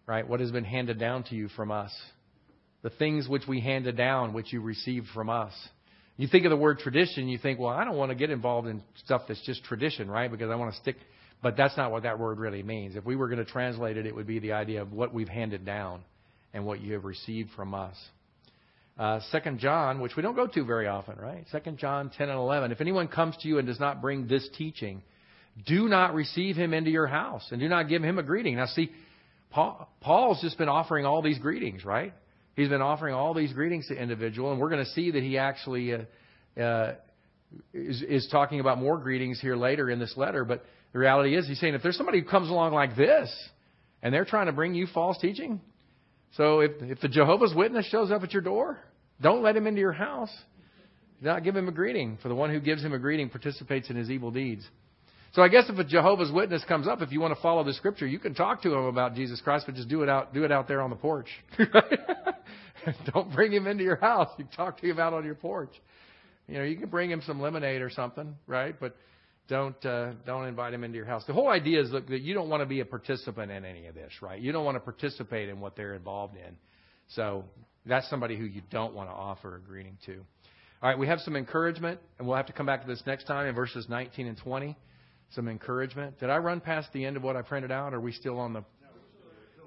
right? 0.06 0.26
What 0.26 0.40
has 0.40 0.50
been 0.50 0.64
handed 0.64 0.98
down 0.98 1.24
to 1.24 1.34
you 1.34 1.48
from 1.48 1.70
us. 1.70 1.94
The 2.82 2.90
things 2.90 3.28
which 3.28 3.42
we 3.46 3.60
handed 3.60 3.96
down, 3.96 4.32
which 4.32 4.52
you 4.52 4.60
received 4.60 5.06
from 5.14 5.30
us. 5.30 5.52
You 6.16 6.28
think 6.28 6.44
of 6.44 6.50
the 6.50 6.56
word 6.56 6.78
tradition, 6.78 7.28
you 7.28 7.38
think, 7.38 7.58
well, 7.58 7.72
I 7.72 7.84
don't 7.84 7.96
want 7.96 8.10
to 8.10 8.14
get 8.14 8.30
involved 8.30 8.68
in 8.68 8.82
stuff 9.04 9.22
that's 9.28 9.40
just 9.46 9.64
tradition, 9.64 10.10
right? 10.10 10.30
Because 10.30 10.50
I 10.50 10.54
want 10.54 10.74
to 10.74 10.80
stick. 10.80 10.96
But 11.42 11.56
that's 11.56 11.76
not 11.76 11.92
what 11.92 12.02
that 12.02 12.18
word 12.18 12.38
really 12.38 12.62
means. 12.62 12.96
If 12.96 13.04
we 13.06 13.16
were 13.16 13.28
going 13.28 13.38
to 13.38 13.50
translate 13.50 13.96
it, 13.96 14.06
it 14.06 14.14
would 14.14 14.26
be 14.26 14.38
the 14.38 14.52
idea 14.52 14.82
of 14.82 14.92
what 14.92 15.14
we've 15.14 15.28
handed 15.28 15.64
down 15.64 16.02
and 16.52 16.66
what 16.66 16.80
you 16.80 16.92
have 16.94 17.04
received 17.04 17.50
from 17.56 17.74
us. 17.74 17.96
Uh, 19.00 19.18
John, 19.56 20.00
which 20.00 20.14
we 20.14 20.22
don't 20.22 20.36
go 20.36 20.46
to 20.46 20.62
very 20.62 20.86
often, 20.86 21.16
right? 21.16 21.46
Second 21.50 21.78
John 21.78 22.10
10 22.10 22.28
and 22.28 22.38
11. 22.38 22.70
If 22.70 22.82
anyone 22.82 23.08
comes 23.08 23.34
to 23.38 23.48
you 23.48 23.56
and 23.56 23.66
does 23.66 23.80
not 23.80 24.02
bring 24.02 24.28
this 24.28 24.46
teaching, 24.58 25.00
do 25.66 25.88
not 25.88 26.12
receive 26.12 26.54
him 26.54 26.74
into 26.74 26.90
your 26.90 27.06
house 27.06 27.48
and 27.50 27.58
do 27.58 27.66
not 27.66 27.88
give 27.88 28.04
him 28.04 28.18
a 28.18 28.22
greeting. 28.22 28.56
Now, 28.56 28.66
see, 28.66 28.90
Paul, 29.48 29.88
Paul's 30.02 30.42
just 30.42 30.58
been 30.58 30.68
offering 30.68 31.06
all 31.06 31.22
these 31.22 31.38
greetings, 31.38 31.82
right? 31.82 32.12
He's 32.56 32.68
been 32.68 32.82
offering 32.82 33.14
all 33.14 33.32
these 33.32 33.54
greetings 33.54 33.88
to 33.88 33.94
individual, 33.94 34.52
and 34.52 34.60
we're 34.60 34.68
going 34.68 34.84
to 34.84 34.90
see 34.90 35.12
that 35.12 35.22
he 35.22 35.38
actually 35.38 35.94
uh, 35.94 36.60
uh, 36.60 36.96
is, 37.72 38.02
is 38.02 38.28
talking 38.30 38.60
about 38.60 38.76
more 38.76 38.98
greetings 38.98 39.40
here 39.40 39.56
later 39.56 39.88
in 39.88 39.98
this 39.98 40.12
letter. 40.14 40.44
But 40.44 40.62
the 40.92 40.98
reality 40.98 41.34
is, 41.34 41.48
he's 41.48 41.58
saying 41.58 41.72
if 41.72 41.82
there's 41.82 41.96
somebody 41.96 42.20
who 42.20 42.28
comes 42.28 42.50
along 42.50 42.74
like 42.74 42.96
this 42.96 43.34
and 44.02 44.12
they're 44.12 44.26
trying 44.26 44.46
to 44.46 44.52
bring 44.52 44.74
you 44.74 44.86
false 44.92 45.16
teaching, 45.22 45.58
so 46.36 46.60
if 46.60 46.72
if 46.82 47.00
the 47.00 47.08
Jehovah's 47.08 47.54
Witness 47.56 47.86
shows 47.86 48.10
up 48.10 48.22
at 48.22 48.34
your 48.34 48.42
door, 48.42 48.78
don't 49.20 49.42
let 49.42 49.56
him 49.56 49.66
into 49.66 49.80
your 49.80 49.92
house. 49.92 50.34
Do 51.20 51.26
not 51.26 51.44
give 51.44 51.54
him 51.54 51.68
a 51.68 51.72
greeting, 51.72 52.18
for 52.22 52.28
the 52.28 52.34
one 52.34 52.50
who 52.50 52.60
gives 52.60 52.82
him 52.82 52.92
a 52.92 52.98
greeting 52.98 53.28
participates 53.28 53.90
in 53.90 53.96
his 53.96 54.10
evil 54.10 54.30
deeds. 54.30 54.66
So 55.32 55.42
I 55.42 55.48
guess 55.48 55.64
if 55.68 55.78
a 55.78 55.84
Jehovah's 55.84 56.32
Witness 56.32 56.64
comes 56.66 56.88
up, 56.88 57.02
if 57.02 57.12
you 57.12 57.20
want 57.20 57.34
to 57.36 57.40
follow 57.40 57.62
the 57.62 57.74
Scripture, 57.74 58.06
you 58.06 58.18
can 58.18 58.34
talk 58.34 58.62
to 58.62 58.72
him 58.72 58.86
about 58.86 59.14
Jesus 59.14 59.40
Christ, 59.40 59.66
but 59.66 59.76
just 59.76 59.88
do 59.88 60.02
it 60.02 60.08
out 60.08 60.34
do 60.34 60.44
it 60.44 60.50
out 60.50 60.66
there 60.66 60.80
on 60.80 60.90
the 60.90 60.96
porch. 60.96 61.28
Don't 63.12 63.32
bring 63.32 63.52
him 63.52 63.66
into 63.66 63.84
your 63.84 63.96
house. 63.96 64.28
You 64.38 64.46
talk 64.56 64.80
to 64.80 64.86
him 64.90 64.98
out 64.98 65.12
on 65.12 65.24
your 65.24 65.34
porch. 65.34 65.70
You 66.48 66.58
know, 66.58 66.64
you 66.64 66.76
can 66.76 66.88
bring 66.88 67.10
him 67.10 67.22
some 67.26 67.40
lemonade 67.40 67.82
or 67.82 67.90
something, 67.90 68.34
right? 68.46 68.74
But 68.78 68.96
don't 69.48 69.84
uh, 69.84 70.12
don't 70.26 70.46
invite 70.46 70.72
him 70.72 70.82
into 70.84 70.96
your 70.96 71.06
house. 71.06 71.24
The 71.26 71.32
whole 71.32 71.48
idea 71.48 71.80
is 71.80 71.90
look, 71.90 72.08
that 72.08 72.22
you 72.22 72.34
don't 72.34 72.48
want 72.48 72.62
to 72.62 72.66
be 72.66 72.80
a 72.80 72.84
participant 72.84 73.52
in 73.52 73.64
any 73.64 73.86
of 73.86 73.94
this, 73.94 74.12
right? 74.22 74.40
You 74.40 74.50
don't 74.50 74.64
want 74.64 74.76
to 74.76 74.80
participate 74.80 75.48
in 75.48 75.60
what 75.60 75.76
they're 75.76 75.94
involved 75.94 76.36
in. 76.36 76.56
So 77.08 77.44
that's 77.86 78.08
somebody 78.10 78.36
who 78.36 78.44
you 78.44 78.62
don't 78.70 78.94
want 78.94 79.08
to 79.08 79.14
offer 79.14 79.56
a 79.56 79.60
greeting 79.60 79.96
to. 80.06 80.16
All 80.82 80.88
right, 80.88 80.98
we 80.98 81.06
have 81.06 81.20
some 81.20 81.36
encouragement, 81.36 82.00
and 82.18 82.26
we'll 82.26 82.36
have 82.36 82.46
to 82.46 82.52
come 82.52 82.66
back 82.66 82.82
to 82.82 82.86
this 82.86 83.02
next 83.06 83.24
time 83.24 83.46
in 83.46 83.54
verses 83.54 83.86
19 83.88 84.26
and 84.26 84.38
20. 84.38 84.76
Some 85.32 85.48
encouragement. 85.48 86.18
Did 86.18 86.30
I 86.30 86.38
run 86.38 86.60
past 86.60 86.88
the 86.92 87.04
end 87.04 87.16
of 87.16 87.22
what 87.22 87.36
I 87.36 87.42
printed 87.42 87.70
out? 87.70 87.94
Are 87.94 88.00
we 88.00 88.12
still 88.12 88.38
on 88.38 88.52
the? 88.52 88.64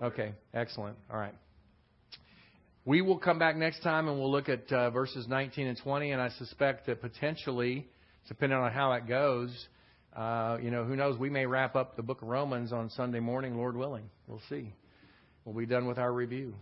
Okay, 0.01 0.33
excellent. 0.53 0.97
All 1.11 1.17
right. 1.17 1.33
We 2.85 3.01
will 3.01 3.17
come 3.17 3.39
back 3.39 3.55
next 3.55 3.81
time 3.81 4.09
and 4.09 4.19
we'll 4.19 4.31
look 4.31 4.49
at 4.49 4.69
uh, 4.73 4.89
verses 4.89 5.25
19 5.27 5.67
and 5.67 5.77
20, 5.77 6.11
and 6.11 6.21
I 6.21 6.29
suspect 6.29 6.87
that 6.87 6.99
potentially, 6.99 7.87
depending 8.27 8.57
on 8.57 8.71
how 8.73 8.91
it 8.93 9.07
goes, 9.07 9.51
uh, 10.15 10.57
you 10.61 10.69
know, 10.69 10.83
who 10.83 10.95
knows? 10.95 11.17
We 11.17 11.29
may 11.29 11.45
wrap 11.45 11.75
up 11.75 11.95
the 11.95 12.03
book 12.03 12.21
of 12.21 12.27
Romans 12.27 12.73
on 12.73 12.89
Sunday 12.89 13.19
morning, 13.19 13.55
Lord 13.55 13.77
willing. 13.77 14.09
We'll 14.27 14.41
see. 14.49 14.73
We'll 15.45 15.55
be 15.55 15.65
done 15.65 15.87
with 15.87 15.97
our 15.97 16.11
review. 16.11 16.55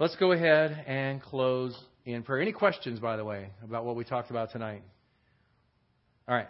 Let's 0.00 0.16
go 0.16 0.32
ahead 0.32 0.84
and 0.88 1.22
close 1.22 1.72
in 2.04 2.24
prayer. 2.24 2.42
Any 2.42 2.50
questions, 2.50 2.98
by 2.98 3.16
the 3.16 3.24
way, 3.24 3.50
about 3.62 3.84
what 3.84 3.94
we 3.94 4.02
talked 4.02 4.28
about 4.28 4.50
tonight? 4.50 4.82
All 6.26 6.34
right. 6.34 6.48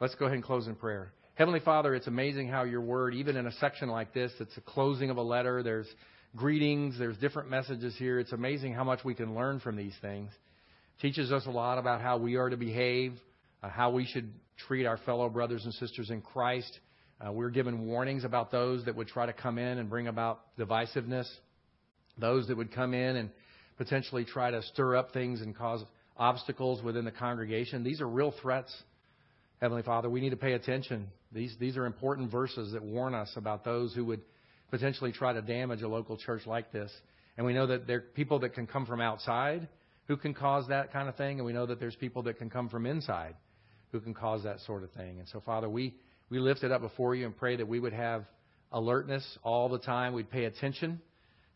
Let's 0.00 0.14
go 0.14 0.24
ahead 0.24 0.36
and 0.36 0.42
close 0.42 0.66
in 0.66 0.74
prayer. 0.74 1.12
Heavenly 1.34 1.60
Father, 1.60 1.94
it's 1.94 2.06
amazing 2.06 2.48
how 2.48 2.62
your 2.64 2.80
word, 2.80 3.12
even 3.12 3.36
in 3.36 3.46
a 3.46 3.52
section 3.52 3.90
like 3.90 4.14
this, 4.14 4.32
it's 4.40 4.56
a 4.56 4.62
closing 4.62 5.10
of 5.10 5.18
a 5.18 5.22
letter, 5.22 5.62
there's 5.62 5.86
greetings, 6.34 6.98
there's 6.98 7.18
different 7.18 7.50
messages 7.50 7.94
here. 7.98 8.18
It's 8.18 8.32
amazing 8.32 8.72
how 8.72 8.84
much 8.84 9.04
we 9.04 9.14
can 9.14 9.34
learn 9.34 9.60
from 9.60 9.76
these 9.76 9.94
things. 10.00 10.30
Teaches 11.02 11.32
us 11.32 11.44
a 11.44 11.50
lot 11.50 11.76
about 11.76 12.00
how 12.00 12.16
we 12.16 12.36
are 12.36 12.48
to 12.48 12.56
behave, 12.56 13.18
uh, 13.62 13.68
how 13.68 13.90
we 13.90 14.06
should 14.06 14.32
treat 14.66 14.86
our 14.86 14.96
fellow 14.96 15.28
brothers 15.28 15.62
and 15.66 15.74
sisters 15.74 16.08
in 16.08 16.22
Christ. 16.22 16.80
Uh, 17.20 17.32
we're 17.32 17.50
given 17.50 17.86
warnings 17.86 18.24
about 18.24 18.50
those 18.50 18.86
that 18.86 18.96
would 18.96 19.08
try 19.08 19.26
to 19.26 19.34
come 19.34 19.58
in 19.58 19.76
and 19.76 19.90
bring 19.90 20.06
about 20.08 20.56
divisiveness 20.58 21.28
those 22.18 22.48
that 22.48 22.56
would 22.56 22.72
come 22.72 22.94
in 22.94 23.16
and 23.16 23.30
potentially 23.76 24.24
try 24.24 24.50
to 24.50 24.62
stir 24.62 24.96
up 24.96 25.12
things 25.12 25.40
and 25.40 25.56
cause 25.56 25.82
obstacles 26.16 26.82
within 26.82 27.04
the 27.04 27.10
congregation. 27.10 27.84
These 27.84 28.00
are 28.00 28.08
real 28.08 28.32
threats, 28.42 28.74
Heavenly 29.60 29.82
Father. 29.82 30.08
We 30.08 30.20
need 30.20 30.30
to 30.30 30.36
pay 30.36 30.52
attention. 30.52 31.08
These, 31.32 31.56
these 31.60 31.76
are 31.76 31.84
important 31.84 32.30
verses 32.30 32.72
that 32.72 32.82
warn 32.82 33.14
us 33.14 33.30
about 33.36 33.64
those 33.64 33.94
who 33.94 34.04
would 34.06 34.22
potentially 34.70 35.12
try 35.12 35.32
to 35.32 35.42
damage 35.42 35.82
a 35.82 35.88
local 35.88 36.16
church 36.16 36.46
like 36.46 36.72
this. 36.72 36.90
And 37.36 37.44
we 37.44 37.52
know 37.52 37.66
that 37.66 37.86
there 37.86 37.98
are 37.98 38.00
people 38.00 38.38
that 38.40 38.54
can 38.54 38.66
come 38.66 38.86
from 38.86 39.00
outside 39.00 39.68
who 40.08 40.16
can 40.16 40.32
cause 40.32 40.68
that 40.68 40.92
kind 40.92 41.08
of 41.08 41.16
thing, 41.16 41.38
and 41.38 41.46
we 41.46 41.52
know 41.52 41.66
that 41.66 41.80
there's 41.80 41.96
people 41.96 42.22
that 42.22 42.38
can 42.38 42.48
come 42.48 42.68
from 42.68 42.86
inside 42.86 43.34
who 43.92 44.00
can 44.00 44.14
cause 44.14 44.44
that 44.44 44.60
sort 44.60 44.84
of 44.84 44.90
thing. 44.92 45.18
And 45.18 45.28
so, 45.28 45.40
Father, 45.40 45.68
we, 45.68 45.94
we 46.30 46.38
lift 46.38 46.62
it 46.62 46.72
up 46.72 46.80
before 46.80 47.14
you 47.14 47.26
and 47.26 47.36
pray 47.36 47.56
that 47.56 47.66
we 47.66 47.80
would 47.80 47.92
have 47.92 48.24
alertness 48.72 49.38
all 49.42 49.68
the 49.68 49.78
time. 49.78 50.12
We'd 50.12 50.30
pay 50.30 50.44
attention 50.44 51.00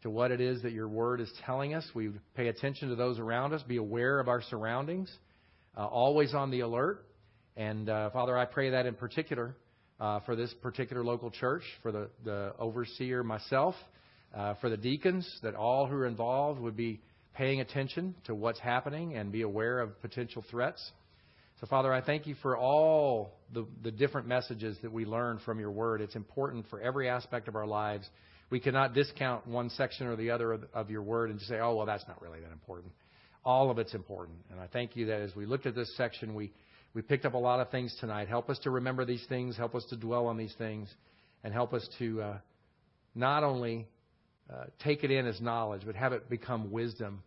to 0.03 0.11
what 0.11 0.31
it 0.31 0.41
is 0.41 0.63
that 0.63 0.73
your 0.73 0.89
word 0.89 1.21
is 1.21 1.31
telling 1.45 1.75
us. 1.75 1.85
We 1.95 2.11
pay 2.35 2.49
attention 2.49 2.89
to 2.89 2.97
those 2.97 3.19
around 3.19 3.53
us, 3.53 3.63
be 3.63 3.77
aware 3.77 4.19
of 4.19 4.29
our 4.29 4.43
surroundings, 4.43 5.11
uh, 5.77 5.87
always 5.87 6.35
on 6.35 6.51
the 6.51 6.61
alert, 6.61 7.05
And 7.57 7.89
uh, 7.89 8.11
Father, 8.11 8.39
I 8.39 8.45
pray 8.47 8.71
that 8.71 8.87
in 8.87 8.95
particular 8.95 9.55
uh, 9.99 10.21
for 10.21 10.35
this 10.35 10.53
particular 10.63 11.05
local 11.05 11.31
church, 11.31 11.63
for 11.83 11.93
the, 11.93 12.09
the 12.25 12.55
overseer 12.59 13.23
myself, 13.23 13.75
uh, 14.35 14.55
for 14.63 14.71
the 14.71 14.77
deacons, 14.77 15.29
that 15.43 15.55
all 15.55 15.87
who 15.87 15.95
are 15.97 16.07
involved 16.07 16.61
would 16.61 16.77
be 16.77 17.01
paying 17.35 17.61
attention 17.61 18.15
to 18.25 18.35
what's 18.35 18.61
happening 18.61 19.15
and 19.15 19.31
be 19.31 19.43
aware 19.43 19.81
of 19.81 20.01
potential 20.01 20.45
threats. 20.51 20.91
So, 21.61 21.67
Father, 21.67 21.93
I 21.93 22.01
thank 22.01 22.27
you 22.27 22.35
for 22.41 22.57
all 22.57 23.39
the, 23.53 23.67
the 23.83 23.91
different 23.91 24.27
messages 24.27 24.79
that 24.83 24.91
we 24.91 25.05
learn 25.05 25.39
from 25.45 25.61
your 25.61 25.71
word. 25.71 26.01
It's 26.01 26.17
important 26.17 26.65
for 26.71 26.81
every 26.81 27.09
aspect 27.11 27.49
of 27.49 27.57
our 27.57 27.67
lives. 27.67 28.09
We 28.51 28.61
cannot 28.61 28.95
discount 28.95 29.47
one 29.47 29.71
section 29.71 30.07
or 30.07 30.17
the 30.17 30.31
other 30.31 30.53
of, 30.53 30.65
of 30.75 30.91
your 30.91 31.03
word 31.03 31.31
and 31.31 31.39
just 31.39 31.49
say, 31.49 31.61
oh, 31.61 31.77
well, 31.77 31.87
that's 31.87 32.07
not 32.09 32.21
really 32.21 32.41
that 32.41 32.53
important. 32.53 32.93
All 33.45 33.71
of 33.71 33.79
it's 33.79 33.95
important. 33.95 34.39
And 34.51 34.61
I 34.61 34.67
thank 34.67 34.97
you 34.97 35.07
that 35.07 35.21
as 35.21 35.35
we 35.35 35.47
looked 35.47 35.67
at 35.67 35.75
this 35.75 35.97
section, 35.97 36.35
we, 36.35 36.53
we 36.93 37.03
picked 37.03 37.25
up 37.25 37.35
a 37.35 37.39
lot 37.39 37.61
of 37.61 37.71
things 37.71 37.97
tonight. 38.01 38.29
Help 38.29 38.51
us 38.51 38.59
to 38.61 38.71
remember 38.71 39.05
these 39.05 39.25
things, 39.29 39.57
help 39.57 39.75
us 39.75 39.85
to 39.91 39.97
dwell 39.97 40.27
on 40.27 40.37
these 40.37 40.55
things, 40.59 40.93
and 41.45 41.55
help 41.55 41.73
us 41.73 41.89
to 42.01 42.21
uh, 42.21 42.39
not 43.15 43.45
only 43.45 43.87
uh, 44.53 44.65
take 44.83 45.05
it 45.05 45.11
in 45.11 45.27
as 45.27 45.41
knowledge, 45.41 45.83
but 45.87 45.95
have 45.95 46.13
it 46.13 46.29
become 46.29 46.73
wisdom 46.73 47.23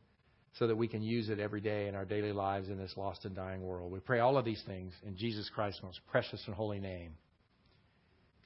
so 0.60 0.68
that 0.68 0.76
we 0.76 0.88
can 0.88 1.02
use 1.02 1.30
it 1.30 1.40
every 1.40 1.62
day 1.62 1.88
in 1.88 1.96
our 1.96 2.06
daily 2.06 2.32
lives 2.32 2.70
in 2.70 2.78
this 2.78 2.94
lost 2.96 3.26
and 3.26 3.36
dying 3.36 3.64
world. 3.64 3.92
We 3.92 4.00
pray 4.00 4.20
all 4.20 4.38
of 4.38 4.46
these 4.46 4.62
things 4.68 4.94
in 5.06 5.18
Jesus 5.18 5.50
Christ's 5.54 5.82
most 5.82 6.00
precious 6.12 6.44
and 6.46 6.56
holy 6.56 6.80
name. 6.80 7.14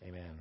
Amen. 0.04 0.40